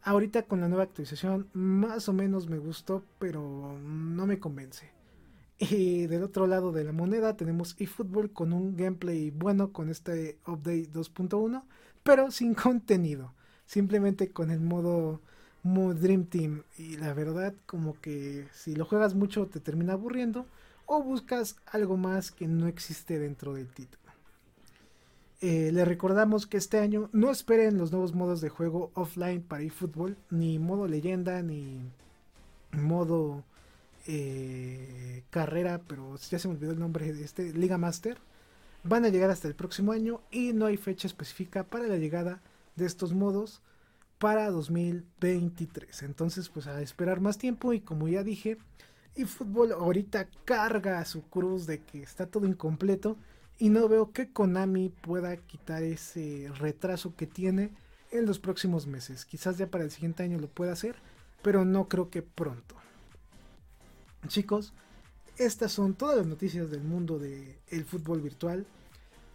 Ahorita 0.02 0.42
con 0.42 0.60
la 0.60 0.66
nueva 0.68 0.84
actualización 0.84 1.48
más 1.52 2.08
o 2.08 2.12
menos 2.12 2.48
me 2.48 2.58
gustó, 2.58 3.04
pero 3.20 3.78
no 3.80 4.26
me 4.26 4.40
convence. 4.40 4.95
Y 5.58 6.06
del 6.06 6.22
otro 6.22 6.46
lado 6.46 6.70
de 6.72 6.84
la 6.84 6.92
moneda 6.92 7.36
tenemos 7.36 7.76
eFootball 7.78 8.30
con 8.30 8.52
un 8.52 8.76
gameplay 8.76 9.30
bueno 9.30 9.72
con 9.72 9.88
este 9.88 10.38
update 10.46 10.92
2.1, 10.92 11.62
pero 12.02 12.30
sin 12.30 12.54
contenido. 12.54 13.32
Simplemente 13.66 14.30
con 14.30 14.50
el 14.50 14.60
modo 14.60 15.20
Dream 15.64 16.26
Team. 16.26 16.62
Y 16.78 16.96
la 16.98 17.14
verdad, 17.14 17.54
como 17.66 18.00
que 18.00 18.46
si 18.52 18.74
lo 18.74 18.84
juegas 18.84 19.14
mucho 19.14 19.46
te 19.46 19.60
termina 19.60 19.94
aburriendo. 19.94 20.46
O 20.84 21.02
buscas 21.02 21.56
algo 21.66 21.96
más 21.96 22.30
que 22.30 22.46
no 22.46 22.68
existe 22.68 23.18
dentro 23.18 23.54
del 23.54 23.66
título. 23.66 24.06
Eh, 25.40 25.70
le 25.72 25.84
recordamos 25.84 26.46
que 26.46 26.56
este 26.56 26.78
año 26.78 27.10
no 27.12 27.30
esperen 27.30 27.76
los 27.76 27.90
nuevos 27.90 28.14
modos 28.14 28.40
de 28.40 28.48
juego 28.48 28.90
offline 28.94 29.42
para 29.42 29.64
eFootball, 29.64 30.16
ni 30.30 30.58
modo 30.58 30.86
leyenda, 30.86 31.42
ni 31.42 31.80
modo 32.72 33.42
eh, 34.06 35.24
carrera, 35.30 35.82
pero 35.86 36.16
ya 36.16 36.38
se 36.38 36.48
me 36.48 36.54
olvidó 36.54 36.72
el 36.72 36.78
nombre 36.78 37.12
de 37.12 37.24
este, 37.24 37.52
Liga 37.52 37.78
Master. 37.78 38.18
Van 38.84 39.04
a 39.04 39.08
llegar 39.08 39.30
hasta 39.30 39.48
el 39.48 39.54
próximo 39.54 39.92
año 39.92 40.20
y 40.30 40.52
no 40.52 40.66
hay 40.66 40.76
fecha 40.76 41.06
específica 41.06 41.64
para 41.64 41.86
la 41.86 41.96
llegada 41.96 42.40
de 42.76 42.86
estos 42.86 43.12
modos 43.12 43.62
para 44.18 44.50
2023. 44.50 46.02
Entonces, 46.02 46.48
pues 46.48 46.66
a 46.66 46.80
esperar 46.80 47.20
más 47.20 47.38
tiempo 47.38 47.72
y 47.72 47.80
como 47.80 48.08
ya 48.08 48.22
dije, 48.22 48.58
y 49.14 49.24
fútbol 49.24 49.72
ahorita 49.72 50.28
carga 50.44 51.04
su 51.04 51.22
cruz 51.22 51.66
de 51.66 51.80
que 51.80 52.02
está 52.02 52.26
todo 52.26 52.46
incompleto 52.46 53.16
y 53.58 53.70
no 53.70 53.88
veo 53.88 54.12
que 54.12 54.30
Konami 54.30 54.90
pueda 54.90 55.36
quitar 55.36 55.82
ese 55.82 56.50
retraso 56.58 57.14
que 57.16 57.26
tiene 57.26 57.70
en 58.10 58.26
los 58.26 58.38
próximos 58.38 58.86
meses. 58.86 59.24
Quizás 59.24 59.58
ya 59.58 59.66
para 59.66 59.84
el 59.84 59.90
siguiente 59.90 60.22
año 60.22 60.38
lo 60.38 60.48
pueda 60.48 60.72
hacer, 60.72 60.96
pero 61.42 61.64
no 61.64 61.88
creo 61.88 62.10
que 62.10 62.22
pronto. 62.22 62.76
Chicos, 64.28 64.72
estas 65.38 65.72
son 65.72 65.94
todas 65.94 66.16
las 66.16 66.26
noticias 66.26 66.70
del 66.70 66.82
mundo 66.82 67.18
del 67.18 67.56
el 67.68 67.84
fútbol 67.84 68.20
virtual. 68.20 68.66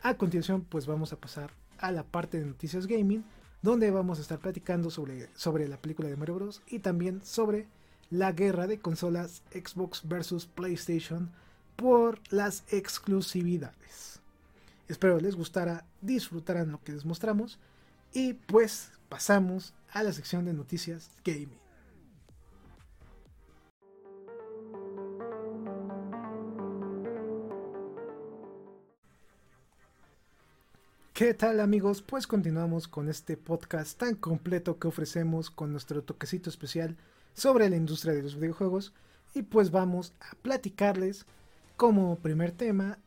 A 0.01 0.15
continuación, 0.15 0.65
pues 0.67 0.87
vamos 0.87 1.13
a 1.13 1.17
pasar 1.19 1.51
a 1.77 1.91
la 1.91 2.03
parte 2.03 2.39
de 2.39 2.45
noticias 2.45 2.87
gaming 2.87 3.23
donde 3.61 3.91
vamos 3.91 4.17
a 4.17 4.21
estar 4.21 4.39
platicando 4.39 4.89
sobre, 4.89 5.29
sobre 5.35 5.67
la 5.67 5.77
película 5.77 6.09
de 6.09 6.15
Mario 6.15 6.35
Bros. 6.35 6.61
y 6.67 6.79
también 6.79 7.21
sobre 7.23 7.67
la 8.09 8.31
guerra 8.31 8.67
de 8.67 8.79
consolas 8.79 9.43
Xbox 9.51 10.07
versus 10.07 10.45
PlayStation 10.45 11.31
por 11.75 12.19
las 12.31 12.63
exclusividades. 12.73 14.19
Espero 14.87 15.19
les 15.19 15.35
gustara, 15.35 15.85
disfrutaran 16.01 16.71
lo 16.71 16.83
que 16.83 16.91
les 16.91 17.05
mostramos 17.05 17.59
y 18.13 18.33
pues 18.33 18.91
pasamos 19.09 19.73
a 19.91 20.03
la 20.03 20.11
sección 20.11 20.45
de 20.45 20.53
noticias 20.53 21.11
gaming. 21.23 21.60
¿Qué 31.21 31.35
tal 31.35 31.59
amigos? 31.59 32.01
Pues 32.01 32.25
continuamos 32.25 32.87
con 32.87 33.07
este 33.07 33.37
podcast 33.37 33.95
tan 33.95 34.15
completo 34.15 34.79
que 34.79 34.87
ofrecemos 34.87 35.51
con 35.51 35.71
nuestro 35.71 36.01
toquecito 36.01 36.49
especial 36.49 36.97
sobre 37.35 37.69
la 37.69 37.75
industria 37.75 38.15
de 38.15 38.23
los 38.23 38.37
videojuegos 38.37 38.91
y 39.35 39.43
pues 39.43 39.69
vamos 39.69 40.13
a 40.19 40.33
platicarles 40.41 41.27
como 41.77 42.17
primer 42.17 42.51
tema 42.51 42.97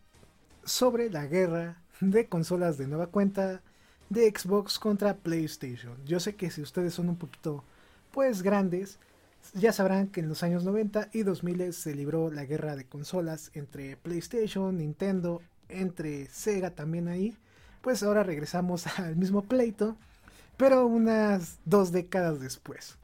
sobre 0.63 1.11
la 1.11 1.27
guerra 1.27 1.83
de 2.01 2.29
consolas 2.29 2.79
de 2.79 2.87
nueva 2.87 3.09
cuenta 3.09 3.63
de 4.11 4.31
Xbox 4.31 4.79
contra 4.79 5.17
PlayStation. 5.17 5.97
Yo 6.07 6.21
sé 6.21 6.37
que 6.37 6.53
si 6.53 6.63
ustedes 6.63 6.95
son 6.95 7.09
un 7.09 7.17
poquito 7.17 7.65
pues 8.13 8.43
grandes, 8.43 9.01
ya 9.55 9.73
sabrán 9.73 10.07
que 10.07 10.21
en 10.21 10.29
los 10.29 10.45
años 10.45 10.63
90 10.63 11.09
y 11.13 11.25
2000 11.25 11.73
se 11.73 11.97
libró 11.97 12.31
la 12.31 12.45
guerra 12.45 12.77
de 12.77 12.85
consolas 12.85 13.51
entre 13.55 13.97
PlayStation, 13.97 14.79
Nintendo, 14.79 15.43
entre 15.69 16.27
Sega 16.27 16.71
también 16.71 17.09
ahí 17.09 17.37
pues 17.85 18.03
ahora 18.03 18.23
regresamos 18.23 18.87
al 18.99 19.15
mismo 19.15 19.43
pleito, 19.43 19.97
pero 20.57 20.87
unas 20.87 21.59
dos 21.67 21.93
décadas 21.93 22.41
después, 22.41 22.97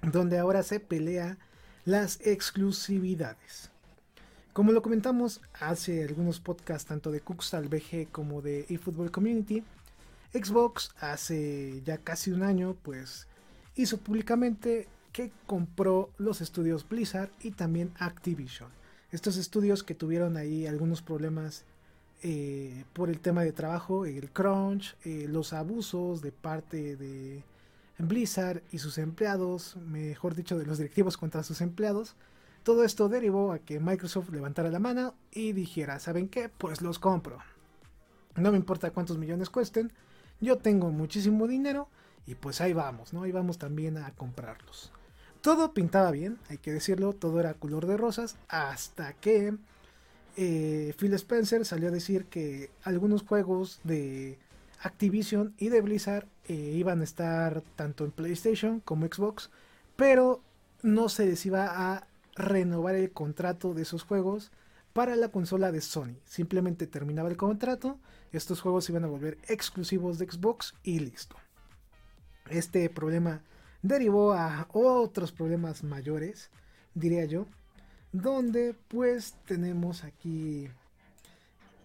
donde 0.00 0.38
ahora 0.38 0.62
se 0.62 0.78
pelea 0.78 1.36
las 1.84 2.20
exclusividades. 2.24 3.70
Como 4.52 4.72
lo 4.72 4.80
comentamos 4.80 5.42
hace 5.60 6.04
algunos 6.04 6.40
podcasts 6.40 6.88
tanto 6.88 7.10
de 7.10 7.20
Cookstal 7.20 7.68
BG 7.68 8.08
como 8.10 8.40
de 8.40 8.64
eFootball 8.68 9.10
Community, 9.10 9.64
Xbox 10.32 10.92
hace 11.00 11.82
ya 11.84 11.98
casi 11.98 12.30
un 12.30 12.42
año 12.42 12.76
pues 12.82 13.26
hizo 13.74 13.98
públicamente 13.98 14.88
que 15.12 15.32
compró 15.46 16.10
los 16.16 16.40
estudios 16.40 16.88
Blizzard 16.88 17.30
y 17.42 17.50
también 17.50 17.92
Activision. 17.98 18.70
Estos 19.10 19.36
estudios 19.36 19.82
que 19.82 19.94
tuvieron 19.94 20.36
ahí 20.36 20.66
algunos 20.66 21.02
problemas 21.02 21.64
eh, 22.22 22.84
por 22.92 23.10
el 23.10 23.20
tema 23.20 23.42
de 23.42 23.52
trabajo, 23.52 24.06
el 24.06 24.30
crunch, 24.30 24.96
eh, 25.04 25.26
los 25.28 25.52
abusos 25.52 26.22
de 26.22 26.32
parte 26.32 26.96
de 26.96 27.42
Blizzard 27.98 28.62
y 28.72 28.78
sus 28.78 28.98
empleados, 28.98 29.76
mejor 29.76 30.34
dicho, 30.34 30.58
de 30.58 30.66
los 30.66 30.78
directivos 30.78 31.16
contra 31.16 31.42
sus 31.42 31.60
empleados. 31.60 32.14
Todo 32.62 32.84
esto 32.84 33.08
derivó 33.08 33.52
a 33.52 33.58
que 33.58 33.80
Microsoft 33.80 34.30
levantara 34.30 34.70
la 34.70 34.78
mano 34.78 35.14
y 35.30 35.52
dijera, 35.52 35.98
¿saben 36.00 36.28
qué? 36.28 36.48
Pues 36.48 36.82
los 36.82 36.98
compro. 36.98 37.38
No 38.34 38.50
me 38.50 38.58
importa 38.58 38.90
cuántos 38.90 39.18
millones 39.18 39.50
cuesten, 39.50 39.92
yo 40.40 40.58
tengo 40.58 40.90
muchísimo 40.90 41.46
dinero 41.46 41.88
y 42.26 42.34
pues 42.34 42.60
ahí 42.60 42.72
vamos, 42.72 43.12
¿no? 43.12 43.22
Ahí 43.22 43.32
vamos 43.32 43.58
también 43.58 43.96
a 43.96 44.10
comprarlos. 44.12 44.90
Todo 45.40 45.72
pintaba 45.72 46.10
bien, 46.10 46.38
hay 46.50 46.58
que 46.58 46.72
decirlo, 46.72 47.12
todo 47.12 47.40
era 47.40 47.54
color 47.54 47.86
de 47.86 47.96
rosas, 47.96 48.36
hasta 48.48 49.12
que 49.14 49.54
eh, 50.36 50.94
Phil 50.98 51.14
Spencer 51.14 51.64
salió 51.64 51.88
a 51.88 51.92
decir 51.92 52.26
que 52.26 52.70
algunos 52.82 53.22
juegos 53.22 53.80
de 53.84 54.38
Activision 54.80 55.54
y 55.58 55.70
de 55.70 55.80
Blizzard 55.80 56.26
eh, 56.44 56.54
iban 56.54 57.00
a 57.00 57.04
estar 57.04 57.62
tanto 57.74 58.04
en 58.04 58.10
PlayStation 58.10 58.80
como 58.80 59.06
Xbox, 59.06 59.50
pero 59.96 60.42
no 60.82 61.08
se 61.08 61.24
les 61.24 61.44
iba 61.46 61.92
a 61.94 62.06
renovar 62.34 62.94
el 62.96 63.10
contrato 63.12 63.72
de 63.72 63.82
esos 63.82 64.02
juegos 64.02 64.52
para 64.92 65.16
la 65.16 65.30
consola 65.30 65.72
de 65.72 65.80
Sony. 65.80 66.16
Simplemente 66.26 66.86
terminaba 66.86 67.30
el 67.30 67.36
contrato, 67.38 67.98
estos 68.32 68.60
juegos 68.60 68.88
iban 68.90 69.04
a 69.04 69.08
volver 69.08 69.38
exclusivos 69.48 70.18
de 70.18 70.30
Xbox 70.30 70.74
y 70.82 71.00
listo. 71.00 71.36
Este 72.50 72.88
problema 72.90 73.42
derivó 73.82 74.34
a 74.34 74.68
otros 74.72 75.32
problemas 75.32 75.82
mayores, 75.82 76.50
diría 76.94 77.24
yo, 77.24 77.46
donde 78.12 78.74
pues 78.88 79.34
tenemos 79.46 80.04
aquí 80.04 80.68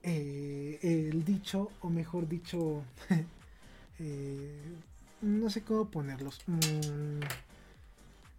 eh, 0.03 0.79
el 0.81 1.23
dicho, 1.23 1.71
o 1.81 1.89
mejor 1.89 2.27
dicho, 2.27 2.83
eh, 3.99 4.61
no 5.21 5.49
sé 5.49 5.61
cómo 5.61 5.89
ponerlos. 5.89 6.41
Mm, 6.47 7.19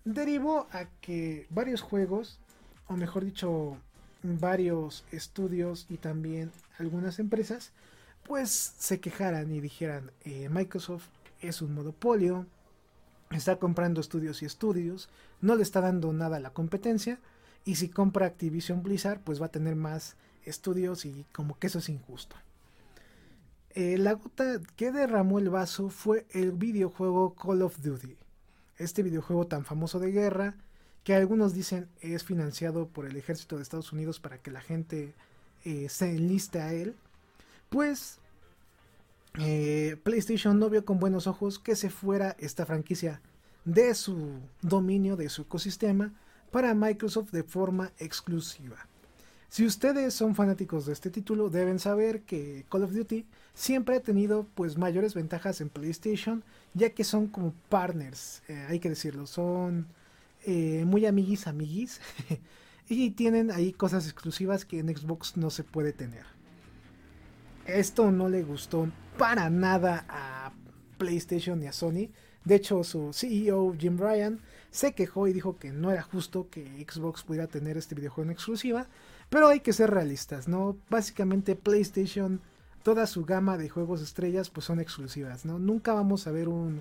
derivó 0.05 0.67
a 0.73 0.87
que 1.01 1.47
varios 1.51 1.81
juegos, 1.81 2.39
o 2.89 2.97
mejor 2.97 3.25
dicho, 3.25 3.77
varios 4.23 5.05
estudios 5.13 5.87
y 5.89 5.97
también 5.97 6.51
algunas 6.79 7.19
empresas, 7.19 7.73
pues 8.27 8.75
se 8.79 9.01
quejaran 9.01 9.53
y 9.53 9.61
dijeran, 9.61 10.11
eh, 10.25 10.49
Microsoft 10.49 11.09
es 11.41 11.63
un 11.63 11.75
monopolio, 11.75 12.47
está 13.31 13.57
comprando 13.57 14.01
estudios 14.01 14.43
y 14.43 14.47
estudios, 14.47 15.09
no 15.41 15.57
le 15.57 15.63
está 15.63 15.81
dando 15.81 16.13
nada 16.13 16.37
a 16.37 16.41
la 16.41 16.51
competencia, 16.51 17.19
y 17.65 17.77
si 17.77 17.89
compra 17.89 18.27
Activision 18.27 18.83
Blizzard, 18.83 19.21
pues 19.21 19.41
va 19.41 19.47
a 19.47 19.53
tener 19.53 19.77
más 19.77 20.17
estudios 20.45 21.05
y 21.05 21.25
como 21.33 21.59
que 21.59 21.69
eso 21.69 21.79
es 21.79 21.89
injusto. 21.89 22.37
Eh, 23.75 23.97
la 23.97 24.13
gota 24.13 24.61
que 24.77 24.93
derramó 24.93 25.39
el 25.39 25.49
vaso 25.49 25.89
fue 25.89 26.27
el 26.33 26.53
videojuego 26.53 27.35
Call 27.35 27.63
of 27.63 27.81
Duty. 27.81 28.17
Este 28.77 29.03
videojuego 29.03 29.47
tan 29.47 29.65
famoso 29.65 29.99
de 29.99 30.11
guerra 30.11 30.57
que 31.05 31.15
algunos 31.15 31.55
dicen 31.55 31.89
es 32.01 32.25
financiado 32.25 32.87
por 32.87 33.07
el 33.07 33.17
ejército 33.17 33.57
de 33.57 33.63
Estados 33.63 33.93
Unidos 33.93 34.21
para 34.21 34.39
que 34.39 34.51
la 34.51 34.61
gente 34.61 35.15
eh, 35.65 35.89
se 35.89 36.11
enliste 36.11 36.61
a 36.61 36.73
él. 36.73 36.95
Pues 37.71 38.19
eh, 39.39 39.97
PlayStation 40.03 40.59
no 40.59 40.69
vio 40.69 40.85
con 40.85 40.99
buenos 40.99 41.27
ojos 41.27 41.59
que 41.59 41.77
se 41.77 41.89
fuera 41.89 42.37
esta 42.39 42.67
franquicia 42.67 43.23
de 43.65 43.95
su 43.95 44.41
dominio, 44.61 45.17
de 45.17 45.29
su 45.31 45.43
ecosistema, 45.43 46.13
para 46.53 46.75
Microsoft 46.75 47.33
de 47.33 47.43
forma 47.43 47.91
exclusiva. 47.99 48.87
Si 49.49 49.67
ustedes 49.67 50.15
son 50.15 50.35
fanáticos 50.35 50.87
de 50.87 50.93
este 50.93 51.11
título, 51.11 51.51
deben 51.51 51.79
saber 51.79 52.23
que 52.23 52.65
Call 52.71 52.85
of 52.85 52.93
Duty 52.93 53.27
siempre 53.55 53.97
ha 53.97 54.01
tenido 54.01 54.47
pues 54.55 54.79
mayores 54.79 55.15
ventajas 55.15 55.61
en 55.61 55.69
PlayStation, 55.69 56.45
ya 56.73 56.91
que 56.91 57.05
son 57.05 57.27
como 57.27 57.53
partners, 57.69 58.43
eh, 58.49 58.67
hay 58.69 58.79
que 58.79 58.89
decirlo, 58.89 59.27
son 59.27 59.89
eh, 60.45 60.85
muy 60.87 61.05
amiguis 61.05 61.47
amiguis 61.47 62.01
y 62.89 63.11
tienen 63.11 63.51
ahí 63.51 63.73
cosas 63.73 64.05
exclusivas 64.05 64.65
que 64.65 64.79
en 64.79 64.97
Xbox 64.97 65.37
no 65.37 65.51
se 65.51 65.65
puede 65.65 65.93
tener. 65.93 66.25
Esto 67.67 68.11
no 68.11 68.29
le 68.29 68.43
gustó 68.43 68.91
para 69.19 69.51
nada 69.51 70.05
a 70.09 70.53
PlayStation 70.99 71.61
ni 71.61 71.67
a 71.67 71.73
Sony. 71.73 72.09
De 72.45 72.57
hecho, 72.57 72.83
su 72.85 73.13
CEO 73.13 73.75
Jim 73.79 73.99
Ryan 73.99 74.41
se 74.73 74.95
quejó 74.95 75.29
y 75.29 75.35
dijo 75.35 75.57
que 75.59 75.71
no 75.71 75.91
era 75.93 76.03
justo 76.03 76.49
que 76.51 76.65
Xbox 76.91 77.23
pudiera 77.23 77.47
tener 77.47 77.77
este 77.77 77.95
videojuego 77.95 78.31
en 78.31 78.33
exclusiva, 78.33 78.87
pero 79.29 79.49
hay 79.49 79.61
que 79.61 79.75
ser 79.75 79.91
realistas, 79.91 80.49
¿no? 80.49 80.77
Básicamente 80.89 81.55
PlayStation, 81.55 82.41
toda 82.83 83.07
su 83.07 83.25
gama 83.27 83.59
de 83.59 83.69
juegos 83.69 84.01
estrellas 84.01 84.49
pues 84.49 84.65
son 84.67 84.81
exclusivas, 84.81 85.45
¿no? 85.45 85.59
Nunca 85.59 85.93
vamos 85.93 86.27
a 86.27 86.33
ver 86.33 86.49
un 86.49 86.81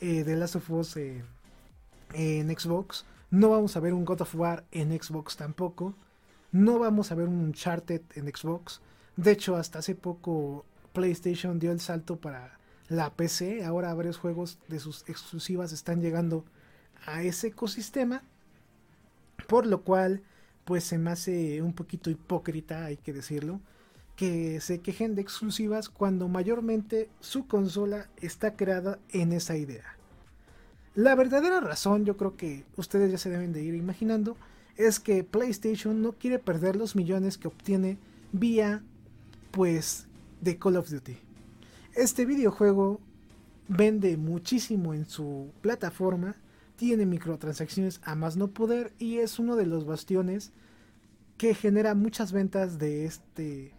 eh, 0.00 0.24
The 0.24 0.34
Last 0.36 0.56
of 0.56 0.70
Us 0.70 0.96
eh, 0.96 1.22
en 2.12 2.48
Xbox, 2.50 3.06
no 3.30 3.50
vamos 3.50 3.76
a 3.76 3.80
ver 3.80 3.94
un 3.94 4.04
God 4.04 4.22
of 4.22 4.34
War 4.34 4.64
en 4.72 4.90
Xbox 5.00 5.36
tampoco, 5.36 5.94
no 6.50 6.80
vamos 6.80 7.12
a 7.12 7.14
ver 7.14 7.28
un 7.28 7.38
Uncharted 7.38 8.02
en 8.16 8.34
Xbox, 8.34 8.80
de 9.14 9.30
hecho 9.30 9.54
hasta 9.56 9.78
hace 9.78 9.94
poco 9.94 10.64
PlayStation 10.92 11.60
dio 11.60 11.70
el 11.70 11.78
salto 11.80 12.16
para 12.16 12.58
la 12.88 13.10
PC, 13.10 13.64
ahora 13.64 13.94
varios 13.94 14.18
juegos 14.18 14.58
de 14.66 14.80
sus 14.80 15.08
exclusivas 15.08 15.72
están 15.72 16.00
llegando 16.00 16.44
a 17.04 17.22
ese 17.22 17.48
ecosistema, 17.48 18.22
por 19.48 19.66
lo 19.66 19.82
cual 19.82 20.22
pues 20.64 20.84
se 20.84 20.98
me 20.98 21.10
hace 21.10 21.62
un 21.62 21.72
poquito 21.72 22.10
hipócrita, 22.10 22.86
hay 22.86 22.96
que 22.96 23.12
decirlo, 23.12 23.60
que 24.16 24.60
se 24.60 24.80
quejen 24.80 25.14
de 25.14 25.22
exclusivas 25.22 25.88
cuando 25.88 26.26
mayormente 26.26 27.08
su 27.20 27.46
consola 27.46 28.08
está 28.16 28.56
creada 28.56 28.98
en 29.10 29.32
esa 29.32 29.56
idea. 29.56 29.96
La 30.94 31.14
verdadera 31.14 31.60
razón, 31.60 32.04
yo 32.04 32.16
creo 32.16 32.36
que 32.36 32.64
ustedes 32.76 33.12
ya 33.12 33.18
se 33.18 33.30
deben 33.30 33.52
de 33.52 33.62
ir 33.62 33.74
imaginando, 33.74 34.36
es 34.76 34.98
que 34.98 35.22
PlayStation 35.22 36.02
no 36.02 36.12
quiere 36.12 36.38
perder 36.38 36.74
los 36.76 36.96
millones 36.96 37.38
que 37.38 37.48
obtiene 37.48 37.98
vía 38.32 38.82
pues 39.50 40.06
de 40.40 40.58
Call 40.58 40.76
of 40.76 40.90
Duty. 40.90 41.18
Este 41.94 42.24
videojuego 42.24 43.00
vende 43.68 44.16
muchísimo 44.16 44.94
en 44.94 45.06
su 45.06 45.52
plataforma 45.60 46.36
tiene 46.76 47.06
microtransacciones 47.06 48.00
a 48.04 48.14
más 48.14 48.36
no 48.36 48.48
poder 48.48 48.92
y 48.98 49.18
es 49.18 49.38
uno 49.38 49.56
de 49.56 49.66
los 49.66 49.86
bastiones 49.86 50.52
que 51.36 51.54
genera 51.54 51.94
muchas 51.94 52.32
ventas 52.32 52.78
de 52.78 53.04
este, 53.04 53.72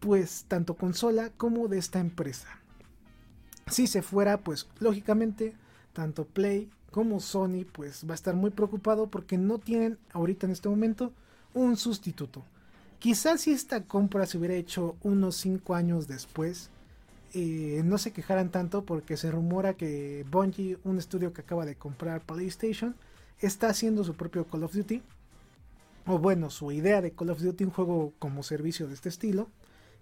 pues 0.00 0.44
tanto 0.48 0.74
consola 0.74 1.30
como 1.36 1.68
de 1.68 1.78
esta 1.78 2.00
empresa. 2.00 2.48
Si 3.70 3.86
se 3.86 4.02
fuera, 4.02 4.40
pues 4.40 4.68
lógicamente, 4.80 5.54
tanto 5.92 6.26
Play 6.26 6.70
como 6.90 7.20
Sony, 7.20 7.64
pues 7.70 8.04
va 8.08 8.12
a 8.12 8.14
estar 8.14 8.36
muy 8.36 8.50
preocupado 8.50 9.08
porque 9.08 9.38
no 9.38 9.58
tienen 9.58 9.98
ahorita 10.12 10.46
en 10.46 10.52
este 10.52 10.68
momento 10.68 11.12
un 11.54 11.76
sustituto. 11.76 12.44
Quizás 12.98 13.42
si 13.42 13.52
esta 13.52 13.84
compra 13.84 14.26
se 14.26 14.38
hubiera 14.38 14.54
hecho 14.54 14.96
unos 15.02 15.36
5 15.36 15.74
años 15.74 16.06
después, 16.06 16.70
eh, 17.34 17.82
no 17.84 17.98
se 17.98 18.12
quejaran 18.12 18.50
tanto 18.50 18.84
porque 18.84 19.16
se 19.16 19.30
rumora 19.30 19.74
que 19.74 20.24
Bungie, 20.30 20.78
un 20.84 20.98
estudio 20.98 21.32
que 21.32 21.40
acaba 21.40 21.66
de 21.66 21.74
comprar 21.74 22.22
PlayStation, 22.22 22.94
está 23.40 23.68
haciendo 23.68 24.04
su 24.04 24.14
propio 24.14 24.46
Call 24.46 24.62
of 24.62 24.72
Duty. 24.72 25.02
O 26.06 26.18
bueno, 26.18 26.50
su 26.50 26.70
idea 26.70 27.00
de 27.00 27.10
Call 27.10 27.30
of 27.30 27.40
Duty, 27.40 27.64
un 27.64 27.70
juego 27.70 28.12
como 28.20 28.44
servicio 28.44 28.86
de 28.86 28.94
este 28.94 29.08
estilo. 29.08 29.48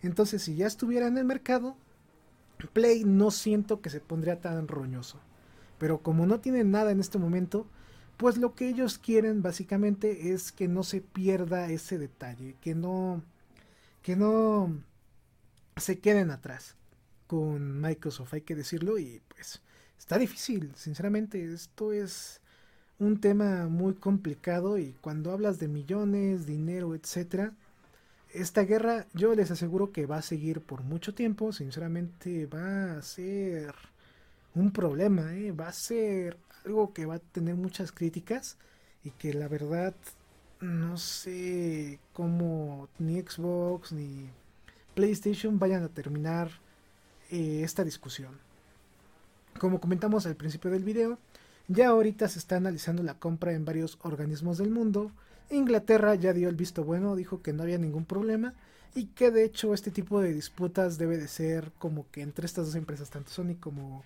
Entonces, 0.02 0.42
si 0.42 0.56
ya 0.56 0.66
estuviera 0.66 1.06
en 1.06 1.16
el 1.16 1.24
mercado, 1.24 1.74
Play 2.74 3.04
no 3.04 3.30
siento 3.30 3.80
que 3.80 3.88
se 3.88 4.00
pondría 4.00 4.40
tan 4.40 4.68
roñoso. 4.68 5.18
Pero 5.78 6.02
como 6.02 6.26
no 6.26 6.40
tienen 6.40 6.70
nada 6.70 6.90
en 6.90 7.00
este 7.00 7.18
momento, 7.18 7.66
pues 8.18 8.36
lo 8.36 8.54
que 8.54 8.68
ellos 8.68 8.98
quieren 8.98 9.42
básicamente 9.42 10.32
es 10.32 10.52
que 10.52 10.68
no 10.68 10.82
se 10.82 11.00
pierda 11.00 11.70
ese 11.70 11.98
detalle, 11.98 12.56
que 12.60 12.74
no 12.74 13.22
que 14.02 14.16
no 14.16 14.76
se 15.76 15.98
queden 15.98 16.30
atrás 16.30 16.76
con 17.32 17.80
Microsoft, 17.80 18.34
hay 18.34 18.42
que 18.42 18.54
decirlo 18.54 18.98
y 18.98 19.22
pues 19.28 19.62
está 19.98 20.18
difícil, 20.18 20.70
sinceramente, 20.76 21.42
esto 21.54 21.90
es 21.90 22.42
un 22.98 23.22
tema 23.22 23.68
muy 23.68 23.94
complicado 23.94 24.76
y 24.76 24.92
cuando 25.00 25.32
hablas 25.32 25.58
de 25.58 25.66
millones, 25.66 26.44
dinero, 26.44 26.94
etcétera, 26.94 27.54
esta 28.34 28.64
guerra 28.64 29.06
yo 29.14 29.34
les 29.34 29.50
aseguro 29.50 29.92
que 29.92 30.04
va 30.04 30.18
a 30.18 30.22
seguir 30.22 30.60
por 30.60 30.82
mucho 30.82 31.14
tiempo, 31.14 31.54
sinceramente 31.54 32.44
va 32.44 32.98
a 32.98 33.02
ser 33.02 33.74
un 34.54 34.70
problema, 34.70 35.34
¿eh? 35.34 35.52
va 35.52 35.68
a 35.68 35.72
ser 35.72 36.36
algo 36.66 36.92
que 36.92 37.06
va 37.06 37.14
a 37.14 37.18
tener 37.18 37.54
muchas 37.54 37.92
críticas 37.92 38.58
y 39.04 39.10
que 39.12 39.32
la 39.32 39.48
verdad 39.48 39.94
no 40.60 40.98
sé 40.98 41.98
cómo 42.12 42.90
ni 42.98 43.22
Xbox 43.22 43.92
ni 43.92 44.28
PlayStation 44.94 45.58
vayan 45.58 45.82
a 45.82 45.88
terminar 45.88 46.50
eh, 47.32 47.62
esta 47.64 47.82
discusión. 47.82 48.38
Como 49.58 49.80
comentamos 49.80 50.26
al 50.26 50.36
principio 50.36 50.70
del 50.70 50.84
video, 50.84 51.18
ya 51.66 51.88
ahorita 51.88 52.28
se 52.28 52.38
está 52.38 52.56
analizando 52.56 53.02
la 53.02 53.14
compra 53.14 53.52
en 53.52 53.64
varios 53.64 53.98
organismos 54.02 54.58
del 54.58 54.70
mundo. 54.70 55.10
Inglaterra 55.50 56.14
ya 56.14 56.34
dio 56.34 56.48
el 56.50 56.56
visto 56.56 56.84
bueno, 56.84 57.16
dijo 57.16 57.40
que 57.40 57.54
no 57.54 57.62
había 57.62 57.78
ningún 57.78 58.04
problema 58.04 58.54
y 58.94 59.06
que 59.06 59.30
de 59.30 59.44
hecho 59.44 59.72
este 59.72 59.90
tipo 59.90 60.20
de 60.20 60.34
disputas 60.34 60.98
debe 60.98 61.16
de 61.16 61.26
ser 61.26 61.72
como 61.78 62.06
que 62.10 62.20
entre 62.20 62.44
estas 62.44 62.66
dos 62.66 62.74
empresas, 62.74 63.08
tanto 63.08 63.30
Sony 63.30 63.54
como 63.58 64.04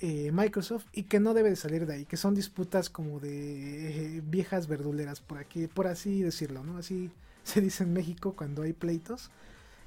eh, 0.00 0.30
Microsoft 0.32 0.84
y 0.92 1.04
que 1.04 1.18
no 1.18 1.34
debe 1.34 1.50
de 1.50 1.56
salir 1.56 1.84
de 1.84 1.94
ahí, 1.94 2.04
que 2.04 2.16
son 2.16 2.36
disputas 2.36 2.90
como 2.90 3.18
de 3.18 4.18
eh, 4.18 4.22
viejas 4.24 4.68
verduleras, 4.68 5.20
por 5.20 5.38
aquí, 5.38 5.66
por 5.66 5.88
así 5.88 6.22
decirlo, 6.22 6.62
¿no? 6.62 6.78
Así 6.78 7.10
se 7.42 7.60
dice 7.60 7.82
en 7.82 7.92
México 7.92 8.34
cuando 8.36 8.62
hay 8.62 8.72
pleitos. 8.72 9.30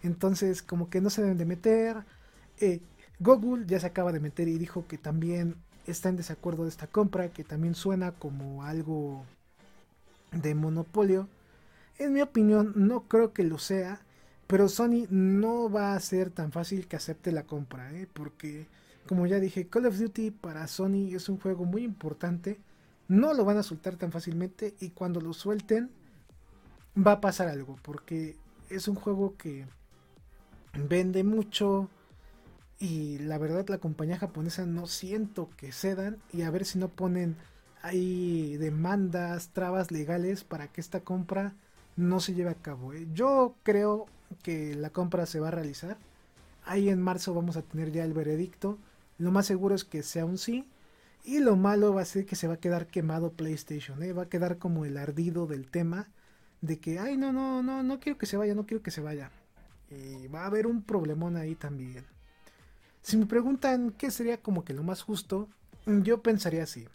Entonces, 0.04 0.62
como 0.62 0.90
que 0.90 1.02
no 1.02 1.10
se 1.10 1.22
deben 1.22 1.38
de 1.38 1.46
meter. 1.46 1.98
Eh, 2.60 2.82
Google 3.20 3.66
ya 3.68 3.80
se 3.80 3.88
acaba 3.88 4.12
de 4.12 4.20
meter 4.20 4.48
y 4.48 4.58
dijo 4.58 4.88
que 4.88 4.98
también 4.98 5.56
está 5.86 6.10
en 6.10 6.18
desacuerdo 6.18 6.64
de 6.64 6.70
esta 6.70 6.88
compra, 6.88 7.30
que 7.30 7.44
también 7.44 7.76
suena 7.76 8.12
como 8.12 8.64
algo 8.64 9.26
de 10.32 10.56
monopolio. 10.56 11.28
En 11.98 12.14
mi 12.14 12.22
opinión, 12.22 12.74
no 12.76 13.02
creo 13.08 13.34
que 13.34 13.44
lo 13.44 13.58
sea, 13.58 14.02
pero 14.48 14.70
Sony 14.70 15.06
no 15.10 15.70
va 15.70 15.94
a 15.94 16.00
ser 16.00 16.30
tan 16.30 16.52
fácil 16.52 16.88
que 16.88 16.96
acepte 16.96 17.32
la 17.32 17.44
compra, 17.44 17.92
¿eh? 17.94 18.08
porque 18.12 18.68
como 19.10 19.26
ya 19.26 19.40
dije, 19.40 19.68
Call 19.68 19.88
of 19.88 19.98
Duty 19.98 20.30
para 20.30 20.68
Sony 20.68 21.16
es 21.16 21.30
un 21.30 21.40
juego 21.40 21.66
muy 21.66 21.84
importante. 21.84 22.60
No 23.08 23.34
lo 23.34 23.44
van 23.44 23.58
a 23.58 23.64
soltar 23.64 23.96
tan 23.96 24.12
fácilmente 24.12 24.76
y 24.80 24.92
cuando 24.92 25.20
lo 25.20 25.34
suelten 25.34 25.90
va 26.96 27.14
a 27.14 27.22
pasar 27.22 27.48
algo 27.48 27.78
porque 27.82 28.38
es 28.70 28.88
un 28.88 28.94
juego 28.94 29.36
que 29.36 29.66
vende 30.88 31.24
mucho 31.24 31.90
y 32.80 33.20
la 33.20 33.38
verdad 33.38 33.68
la 33.68 33.80
compañía 33.80 34.18
japonesa 34.18 34.66
no 34.66 34.88
siento 34.88 35.50
que 35.58 35.72
cedan 35.72 36.18
y 36.34 36.44
a 36.44 36.50
ver 36.52 36.66
si 36.66 36.80
no 36.80 36.90
ponen 36.90 37.36
ahí 37.82 38.58
demandas, 38.58 39.50
trabas 39.50 39.92
legales 39.92 40.44
para 40.44 40.68
que 40.68 40.82
esta 40.82 41.02
compra 41.02 41.54
no 41.96 42.20
se 42.20 42.34
lleve 42.34 42.52
a 42.52 42.56
cabo. 42.56 42.94
¿eh? 42.94 43.08
Yo 43.14 43.56
creo 43.64 44.08
que 44.44 44.76
la 44.76 44.90
compra 44.90 45.26
se 45.26 45.40
va 45.40 45.50
a 45.50 45.52
realizar. 45.52 45.98
Ahí 46.66 46.90
en 46.90 47.02
marzo 47.02 47.34
vamos 47.34 47.58
a 47.58 47.62
tener 47.62 47.92
ya 47.92 48.04
el 48.06 48.14
veredicto 48.14 48.78
lo 49.20 49.32
más 49.32 49.46
seguro 49.46 49.76
es 49.76 49.84
que 49.84 50.02
sea 50.02 50.26
un 50.26 50.38
sí. 50.38 50.66
Y 51.24 51.40
lo 51.40 51.58
malo 51.58 51.94
va 51.94 52.02
a 52.02 52.06
ser 52.06 52.26
que 52.26 52.38
se 52.38 52.48
va 52.48 52.56
a 52.56 52.60
quedar 52.60 52.88
quemado 52.88 53.34
PlayStation. 53.34 54.02
¿eh? 54.02 54.14
Va 54.14 54.24
a 54.24 54.30
quedar 54.30 54.58
como 54.58 54.86
el 54.86 54.98
ardido 54.98 55.46
del 55.46 55.70
tema. 55.70 56.08
De 56.62 56.80
que, 56.80 57.00
ay, 57.00 57.18
no, 57.18 57.32
no, 57.32 57.62
no, 57.62 57.84
no 57.84 58.00
quiero 58.00 58.18
que 58.18 58.26
se 58.26 58.38
vaya, 58.38 58.56
no 58.56 58.66
quiero 58.66 58.82
que 58.82 58.92
se 58.92 59.02
vaya. 59.02 59.30
Y 59.90 60.28
va 60.28 60.44
a 60.44 60.48
haber 60.48 60.68
un 60.68 60.82
problemón 60.82 61.36
ahí 61.36 61.56
también. 61.56 62.06
Si 63.02 63.18
me 63.18 63.26
preguntan 63.26 63.92
qué 63.92 64.12
sería 64.12 64.38
como 64.38 64.64
que 64.64 64.74
lo 64.74 64.84
más 64.84 65.02
justo, 65.02 65.48
yo 65.86 66.22
pensaría 66.22 66.64
así. 66.64 66.88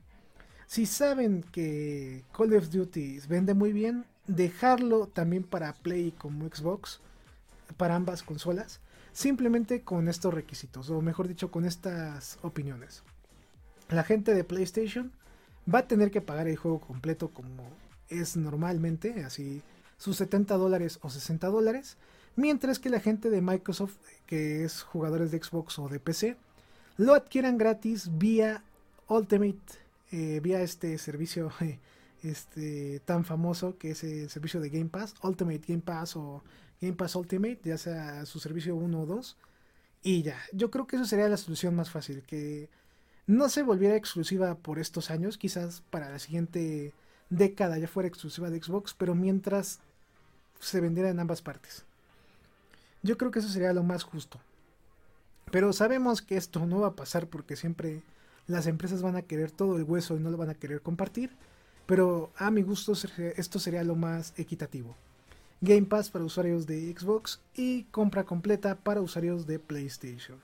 Si 0.67 0.87
saben 0.87 1.45
que 1.53 2.25
Call 2.37 2.55
of 2.55 2.71
Duty 2.71 3.21
vende 3.29 3.55
muy 3.55 3.73
bien, 3.73 4.05
dejarlo 4.27 5.07
también 5.07 5.45
para 5.45 5.75
Play 5.75 6.13
como 6.13 6.49
Xbox, 6.49 7.01
para 7.77 7.97
ambas 7.97 8.23
consolas, 8.23 8.81
simplemente 9.13 9.83
con 9.83 10.09
estos 10.09 10.33
requisitos, 10.33 10.91
o 10.91 11.01
mejor 11.01 11.29
dicho, 11.29 11.51
con 11.51 11.65
estas 11.65 12.39
opiniones. 12.43 13.03
La 13.89 14.05
gente 14.05 14.35
de 14.35 14.45
PlayStation 14.45 15.13
va 15.73 15.81
a 15.81 15.89
tener 15.89 16.11
que 16.11 16.21
pagar 16.21 16.49
el 16.49 16.57
juego 16.57 16.81
completo 16.81 17.29
como 17.29 17.69
es 18.09 18.37
normalmente, 18.37 19.25
así 19.25 19.63
sus 19.97 20.17
70 20.17 20.57
dólares 20.57 20.99
o 21.03 21.11
60 21.11 21.47
dólares, 21.49 21.97
mientras 22.37 22.79
que 22.79 22.91
la 22.91 23.01
gente 23.01 23.31
de 23.31 23.41
Microsoft, 23.41 23.97
que 24.27 24.65
es 24.65 24.83
jugadores 24.83 25.31
de 25.31 25.43
Xbox 25.43 25.79
o 25.79 25.89
de 25.89 26.01
PC, 26.01 26.37
lo 26.97 27.15
adquieran 27.15 27.59
gratis 27.59 28.11
vía 28.19 28.63
Ultimate, 29.09 29.59
eh, 30.13 30.41
vía 30.43 30.63
este 30.63 30.97
servicio 30.99 31.51
este, 32.23 33.01
tan 33.05 33.25
famoso 33.25 33.77
que 33.79 33.93
es 33.93 34.05
el 34.05 34.31
servicio 34.31 34.61
de 34.61 34.71
Game 34.71 34.91
Pass, 34.91 35.15
Ultimate 35.23 35.63
Game 35.67 35.83
Pass 35.83 36.17
o 36.17 36.43
Game 36.81 36.95
Pass 36.95 37.17
Ultimate, 37.17 37.61
ya 37.65 37.79
sea 37.79 38.27
su 38.27 38.41
servicio 38.41 38.77
1 38.77 39.01
o 39.01 39.07
2. 39.07 39.37
Y 40.03 40.23
ya, 40.23 40.39
yo 40.53 40.71
creo 40.71 40.87
que 40.87 40.97
eso 40.97 41.05
sería 41.07 41.29
la 41.29 41.37
solución 41.37 41.75
más 41.75 41.91
fácil, 41.91 42.23
que 42.23 42.69
no 43.27 43.49
se 43.49 43.63
volviera 43.63 43.97
exclusiva 43.97 44.55
por 44.57 44.79
estos 44.79 45.11
años, 45.11 45.39
quizás 45.39 45.83
para 45.91 46.11
la 46.11 46.19
siguiente 46.19 46.93
década 47.31 47.79
ya 47.79 47.89
fuera 47.89 48.09
exclusiva 48.09 48.51
de 48.51 48.63
Xbox, 48.63 48.95
pero 48.95 49.15
mientras 49.15 49.81
se 50.61 50.81
vendiera 50.81 51.11
en 51.11 51.21
ambas 51.21 51.43
partes. 51.43 51.85
Yo 53.05 53.19
creo 53.19 53.31
que 53.31 53.39
eso 53.39 53.49
sería 53.49 53.75
lo 53.75 53.85
más 53.85 54.03
justo. 54.03 54.41
Pero 55.53 55.73
sabemos 55.73 56.23
que 56.23 56.37
esto 56.37 56.67
no 56.67 56.81
va 56.81 56.89
a 56.89 56.97
pasar 56.97 57.29
porque 57.29 57.55
siempre 57.55 58.03
las 58.47 58.67
empresas 58.67 59.03
van 59.03 59.15
a 59.15 59.23
querer 59.23 59.51
todo 59.51 59.77
el 59.77 59.85
hueso 59.85 60.17
y 60.17 60.21
no 60.21 60.31
lo 60.31 60.39
van 60.39 60.49
a 60.49 60.55
querer 60.55 60.81
compartir. 60.81 61.37
Pero 61.87 62.33
a 62.37 62.51
mi 62.51 62.63
gusto 62.63 62.95
esto 63.37 63.59
sería 63.59 63.85
lo 63.85 63.95
más 63.95 64.33
equitativo. 64.39 64.97
Game 65.61 65.83
Pass 65.83 66.11
para 66.11 66.25
usuarios 66.25 66.67
de 66.67 66.95
Xbox 66.99 67.41
y 67.55 67.85
compra 67.85 68.25
completa 68.25 68.75
para 68.75 69.03
usuarios 69.03 69.47
de 69.47 69.59
PlayStation. 69.59 70.39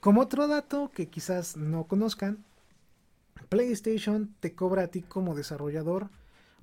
Como 0.00 0.20
otro 0.20 0.46
dato 0.48 0.90
que 0.94 1.08
quizás 1.08 1.56
no 1.56 1.84
conozcan, 1.84 2.44
PlayStation 3.48 4.34
te 4.40 4.54
cobra 4.54 4.82
a 4.82 4.88
ti 4.88 5.00
como 5.00 5.34
desarrollador 5.34 6.10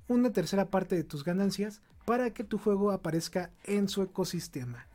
una 0.06 0.32
tercera 0.32 0.66
parte 0.66 0.94
de 0.94 1.02
tus 1.04 1.24
ganancias 1.24 1.80
para 2.04 2.30
que 2.30 2.44
tu 2.44 2.58
juego 2.58 2.90
aparezca 2.90 3.50
en 3.64 3.88
su 3.88 4.02
ecosistema. 4.02 4.86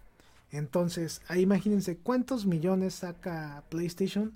Entonces, 0.52 1.22
ahí 1.28 1.42
imagínense 1.42 1.98
cuántos 1.98 2.46
millones 2.46 2.96
saca 2.96 3.64
PlayStation 3.70 4.34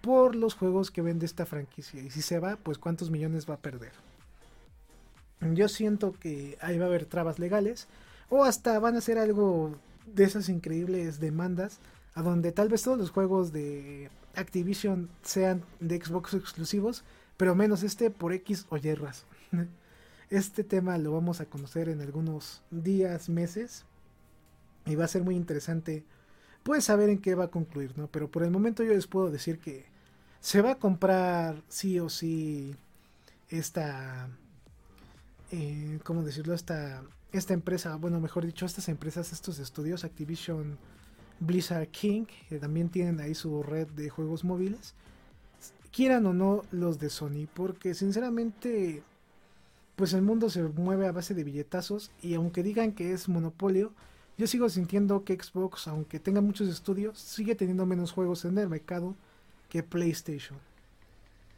por 0.00 0.34
los 0.34 0.54
juegos 0.54 0.90
que 0.90 1.02
vende 1.02 1.26
esta 1.26 1.46
franquicia. 1.46 2.02
Y 2.02 2.10
si 2.10 2.22
se 2.22 2.38
va, 2.38 2.56
pues 2.56 2.78
cuántos 2.78 3.10
millones 3.10 3.48
va 3.48 3.54
a 3.54 3.60
perder. 3.60 3.92
Yo 5.40 5.68
siento 5.68 6.12
que 6.12 6.56
ahí 6.60 6.78
va 6.78 6.84
a 6.84 6.88
haber 6.88 7.06
trabas 7.06 7.38
legales 7.38 7.88
o 8.28 8.44
hasta 8.44 8.78
van 8.78 8.96
a 8.96 9.00
ser 9.00 9.18
algo 9.18 9.74
de 10.06 10.24
esas 10.24 10.48
increíbles 10.48 11.20
demandas 11.20 11.78
a 12.14 12.22
donde 12.22 12.52
tal 12.52 12.68
vez 12.68 12.82
todos 12.82 12.98
los 12.98 13.10
juegos 13.10 13.52
de 13.52 14.10
Activision 14.34 15.08
sean 15.22 15.62
de 15.80 16.02
Xbox 16.02 16.34
exclusivos, 16.34 17.04
pero 17.36 17.54
menos 17.54 17.82
este 17.82 18.10
por 18.10 18.32
X 18.32 18.66
o 18.70 18.76
Y 18.76 18.94
Este 20.32 20.64
tema 20.64 20.96
lo 20.96 21.12
vamos 21.12 21.42
a 21.42 21.44
conocer 21.44 21.90
en 21.90 22.00
algunos 22.00 22.62
días, 22.70 23.28
meses 23.28 23.84
y 24.86 24.94
va 24.94 25.04
a 25.04 25.08
ser 25.08 25.24
muy 25.24 25.36
interesante 25.36 26.04
pues 26.62 26.84
saber 26.84 27.10
en 27.10 27.18
qué 27.18 27.34
va 27.34 27.44
a 27.44 27.50
concluir, 27.50 27.92
¿no? 27.98 28.06
Pero 28.06 28.30
por 28.30 28.42
el 28.42 28.50
momento 28.50 28.82
yo 28.82 28.94
les 28.94 29.06
puedo 29.06 29.30
decir 29.30 29.58
que 29.58 29.84
se 30.40 30.62
va 30.62 30.70
a 30.70 30.78
comprar 30.78 31.62
sí 31.68 32.00
o 32.00 32.08
sí 32.08 32.74
esta 33.50 34.30
eh, 35.50 35.98
¿cómo 36.02 36.22
decirlo? 36.22 36.54
Esta, 36.54 37.02
esta 37.30 37.52
empresa, 37.52 37.96
bueno, 37.96 38.18
mejor 38.18 38.46
dicho, 38.46 38.64
estas 38.64 38.88
empresas, 38.88 39.32
estos 39.34 39.58
estudios, 39.58 40.02
Activision, 40.02 40.78
Blizzard 41.40 41.88
King, 41.88 42.24
que 42.48 42.58
también 42.58 42.88
tienen 42.88 43.20
ahí 43.20 43.34
su 43.34 43.62
red 43.62 43.86
de 43.88 44.08
juegos 44.08 44.44
móviles, 44.44 44.94
quieran 45.94 46.24
o 46.24 46.32
no 46.32 46.62
los 46.70 46.98
de 46.98 47.10
Sony, 47.10 47.48
porque 47.52 47.92
sinceramente, 47.92 49.02
pues 49.96 50.14
el 50.14 50.22
mundo 50.22 50.50
se 50.50 50.62
mueve 50.62 51.06
a 51.06 51.12
base 51.12 51.34
de 51.34 51.44
billetazos 51.44 52.10
y 52.22 52.34
aunque 52.34 52.62
digan 52.62 52.92
que 52.92 53.12
es 53.12 53.28
monopolio, 53.28 53.92
yo 54.38 54.46
sigo 54.46 54.68
sintiendo 54.68 55.24
que 55.24 55.34
Xbox, 55.34 55.88
aunque 55.88 56.18
tenga 56.18 56.40
muchos 56.40 56.68
estudios, 56.68 57.18
sigue 57.18 57.54
teniendo 57.54 57.86
menos 57.86 58.12
juegos 58.12 58.44
en 58.44 58.58
el 58.58 58.68
mercado 58.68 59.14
que 59.68 59.82
PlayStation. 59.82 60.58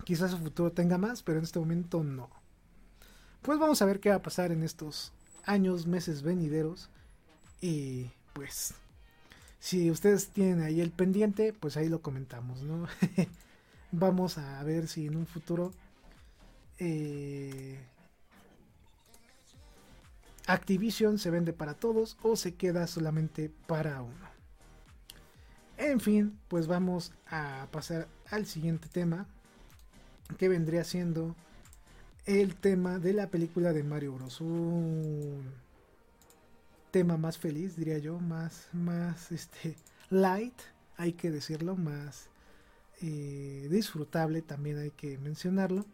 Quizás 0.05 0.33
su 0.33 0.39
futuro 0.39 0.73
tenga 0.73 0.99
más, 0.99 1.23
pero 1.23 1.39
en 1.39 1.45
este 1.45 1.59
momento 1.59 2.03
no. 2.03 2.29
Pues 3.43 3.59
vamos 3.59 3.81
a 3.81 3.87
ver 3.87 4.01
qué 4.01 4.11
va 4.11 4.17
a 4.17 4.23
pasar 4.23 4.53
en 4.53 4.63
estos 4.63 5.13
años, 5.45 5.87
meses 5.87 6.23
venideros. 6.23 6.91
Y 7.61 8.11
pues 8.33 8.75
si 9.61 9.91
ustedes 9.91 10.29
tienen 10.29 10.61
ahí 10.61 10.81
el 10.81 10.91
pendiente, 10.91 11.53
pues 11.53 11.77
ahí 11.77 11.89
lo 11.89 12.03
comentamos, 12.03 12.63
¿no? 12.63 12.87
Vamos 13.93 14.37
a 14.37 14.63
ver 14.65 14.89
si 14.89 15.07
en 15.07 15.17
un 15.17 15.27
futuro 15.27 15.73
eh, 16.79 17.79
Activision 20.47 21.19
se 21.19 21.31
vende 21.31 21.53
para 21.53 21.75
todos 21.75 22.17
o 22.23 22.37
se 22.37 22.55
queda 22.55 22.87
solamente 22.87 23.51
para 23.67 24.03
uno. 24.03 24.35
En 25.77 26.01
fin, 26.01 26.39
pues 26.49 26.67
vamos 26.67 27.13
a 27.27 27.67
pasar 27.71 28.09
al 28.31 28.47
siguiente 28.47 28.89
tema, 28.89 29.27
que 30.39 30.49
vendría 30.49 30.85
siendo 30.85 31.35
el 32.27 32.55
tema 32.57 32.99
de 32.99 33.13
la 33.13 33.29
película 33.29 33.73
de 33.73 33.83
Mario 33.83 34.13
Bros. 34.13 34.41
Un 34.41 35.43
tema 36.91 37.17
más 37.17 37.39
feliz, 37.39 37.77
diría 37.77 37.99
yo, 37.99 38.21
más, 38.21 38.69
más 38.73 39.33
este, 39.33 39.77
light, 40.11 40.55
hay 40.97 41.15
que 41.15 41.31
decirlo, 41.31 41.75
más 41.75 42.29
eh, 43.03 43.67
disfrutable, 43.71 44.43
también 44.43 44.79
hay 44.79 44.91
que 44.91 45.19
mencionarlo 45.19 45.87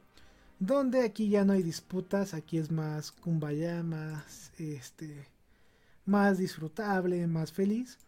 donde 0.61 1.03
aquí 1.03 1.29
ya 1.29 1.45
no 1.45 1.55
hay 1.55 1.63
disputas, 1.63 2.35
aquí 2.35 2.59
es 2.59 2.71
más 2.71 3.11
kumbaya, 3.11 3.83
más 3.83 4.53
este 4.59 5.27
más 6.05 6.39
disfrutable, 6.39 7.27
más 7.27 7.51
feliz. 7.51 7.99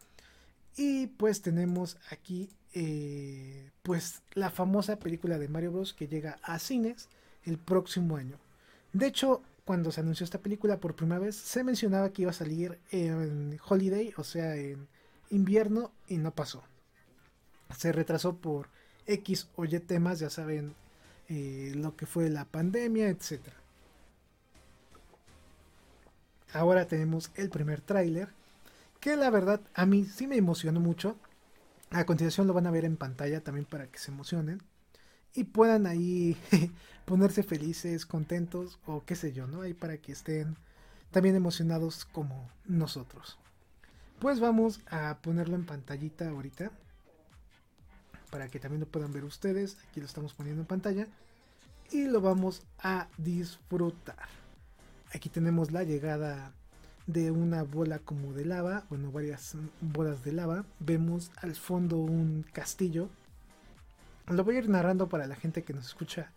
Y 0.77 1.07
pues 1.07 1.41
tenemos 1.41 1.97
aquí 2.09 2.49
eh, 2.73 3.71
pues 3.81 4.21
la 4.33 4.49
famosa 4.49 4.97
película 4.97 5.37
de 5.37 5.47
Mario 5.47 5.71
Bros 5.71 5.93
que 5.93 6.07
llega 6.07 6.39
a 6.43 6.59
cines 6.59 7.09
el 7.43 7.57
próximo 7.57 8.17
año. 8.17 8.37
De 8.93 9.07
hecho, 9.07 9.41
cuando 9.65 9.91
se 9.91 10.01
anunció 10.01 10.23
esta 10.23 10.39
película 10.39 10.79
por 10.79 10.95
primera 10.95 11.19
vez, 11.19 11.35
se 11.35 11.63
mencionaba 11.63 12.11
que 12.11 12.23
iba 12.23 12.31
a 12.31 12.35
salir 12.35 12.79
en 12.91 13.59
Holiday, 13.67 14.13
o 14.17 14.23
sea, 14.23 14.55
en 14.55 14.87
invierno, 15.29 15.91
y 16.07 16.17
no 16.17 16.31
pasó. 16.31 16.63
Se 17.75 17.91
retrasó 17.91 18.37
por 18.37 18.69
X 19.07 19.47
o 19.55 19.65
Y 19.65 19.79
temas, 19.79 20.19
ya 20.19 20.29
saben, 20.29 20.75
eh, 21.29 21.71
lo 21.75 21.95
que 21.95 22.05
fue 22.05 22.29
la 22.29 22.45
pandemia, 22.45 23.09
etc. 23.09 23.41
Ahora 26.53 26.87
tenemos 26.87 27.31
el 27.35 27.49
primer 27.49 27.81
tráiler, 27.81 28.29
que 28.99 29.15
la 29.15 29.29
verdad 29.29 29.61
a 29.73 29.85
mí 29.85 30.05
sí 30.05 30.27
me 30.27 30.37
emocionó 30.37 30.79
mucho. 30.79 31.17
A 31.91 32.05
continuación 32.05 32.47
lo 32.47 32.53
van 32.53 32.67
a 32.67 32.71
ver 32.71 32.85
en 32.85 32.97
pantalla 32.97 33.41
también 33.41 33.65
para 33.65 33.87
que 33.87 33.99
se 33.99 34.11
emocionen 34.11 34.61
y 35.33 35.45
puedan 35.45 35.87
ahí 35.87 36.37
ponerse 37.05 37.43
felices, 37.43 38.05
contentos 38.05 38.79
o 38.85 39.03
qué 39.05 39.15
sé 39.15 39.33
yo, 39.33 39.47
¿no? 39.47 39.61
Ahí 39.61 39.73
para 39.73 39.97
que 39.97 40.11
estén 40.11 40.57
también 41.11 41.35
emocionados 41.35 42.05
como 42.05 42.49
nosotros. 42.65 43.37
Pues 44.19 44.39
vamos 44.39 44.81
a 44.89 45.17
ponerlo 45.21 45.55
en 45.55 45.65
pantallita 45.65 46.29
ahorita 46.29 46.71
para 48.33 48.47
que 48.47 48.59
también 48.59 48.79
lo 48.79 48.87
puedan 48.87 49.13
ver 49.13 49.25
ustedes. 49.25 49.77
Aquí 49.87 49.99
lo 49.99 50.07
estamos 50.07 50.33
poniendo 50.33 50.63
en 50.63 50.65
pantalla 50.65 51.07
y 51.91 52.05
lo 52.05 52.19
vamos 52.19 52.63
a 52.79 53.07
disfrutar. 53.19 54.27
Aquí 55.13 55.29
tenemos 55.29 55.71
la 55.71 55.83
llegada 55.83 56.51
de 57.05 57.29
una 57.29 57.61
bola 57.61 57.99
como 57.99 58.33
de 58.33 58.45
lava, 58.45 58.85
bueno, 58.89 59.11
varias 59.11 59.55
bolas 59.81 60.23
de 60.23 60.31
lava. 60.31 60.65
Vemos 60.79 61.31
al 61.43 61.53
fondo 61.53 61.97
un 61.97 62.43
castillo. 62.51 63.07
Lo 64.25 64.43
voy 64.43 64.55
a 64.55 64.59
ir 64.59 64.69
narrando 64.69 65.09
para 65.09 65.27
la 65.27 65.35
gente 65.35 65.61
que 65.61 65.73
nos 65.73 65.85
escucha 65.85 66.31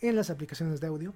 en 0.00 0.16
las 0.16 0.30
aplicaciones 0.30 0.80
de 0.80 0.86
audio. 0.86 1.12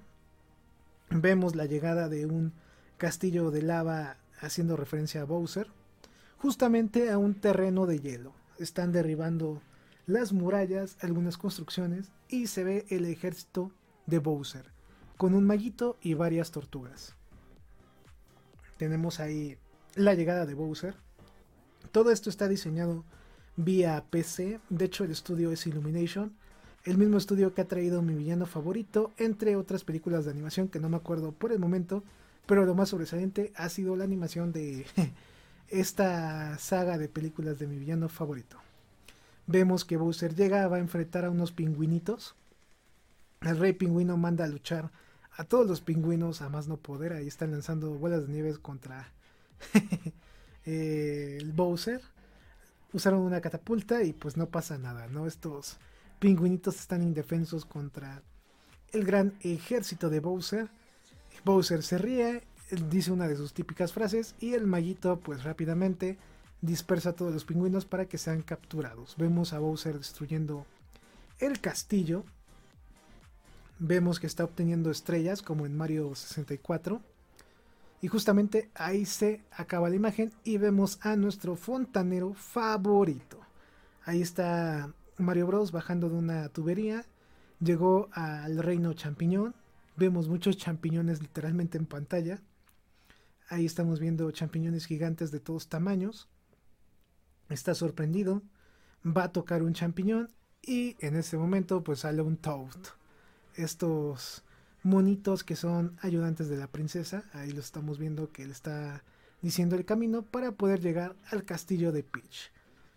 Vemos 1.09 1.55
la 1.55 1.65
llegada 1.65 2.09
de 2.09 2.27
un 2.27 2.53
castillo 2.97 3.49
de 3.49 3.63
lava 3.63 4.17
haciendo 4.39 4.77
referencia 4.77 5.21
a 5.21 5.25
Bowser, 5.25 5.65
justamente 6.37 7.09
a 7.09 7.17
un 7.17 7.33
terreno 7.33 7.87
de 7.87 8.01
hielo. 8.01 8.33
Están 8.59 8.91
derribando 8.91 9.63
las 10.07 10.31
murallas, 10.31 10.97
algunas 11.01 11.37
construcciones 11.37 12.11
y 12.29 12.47
se 12.47 12.63
ve 12.63 12.85
el 12.89 13.05
ejército 13.05 13.71
de 14.05 14.19
Bowser, 14.19 14.71
con 15.17 15.33
un 15.33 15.45
maguito 15.45 15.97
y 16.01 16.13
varias 16.13 16.51
tortugas. 16.51 17.13
Tenemos 18.77 19.19
ahí 19.19 19.57
la 19.95 20.13
llegada 20.13 20.45
de 20.45 20.53
Bowser. 20.53 20.95
Todo 21.91 22.11
esto 22.11 22.29
está 22.29 22.47
diseñado 22.47 23.03
vía 23.57 24.05
PC, 24.09 24.61
de 24.69 24.85
hecho 24.85 25.03
el 25.03 25.11
estudio 25.11 25.51
es 25.51 25.67
Illumination, 25.67 26.33
el 26.85 26.97
mismo 26.97 27.17
estudio 27.17 27.53
que 27.53 27.61
ha 27.61 27.67
traído 27.67 28.01
mi 28.01 28.13
villano 28.13 28.45
favorito, 28.45 29.11
entre 29.17 29.57
otras 29.57 29.83
películas 29.83 30.23
de 30.23 30.31
animación 30.31 30.69
que 30.69 30.79
no 30.79 30.87
me 30.87 30.95
acuerdo 30.95 31.33
por 31.33 31.51
el 31.51 31.59
momento, 31.59 32.03
pero 32.45 32.65
lo 32.65 32.75
más 32.75 32.89
sobresaliente 32.89 33.51
ha 33.55 33.67
sido 33.67 33.97
la 33.97 34.05
animación 34.05 34.53
de 34.53 34.85
esta 35.67 36.57
saga 36.59 36.97
de 36.97 37.09
películas 37.09 37.59
de 37.59 37.67
mi 37.67 37.77
villano 37.77 38.07
favorito. 38.07 38.57
Vemos 39.47 39.85
que 39.85 39.95
Bowser 39.95 40.35
llega, 40.35 40.67
va 40.67 40.75
a 40.75 40.81
enfrentar 40.81 41.23
a 41.23 41.29
unos 41.29 41.53
pingüinitos. 41.53 42.35
El 43.41 43.57
rey 43.57 43.71
pingüino 43.71 44.17
manda 44.17 44.43
a 44.43 44.47
luchar 44.47 44.91
a 45.37 45.45
todos 45.45 45.65
los 45.65 45.79
pingüinos 45.79 46.41
a 46.41 46.49
más 46.49 46.67
no 46.67 46.77
poder. 46.77 47.13
Ahí 47.13 47.27
están 47.27 47.51
lanzando 47.51 47.91
bolas 47.91 48.27
de 48.27 48.33
nieves 48.33 48.59
contra 48.59 49.13
el 50.65 51.53
Bowser. 51.53 52.01
Usaron 52.91 53.21
una 53.21 53.39
catapulta 53.39 54.03
y 54.03 54.11
pues 54.11 54.35
no 54.35 54.47
pasa 54.47 54.77
nada, 54.77 55.07
¿no? 55.07 55.27
Estos 55.27 55.77
pingüinitos 56.19 56.79
están 56.79 57.01
indefensos 57.01 57.63
contra 57.65 58.21
el 58.91 59.05
gran 59.05 59.33
ejército 59.41 60.09
de 60.09 60.19
Bowser. 60.19 60.69
Bowser 61.45 61.83
se 61.83 61.97
ríe, 61.97 62.43
dice 62.89 63.11
una 63.11 63.29
de 63.29 63.37
sus 63.37 63.53
típicas 63.53 63.93
frases 63.93 64.35
y 64.41 64.55
el 64.55 64.67
maguito 64.67 65.21
pues 65.21 65.43
rápidamente 65.43 66.17
dispersa 66.61 67.09
a 67.09 67.13
todos 67.13 67.33
los 67.33 67.45
pingüinos 67.45 67.85
para 67.85 68.07
que 68.07 68.17
sean 68.17 68.41
capturados. 68.41 69.15
Vemos 69.17 69.53
a 69.53 69.59
Bowser 69.59 69.97
destruyendo 69.97 70.65
el 71.39 71.59
castillo. 71.61 72.23
Vemos 73.79 74.19
que 74.19 74.27
está 74.27 74.43
obteniendo 74.43 74.89
estrellas 74.89 75.41
como 75.41 75.65
en 75.65 75.77
Mario 75.77 76.15
64. 76.15 77.01
Y 78.01 78.07
justamente 78.07 78.69
ahí 78.75 79.05
se 79.05 79.41
acaba 79.51 79.89
la 79.89 79.95
imagen 79.95 80.31
y 80.43 80.57
vemos 80.57 80.99
a 81.01 81.15
nuestro 81.15 81.55
fontanero 81.55 82.33
favorito. 82.33 83.39
Ahí 84.05 84.21
está 84.21 84.91
Mario 85.17 85.47
Bros 85.47 85.71
bajando 85.71 86.09
de 86.09 86.15
una 86.15 86.49
tubería. 86.49 87.05
Llegó 87.59 88.09
al 88.11 88.57
reino 88.59 88.93
champiñón. 88.93 89.55
Vemos 89.95 90.27
muchos 90.27 90.57
champiñones 90.57 91.21
literalmente 91.21 91.77
en 91.77 91.87
pantalla. 91.87 92.39
Ahí 93.49 93.65
estamos 93.65 93.99
viendo 93.99 94.29
champiñones 94.31 94.85
gigantes 94.85 95.31
de 95.31 95.39
todos 95.39 95.67
tamaños 95.67 96.27
está 97.49 97.75
sorprendido, 97.75 98.41
va 99.05 99.25
a 99.25 99.31
tocar 99.31 99.63
un 99.63 99.73
champiñón 99.73 100.29
y 100.61 100.95
en 100.99 101.15
ese 101.15 101.37
momento 101.37 101.83
pues 101.83 101.99
sale 101.99 102.21
un 102.21 102.37
Toad. 102.37 102.75
Estos 103.55 104.43
monitos 104.83 105.43
que 105.43 105.55
son 105.55 105.97
ayudantes 106.01 106.49
de 106.49 106.57
la 106.57 106.67
princesa, 106.67 107.23
ahí 107.33 107.51
lo 107.51 107.59
estamos 107.59 107.97
viendo 107.97 108.31
que 108.31 108.43
él 108.43 108.51
está 108.51 109.03
diciendo 109.41 109.75
el 109.75 109.85
camino 109.85 110.23
para 110.23 110.51
poder 110.51 110.81
llegar 110.81 111.15
al 111.29 111.45
castillo 111.45 111.91
de 111.91 112.03
Peach. 112.03 112.51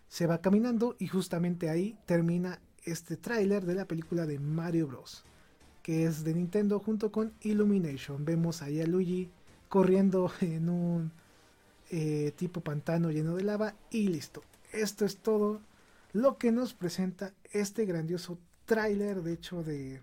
Se 0.07 0.27
va 0.27 0.41
caminando 0.41 0.95
y 0.99 1.07
justamente 1.07 1.69
ahí 1.69 1.97
termina 2.05 2.59
este 2.83 3.15
tráiler 3.15 3.65
de 3.65 3.75
la 3.75 3.85
película 3.85 4.25
de 4.25 4.39
Mario 4.39 4.87
Bros. 4.87 5.23
que 5.83 6.05
es 6.05 6.23
de 6.23 6.33
Nintendo 6.33 6.79
junto 6.79 7.11
con 7.11 7.33
Illumination. 7.41 8.23
Vemos 8.23 8.61
ahí 8.61 8.81
a 8.81 8.85
Luigi 8.85 9.31
corriendo 9.67 10.31
en 10.41 10.69
un 10.69 11.11
eh, 11.93 12.31
tipo 12.37 12.61
pantano 12.61 13.11
lleno 13.11 13.35
de 13.35 13.43
lava 13.43 13.75
y 13.89 14.07
listo. 14.07 14.43
Esto 14.71 15.03
es 15.03 15.17
todo 15.17 15.59
lo 16.13 16.37
que 16.37 16.51
nos 16.51 16.73
presenta 16.73 17.33
este 17.51 17.85
grandioso 17.85 18.37
tráiler, 18.65 19.21
de 19.21 19.33
hecho, 19.33 19.61
de 19.61 20.01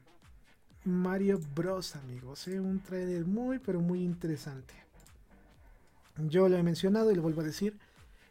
Mario 0.84 1.40
Bros, 1.54 1.96
amigos. 1.96 2.46
¿eh? 2.48 2.60
Un 2.60 2.80
tráiler 2.80 3.24
muy, 3.24 3.58
pero 3.58 3.80
muy 3.80 4.02
interesante. 4.02 4.74
Yo 6.28 6.48
lo 6.48 6.58
he 6.58 6.62
mencionado 6.62 7.10
y 7.10 7.14
lo 7.14 7.22
vuelvo 7.22 7.40
a 7.40 7.44
decir. 7.44 7.78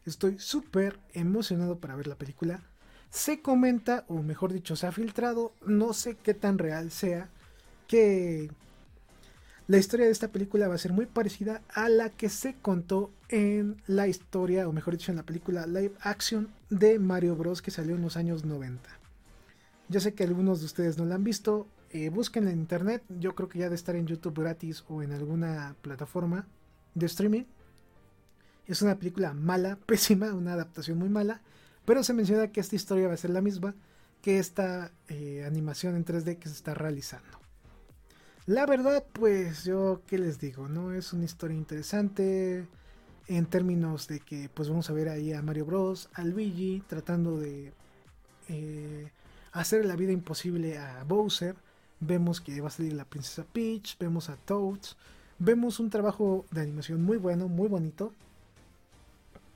Estoy 0.06 0.38
súper 0.38 0.98
emocionado 1.12 1.78
para 1.78 1.96
ver 1.96 2.06
la 2.06 2.14
película. 2.14 2.62
Se 3.10 3.42
comenta, 3.42 4.04
o 4.06 4.22
mejor 4.22 4.52
dicho, 4.52 4.76
se 4.76 4.86
ha 4.86 4.92
filtrado, 4.92 5.52
no 5.66 5.92
sé 5.94 6.14
qué 6.14 6.34
tan 6.34 6.58
real 6.58 6.92
sea, 6.92 7.28
que 7.88 8.50
la 9.68 9.76
historia 9.76 10.06
de 10.06 10.12
esta 10.12 10.28
película 10.28 10.66
va 10.66 10.74
a 10.74 10.78
ser 10.78 10.94
muy 10.94 11.04
parecida 11.04 11.60
a 11.68 11.90
la 11.90 12.08
que 12.08 12.30
se 12.30 12.54
contó 12.54 13.12
en 13.28 13.76
la 13.86 14.08
historia, 14.08 14.66
o 14.66 14.72
mejor 14.72 14.96
dicho, 14.96 15.12
en 15.12 15.18
la 15.18 15.26
película 15.26 15.66
live 15.66 15.92
action 16.00 16.48
de 16.70 16.98
Mario 16.98 17.36
Bros. 17.36 17.60
que 17.60 17.70
salió 17.70 17.94
en 17.94 18.00
los 18.00 18.16
años 18.16 18.46
90. 18.46 18.88
Yo 19.90 20.00
sé 20.00 20.14
que 20.14 20.24
algunos 20.24 20.60
de 20.60 20.66
ustedes 20.66 20.96
no 20.96 21.04
la 21.04 21.16
han 21.16 21.24
visto, 21.24 21.68
eh, 21.90 22.08
busquen 22.08 22.48
en 22.48 22.58
internet, 22.58 23.02
yo 23.20 23.34
creo 23.34 23.50
que 23.50 23.58
ya 23.58 23.68
de 23.68 23.74
estar 23.74 23.94
en 23.94 24.06
YouTube 24.06 24.40
gratis 24.40 24.84
o 24.88 25.02
en 25.02 25.12
alguna 25.12 25.76
plataforma 25.82 26.46
de 26.94 27.04
streaming. 27.04 27.44
Es 28.66 28.80
una 28.80 28.98
película 28.98 29.34
mala, 29.34 29.76
pésima, 29.86 30.32
una 30.32 30.54
adaptación 30.54 30.96
muy 30.96 31.10
mala, 31.10 31.42
pero 31.84 32.02
se 32.02 32.14
menciona 32.14 32.52
que 32.52 32.60
esta 32.60 32.74
historia 32.74 33.08
va 33.08 33.14
a 33.14 33.18
ser 33.18 33.30
la 33.30 33.42
misma 33.42 33.74
que 34.22 34.38
esta 34.38 34.92
eh, 35.08 35.44
animación 35.46 35.94
en 35.94 36.06
3D 36.06 36.38
que 36.38 36.48
se 36.48 36.54
está 36.54 36.72
realizando. 36.72 37.47
La 38.48 38.64
verdad, 38.64 39.04
pues 39.12 39.64
yo, 39.64 40.00
¿qué 40.06 40.16
les 40.16 40.38
digo? 40.40 40.70
No 40.70 40.94
es 40.94 41.12
una 41.12 41.26
historia 41.26 41.54
interesante. 41.54 42.66
en 43.26 43.44
términos 43.44 44.08
de 44.08 44.20
que 44.20 44.48
pues 44.54 44.70
vamos 44.70 44.88
a 44.88 44.94
ver 44.94 45.10
ahí 45.10 45.34
a 45.34 45.42
Mario 45.42 45.66
Bros, 45.66 46.08
al 46.14 46.30
Luigi 46.30 46.82
tratando 46.86 47.38
de 47.38 47.74
eh, 48.48 49.12
hacer 49.52 49.84
la 49.84 49.96
vida 49.96 50.12
imposible 50.12 50.78
a 50.78 51.04
Bowser. 51.04 51.56
Vemos 52.00 52.40
que 52.40 52.58
va 52.62 52.68
a 52.68 52.70
salir 52.70 52.94
la 52.94 53.04
princesa 53.04 53.44
Peach, 53.44 53.98
vemos 53.98 54.30
a 54.30 54.36
Toads, 54.36 54.96
vemos 55.38 55.78
un 55.78 55.90
trabajo 55.90 56.46
de 56.50 56.62
animación 56.62 57.02
muy 57.02 57.18
bueno, 57.18 57.48
muy 57.48 57.68
bonito. 57.68 58.14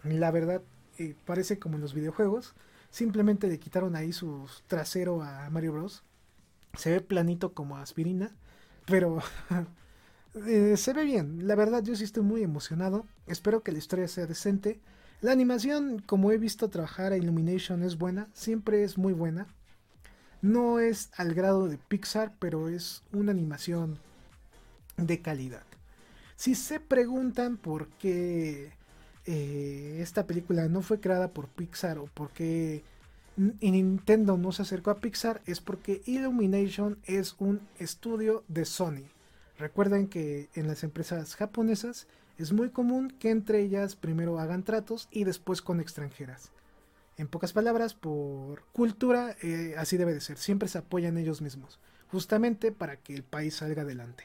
La 0.05 0.31
verdad, 0.31 0.61
eh, 0.99 1.15
parece 1.25 1.59
como 1.59 1.77
en 1.77 1.81
los 1.81 1.95
videojuegos. 1.95 2.55
Simplemente 2.91 3.49
le 3.49 3.59
quitaron 3.59 3.97
ahí 3.97 4.13
su 4.13 4.47
trasero 4.67 5.23
a 5.23 5.49
Mario 5.49 5.73
Bros. 5.73 6.03
Se 6.77 6.91
ve 6.91 7.01
planito 7.01 7.55
como 7.55 7.79
aspirina, 7.79 8.33
pero 8.87 9.19
eh, 10.47 10.77
se 10.77 10.93
ve 10.93 11.05
bien. 11.05 11.47
La 11.47 11.55
verdad, 11.55 11.83
yo 11.83 11.95
sí 11.97 12.05
estoy 12.05 12.23
muy 12.23 12.43
emocionado. 12.43 13.07
Espero 13.27 13.63
que 13.63 13.73
la 13.73 13.79
historia 13.79 14.09
sea 14.09 14.27
decente. 14.27 14.81
La 15.21 15.33
animación, 15.33 16.01
como 16.01 16.33
he 16.33 16.39
visto 16.39 16.69
trabajar 16.69 17.13
a 17.13 17.17
Illumination, 17.17 17.83
es 17.83 17.97
buena. 17.97 18.29
Siempre 18.33 18.83
es 18.83 18.99
muy 18.99 19.13
buena. 19.13 19.47
No 20.41 20.81
es 20.81 21.11
al 21.17 21.35
grado 21.35 21.69
de 21.69 21.79
Pixar, 21.79 22.35
pero 22.41 22.69
es 22.69 23.05
una 23.13 23.31
animación 23.31 23.99
de 24.97 25.23
calidad. 25.23 25.65
Si 26.35 26.57
se 26.57 26.81
preguntan 26.81 27.57
por 27.57 27.89
qué 27.91 28.73
eh, 29.27 29.99
esta 30.01 30.27
película 30.27 30.69
no 30.69 30.83
fue 30.83 30.99
creada 30.99 31.29
por 31.29 31.47
Pixar 31.47 31.99
o 31.99 32.07
por 32.07 32.31
qué 32.31 32.83
Nintendo 33.37 34.37
no 34.37 34.53
se 34.53 34.63
acercó 34.63 34.91
a 34.91 35.01
Pixar, 35.01 35.41
es 35.47 35.61
porque 35.61 36.03
Illumination 36.07 36.99
es 37.05 37.35
un 37.39 37.61
estudio 37.79 38.45
de 38.49 38.65
Sony. 38.65 39.05
Recuerden 39.59 40.09
que 40.09 40.51
en 40.55 40.67
las 40.67 40.85
empresas 40.85 41.37
japonesas 41.37 42.07
es 42.39 42.53
muy 42.53 42.71
común 42.71 43.11
que 43.19 43.31
entre 43.31 43.61
ellas 43.61 43.97
primero 43.97 44.39
hagan 44.39 44.65
tratos 44.65 45.09
y 45.11 45.25
después 45.25 45.63
con 45.63 45.81
extranjeras. 45.81 46.51
En 47.17 47.29
pocas 47.29 47.53
palabras, 47.53 47.95
por 47.95 48.65
cultura, 48.73 49.37
eh, 49.43 49.75
así 49.77 49.97
debe 49.97 50.15
de 50.15 50.21
ser. 50.21 50.39
Siempre 50.39 50.69
se 50.69 50.79
apoyan 50.79 51.19
ellos 51.19 51.43
mismos, 51.43 51.79
justamente 52.09 52.73
para 52.73 52.97
que 52.97 53.15
el 53.15 53.23
país 53.23 53.57
salga 53.57 53.83
adelante. 53.83 54.25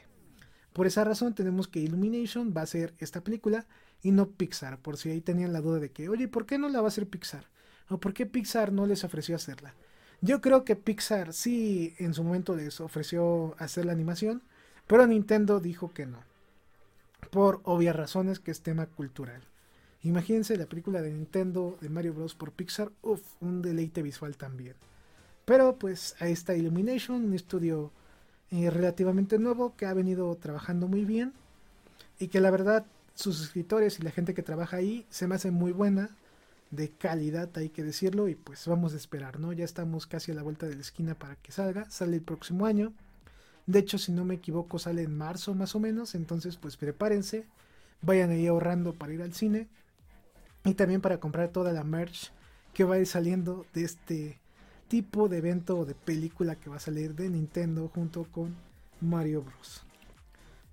Por 0.72 0.86
esa 0.86 1.04
razón 1.04 1.34
tenemos 1.34 1.68
que 1.68 1.80
Illumination 1.80 2.54
va 2.56 2.62
a 2.62 2.66
ser 2.66 2.94
esta 2.98 3.22
película 3.22 3.66
y 4.02 4.12
no 4.12 4.30
Pixar, 4.30 4.78
por 4.78 4.96
si 4.96 5.10
ahí 5.10 5.20
tenían 5.20 5.52
la 5.52 5.60
duda 5.60 5.80
de 5.80 5.90
que, 5.90 6.08
oye, 6.08 6.28
¿por 6.28 6.46
qué 6.46 6.58
no 6.58 6.68
la 6.68 6.80
va 6.80 6.86
a 6.86 6.88
hacer 6.88 7.08
Pixar? 7.08 7.46
¿O 7.88 7.98
por 7.98 8.12
qué 8.12 8.26
Pixar 8.26 8.72
no 8.72 8.86
les 8.86 9.04
ofreció 9.04 9.36
hacerla? 9.36 9.74
Yo 10.20 10.40
creo 10.40 10.64
que 10.64 10.76
Pixar 10.76 11.32
sí 11.32 11.94
en 11.98 12.12
su 12.14 12.24
momento 12.24 12.56
les 12.56 12.80
ofreció 12.80 13.54
hacer 13.58 13.86
la 13.86 13.92
animación, 13.92 14.42
pero 14.86 15.06
Nintendo 15.06 15.60
dijo 15.60 15.92
que 15.92 16.06
no. 16.06 16.18
Por 17.30 17.60
obvias 17.64 17.96
razones 17.96 18.40
que 18.40 18.50
es 18.50 18.62
tema 18.62 18.86
cultural. 18.86 19.42
Imagínense 20.02 20.56
la 20.56 20.66
película 20.66 21.02
de 21.02 21.12
Nintendo 21.12 21.76
de 21.80 21.88
Mario 21.88 22.14
Bros. 22.14 22.34
por 22.34 22.52
Pixar, 22.52 22.90
uff, 23.02 23.22
un 23.40 23.62
deleite 23.62 24.02
visual 24.02 24.36
también. 24.36 24.74
Pero 25.44 25.76
pues 25.76 26.14
ahí 26.20 26.32
está 26.32 26.54
Illumination, 26.54 27.24
un 27.24 27.34
estudio 27.34 27.90
eh, 28.50 28.70
relativamente 28.70 29.38
nuevo 29.38 29.74
que 29.76 29.86
ha 29.86 29.94
venido 29.94 30.34
trabajando 30.36 30.88
muy 30.88 31.04
bien 31.04 31.32
y 32.18 32.28
que 32.28 32.40
la 32.40 32.50
verdad 32.50 32.86
sus 33.14 33.42
escritores 33.42 33.98
y 33.98 34.02
la 34.02 34.10
gente 34.10 34.34
que 34.34 34.42
trabaja 34.42 34.76
ahí 34.76 35.04
se 35.10 35.26
me 35.26 35.34
hace 35.34 35.50
muy 35.50 35.72
buena, 35.72 36.10
de 36.70 36.90
calidad 36.90 37.50
hay 37.56 37.70
que 37.70 37.82
decirlo 37.82 38.28
y 38.28 38.34
pues 38.34 38.66
vamos 38.66 38.94
a 38.94 38.96
esperar, 38.96 39.40
¿no? 39.40 39.52
Ya 39.52 39.64
estamos 39.64 40.06
casi 40.06 40.32
a 40.32 40.34
la 40.34 40.42
vuelta 40.42 40.66
de 40.66 40.74
la 40.74 40.80
esquina 40.82 41.14
para 41.14 41.36
que 41.36 41.52
salga, 41.52 41.90
sale 41.90 42.16
el 42.16 42.22
próximo 42.22 42.66
año. 42.66 42.92
De 43.66 43.78
hecho, 43.78 43.98
si 43.98 44.12
no 44.12 44.24
me 44.24 44.34
equivoco, 44.34 44.78
sale 44.78 45.02
en 45.02 45.16
marzo 45.16 45.54
más 45.54 45.74
o 45.74 45.80
menos, 45.80 46.14
entonces 46.14 46.56
pues 46.56 46.76
prepárense, 46.76 47.46
vayan 48.02 48.30
ahí 48.30 48.46
ahorrando 48.46 48.94
para 48.94 49.12
ir 49.12 49.22
al 49.22 49.34
cine 49.34 49.68
y 50.64 50.74
también 50.74 51.00
para 51.00 51.20
comprar 51.20 51.48
toda 51.48 51.72
la 51.72 51.84
merch 51.84 52.32
que 52.74 52.84
va 52.84 52.96
a 52.96 52.98
ir 52.98 53.06
saliendo 53.06 53.66
de 53.74 53.84
este 53.84 54.38
tipo 54.88 55.28
de 55.28 55.38
evento 55.38 55.78
o 55.78 55.84
de 55.84 55.94
película 55.94 56.56
que 56.56 56.70
va 56.70 56.76
a 56.76 56.80
salir 56.80 57.14
de 57.14 57.28
Nintendo 57.28 57.90
junto 57.94 58.24
con 58.24 58.56
Mario 59.00 59.42
Bros. 59.42 59.84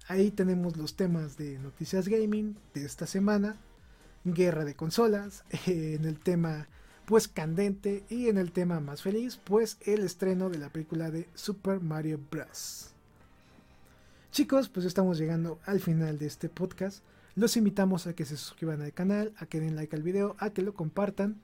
Ahí 0.08 0.32
tenemos 0.32 0.78
los 0.78 0.96
temas 0.96 1.36
de 1.36 1.58
noticias 1.60 2.08
gaming 2.08 2.56
de 2.74 2.86
esta 2.86 3.08
semana, 3.08 3.58
guerra 4.26 4.66
de 4.66 4.76
consolas, 4.76 5.44
en 5.66 6.06
el 6.06 6.20
tema 6.20 6.68
pues 7.06 7.28
candente 7.28 8.04
y 8.10 8.30
en 8.30 8.38
el 8.38 8.52
tema 8.52 8.80
más 8.80 9.04
feliz 9.04 9.38
pues 9.38 9.78
el 9.82 10.04
estreno 10.04 10.50
de 10.50 10.58
la 10.58 10.70
película 10.70 11.12
de 11.12 11.30
Super 11.36 11.80
Mario 11.80 12.20
Bros. 12.32 12.92
Chicos, 14.32 14.68
pues 14.68 14.86
estamos 14.86 15.18
llegando 15.18 15.60
al 15.66 15.80
final 15.80 16.18
de 16.18 16.26
este 16.26 16.50
podcast. 16.50 17.04
Los 17.36 17.56
invitamos 17.56 18.08
a 18.08 18.14
que 18.14 18.26
se 18.26 18.36
suscriban 18.36 18.82
al 18.82 18.92
canal, 18.92 19.34
a 19.38 19.46
que 19.46 19.62
den 19.62 19.76
like 19.76 19.96
al 19.96 20.04
video, 20.04 20.36
a 20.40 20.50
que 20.50 20.62
lo 20.62 20.74
compartan. 20.74 21.40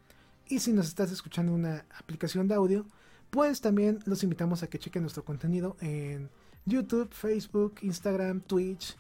Y 0.48 0.60
si 0.60 0.74
nos 0.74 0.88
estás 0.88 1.12
escuchando 1.12 1.54
en 1.54 1.60
una 1.60 1.86
aplicación 1.98 2.50
de 2.50 2.56
audio, 2.56 2.86
pues 3.30 3.62
también 3.62 4.00
los 4.06 4.24
invitamos 4.24 4.62
a 4.62 4.68
que 4.68 4.80
chequen 4.80 5.04
nuestro 5.04 5.24
contenido 5.24 5.78
en 5.80 6.30
YouTube, 6.66 7.14
Facebook, 7.14 7.76
Instagram, 7.82 8.42
Twitch 8.42 8.98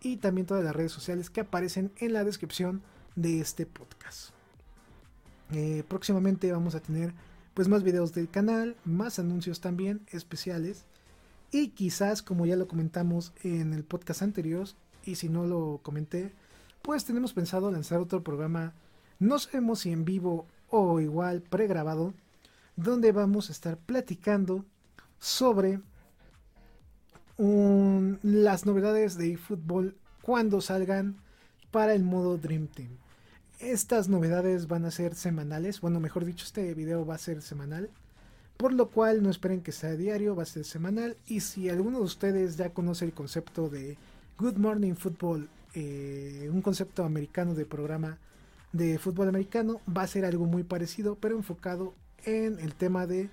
y 0.00 0.18
también 0.18 0.46
todas 0.46 0.62
las 0.62 0.76
redes 0.76 0.92
sociales 0.92 1.28
que 1.28 1.40
aparecen 1.40 1.90
en 1.96 2.12
la 2.12 2.22
descripción 2.22 2.82
de 3.18 3.40
este 3.40 3.66
podcast. 3.66 4.30
Eh, 5.52 5.82
próximamente 5.88 6.52
vamos 6.52 6.74
a 6.74 6.80
tener 6.80 7.12
pues 7.54 7.66
más 7.68 7.82
videos 7.82 8.12
del 8.12 8.30
canal, 8.30 8.76
más 8.84 9.18
anuncios 9.18 9.60
también 9.60 10.06
especiales 10.12 10.84
y 11.50 11.70
quizás 11.70 12.22
como 12.22 12.46
ya 12.46 12.54
lo 12.54 12.68
comentamos 12.68 13.32
en 13.42 13.74
el 13.74 13.82
podcast 13.82 14.22
anterior, 14.22 14.68
y 15.04 15.16
si 15.16 15.28
no 15.28 15.46
lo 15.46 15.80
comenté, 15.82 16.32
pues 16.82 17.04
tenemos 17.04 17.32
pensado 17.32 17.70
lanzar 17.72 17.98
otro 17.98 18.22
programa, 18.22 18.74
no 19.18 19.38
sabemos 19.38 19.80
si 19.80 19.90
en 19.90 20.04
vivo 20.04 20.46
o 20.68 21.00
igual 21.00 21.40
pregrabado, 21.40 22.12
donde 22.76 23.12
vamos 23.12 23.48
a 23.48 23.52
estar 23.52 23.78
platicando 23.78 24.64
sobre 25.18 25.80
las 27.38 28.66
novedades 28.66 29.16
de 29.16 29.32
eFootball 29.32 29.96
cuando 30.22 30.60
salgan 30.60 31.16
para 31.70 31.94
el 31.94 32.04
modo 32.04 32.36
Dream 32.36 32.66
Team. 32.68 32.90
Estas 33.60 34.08
novedades 34.08 34.68
van 34.68 34.84
a 34.84 34.92
ser 34.92 35.16
semanales, 35.16 35.80
bueno, 35.80 35.98
mejor 35.98 36.24
dicho, 36.24 36.44
este 36.44 36.74
video 36.74 37.04
va 37.04 37.16
a 37.16 37.18
ser 37.18 37.42
semanal, 37.42 37.90
por 38.56 38.72
lo 38.72 38.88
cual 38.88 39.20
no 39.20 39.30
esperen 39.30 39.62
que 39.62 39.72
sea 39.72 39.96
diario, 39.96 40.36
va 40.36 40.44
a 40.44 40.46
ser 40.46 40.64
semanal. 40.64 41.16
Y 41.26 41.40
si 41.40 41.68
alguno 41.68 41.98
de 41.98 42.04
ustedes 42.04 42.56
ya 42.56 42.70
conoce 42.70 43.04
el 43.04 43.12
concepto 43.12 43.68
de 43.68 43.96
Good 44.38 44.58
Morning 44.58 44.94
Football, 44.94 45.48
eh, 45.74 46.48
un 46.52 46.62
concepto 46.62 47.02
americano 47.02 47.56
de 47.56 47.66
programa 47.66 48.18
de 48.72 48.96
fútbol 48.98 49.28
americano, 49.28 49.80
va 49.88 50.02
a 50.02 50.06
ser 50.06 50.24
algo 50.24 50.46
muy 50.46 50.62
parecido, 50.62 51.16
pero 51.16 51.36
enfocado 51.36 51.94
en 52.24 52.60
el 52.60 52.74
tema 52.76 53.08
de 53.08 53.28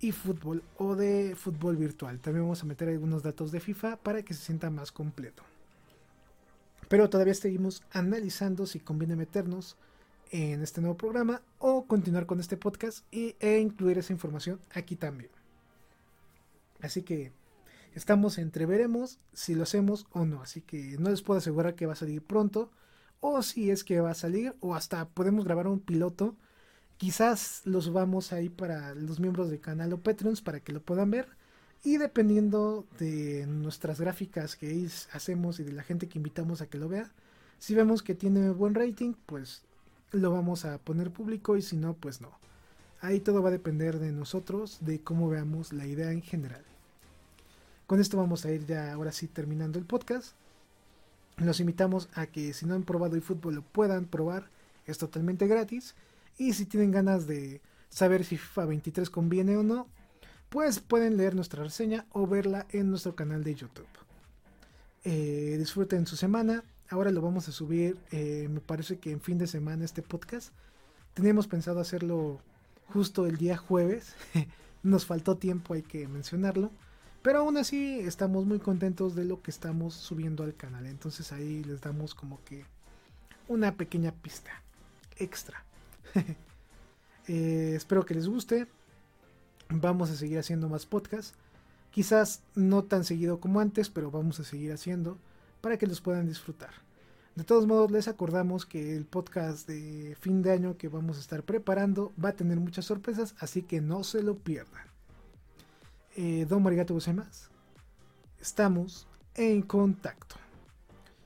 eFootball 0.00 0.64
o 0.78 0.96
de 0.96 1.36
fútbol 1.36 1.76
virtual. 1.76 2.18
También 2.18 2.42
vamos 2.42 2.62
a 2.62 2.66
meter 2.66 2.88
algunos 2.88 3.22
datos 3.22 3.52
de 3.52 3.60
FIFA 3.60 3.98
para 3.98 4.22
que 4.24 4.34
se 4.34 4.42
sienta 4.42 4.68
más 4.68 4.90
completo. 4.90 5.44
Pero 6.88 7.10
todavía 7.10 7.34
seguimos 7.34 7.82
analizando 7.90 8.66
si 8.66 8.80
conviene 8.80 9.16
meternos 9.16 9.76
en 10.30 10.62
este 10.62 10.80
nuevo 10.80 10.96
programa 10.96 11.42
o 11.58 11.86
continuar 11.86 12.26
con 12.26 12.40
este 12.40 12.56
podcast 12.56 13.04
y, 13.12 13.36
e 13.40 13.58
incluir 13.58 13.98
esa 13.98 14.12
información 14.12 14.60
aquí 14.72 14.96
también. 14.96 15.30
Así 16.80 17.02
que 17.02 17.32
Estamos 17.94 18.38
entre 18.38 18.66
veremos 18.66 19.20
si 19.32 19.54
lo 19.54 19.62
hacemos 19.62 20.06
o 20.12 20.24
no. 20.24 20.42
Así 20.42 20.60
que 20.60 20.96
no 20.98 21.10
les 21.10 21.22
puedo 21.22 21.38
asegurar 21.38 21.76
que 21.76 21.86
va 21.86 21.92
a 21.92 21.96
salir 21.96 22.22
pronto. 22.22 22.70
O 23.20 23.40
si 23.42 23.70
es 23.70 23.84
que 23.84 24.00
va 24.00 24.10
a 24.10 24.14
salir. 24.14 24.56
O 24.60 24.74
hasta 24.74 25.08
podemos 25.08 25.44
grabar 25.44 25.68
un 25.68 25.80
piloto. 25.80 26.36
Quizás 26.96 27.62
lo 27.64 27.80
subamos 27.80 28.32
ahí 28.32 28.48
para 28.48 28.94
los 28.94 29.20
miembros 29.20 29.48
del 29.48 29.60
canal 29.60 29.92
o 29.92 30.02
Patreons 30.02 30.42
para 30.42 30.60
que 30.60 30.72
lo 30.72 30.82
puedan 30.82 31.10
ver. 31.10 31.28
Y 31.84 31.98
dependiendo 31.98 32.86
de 32.98 33.46
nuestras 33.46 34.00
gráficas 34.00 34.56
que 34.56 34.88
hacemos 35.12 35.60
y 35.60 35.64
de 35.64 35.72
la 35.72 35.82
gente 35.82 36.08
que 36.08 36.18
invitamos 36.18 36.62
a 36.62 36.66
que 36.66 36.78
lo 36.78 36.88
vea. 36.88 37.12
Si 37.58 37.74
vemos 37.74 38.02
que 38.02 38.14
tiene 38.14 38.48
buen 38.50 38.74
rating, 38.74 39.12
pues 39.26 39.62
lo 40.10 40.30
vamos 40.30 40.64
a 40.64 40.78
poner 40.78 41.10
público. 41.10 41.58
Y 41.58 41.62
si 41.62 41.76
no, 41.76 41.92
pues 41.92 42.22
no. 42.22 42.30
Ahí 43.02 43.20
todo 43.20 43.42
va 43.42 43.50
a 43.50 43.52
depender 43.52 43.98
de 43.98 44.12
nosotros, 44.12 44.78
de 44.80 45.02
cómo 45.02 45.28
veamos 45.28 45.74
la 45.74 45.86
idea 45.86 46.10
en 46.10 46.22
general. 46.22 46.64
Con 47.86 48.00
esto 48.00 48.16
vamos 48.16 48.46
a 48.46 48.50
ir 48.50 48.64
ya 48.64 48.90
ahora 48.94 49.12
sí 49.12 49.28
terminando 49.28 49.78
el 49.78 49.84
podcast. 49.84 50.32
Los 51.36 51.60
invitamos 51.60 52.08
a 52.14 52.26
que 52.26 52.54
si 52.54 52.64
no 52.64 52.74
han 52.74 52.84
probado 52.84 53.16
eFootball 53.16 53.56
lo 53.56 53.62
puedan 53.62 54.06
probar. 54.06 54.48
Es 54.86 54.96
totalmente 54.96 55.46
gratis. 55.46 55.94
Y 56.38 56.54
si 56.54 56.64
tienen 56.64 56.92
ganas 56.92 57.26
de 57.26 57.60
saber 57.90 58.24
si 58.24 58.38
FIFA 58.38 58.64
23 58.64 59.10
conviene 59.10 59.58
o 59.58 59.62
no, 59.62 59.86
pues 60.54 60.78
pueden 60.78 61.16
leer 61.16 61.34
nuestra 61.34 61.64
reseña 61.64 62.06
o 62.12 62.28
verla 62.28 62.64
en 62.70 62.88
nuestro 62.88 63.16
canal 63.16 63.42
de 63.42 63.56
YouTube. 63.56 63.88
Eh, 65.02 65.56
disfruten 65.58 66.06
su 66.06 66.14
semana. 66.14 66.62
Ahora 66.88 67.10
lo 67.10 67.20
vamos 67.20 67.48
a 67.48 67.52
subir, 67.52 67.98
eh, 68.12 68.46
me 68.48 68.60
parece 68.60 69.00
que 69.00 69.10
en 69.10 69.20
fin 69.20 69.36
de 69.36 69.48
semana 69.48 69.84
este 69.84 70.00
podcast. 70.00 70.52
Teníamos 71.12 71.48
pensado 71.48 71.80
hacerlo 71.80 72.38
justo 72.86 73.26
el 73.26 73.36
día 73.36 73.56
jueves. 73.56 74.14
Nos 74.84 75.06
faltó 75.06 75.36
tiempo, 75.36 75.74
hay 75.74 75.82
que 75.82 76.06
mencionarlo. 76.06 76.70
Pero 77.22 77.40
aún 77.40 77.56
así 77.56 77.98
estamos 77.98 78.46
muy 78.46 78.60
contentos 78.60 79.16
de 79.16 79.24
lo 79.24 79.42
que 79.42 79.50
estamos 79.50 79.92
subiendo 79.94 80.44
al 80.44 80.54
canal. 80.54 80.86
Entonces 80.86 81.32
ahí 81.32 81.64
les 81.64 81.80
damos 81.80 82.14
como 82.14 82.38
que 82.44 82.64
una 83.48 83.74
pequeña 83.74 84.12
pista 84.12 84.52
extra. 85.16 85.64
Eh, 87.26 87.72
espero 87.74 88.04
que 88.04 88.12
les 88.12 88.28
guste. 88.28 88.66
Vamos 89.80 90.10
a 90.10 90.16
seguir 90.16 90.38
haciendo 90.38 90.68
más 90.68 90.86
podcasts. 90.86 91.34
Quizás 91.90 92.42
no 92.54 92.84
tan 92.84 93.04
seguido 93.04 93.40
como 93.40 93.60
antes, 93.60 93.88
pero 93.90 94.10
vamos 94.10 94.40
a 94.40 94.44
seguir 94.44 94.72
haciendo 94.72 95.18
para 95.60 95.76
que 95.76 95.86
los 95.86 96.00
puedan 96.00 96.26
disfrutar. 96.26 96.70
De 97.34 97.44
todos 97.44 97.66
modos, 97.66 97.90
les 97.90 98.06
acordamos 98.06 98.66
que 98.66 98.96
el 98.96 99.06
podcast 99.06 99.66
de 99.66 100.16
fin 100.20 100.42
de 100.42 100.52
año 100.52 100.76
que 100.76 100.88
vamos 100.88 101.16
a 101.16 101.20
estar 101.20 101.42
preparando 101.42 102.12
va 102.22 102.30
a 102.30 102.36
tener 102.36 102.58
muchas 102.58 102.84
sorpresas, 102.84 103.34
así 103.38 103.62
que 103.62 103.80
no 103.80 104.04
se 104.04 104.22
lo 104.22 104.38
pierdan. 104.38 104.86
Eh, 106.16 106.46
don 106.48 106.62
Marigato 106.62 106.94
más. 107.14 107.50
Estamos 108.40 109.08
en 109.34 109.62
contacto. 109.62 110.36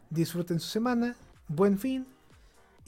Disfruten 0.08 0.60
su 0.60 0.68
semana, 0.68 1.16
buen 1.48 1.78
fin 1.78 2.06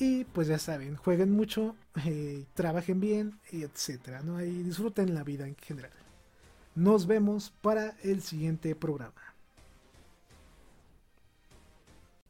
y 0.00 0.24
pues 0.24 0.48
ya 0.48 0.58
saben, 0.58 0.96
jueguen 0.96 1.30
mucho, 1.30 1.76
eh, 2.06 2.46
trabajen 2.54 3.00
bien, 3.00 3.38
etcétera, 3.52 4.22
¿no? 4.22 4.42
Y 4.42 4.62
disfruten 4.62 5.14
la 5.14 5.22
vida 5.22 5.46
en 5.46 5.56
general. 5.56 5.92
Nos 6.74 7.06
vemos 7.06 7.52
para 7.60 7.96
el 8.02 8.22
siguiente 8.22 8.74
programa. 8.74 9.20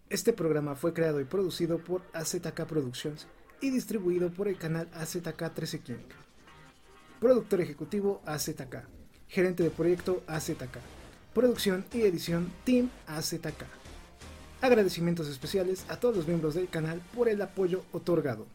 Este 0.08 0.32
programa 0.32 0.74
fue 0.74 0.92
creado 0.92 1.20
y 1.20 1.24
producido 1.24 1.78
por 1.78 2.02
AZK 2.12 2.64
Productions 2.66 3.28
y 3.60 3.70
distribuido 3.70 4.30
por 4.30 4.48
el 4.48 4.58
canal 4.58 4.88
AZK 4.92 5.54
13 5.54 5.80
King. 5.80 5.94
Productor 7.20 7.60
ejecutivo 7.60 8.20
AZK. 8.26 8.82
Gerente 9.28 9.62
de 9.62 9.70
proyecto 9.70 10.24
AZK. 10.26 10.78
Producción 11.32 11.84
y 11.92 12.02
edición 12.02 12.52
Team 12.64 12.90
AZK. 13.06 13.79
Agradecimientos 14.62 15.28
especiales 15.28 15.86
a 15.88 15.96
todos 15.96 16.16
los 16.16 16.28
miembros 16.28 16.54
del 16.54 16.68
canal 16.68 17.00
por 17.14 17.28
el 17.28 17.40
apoyo 17.40 17.82
otorgado. 17.92 18.46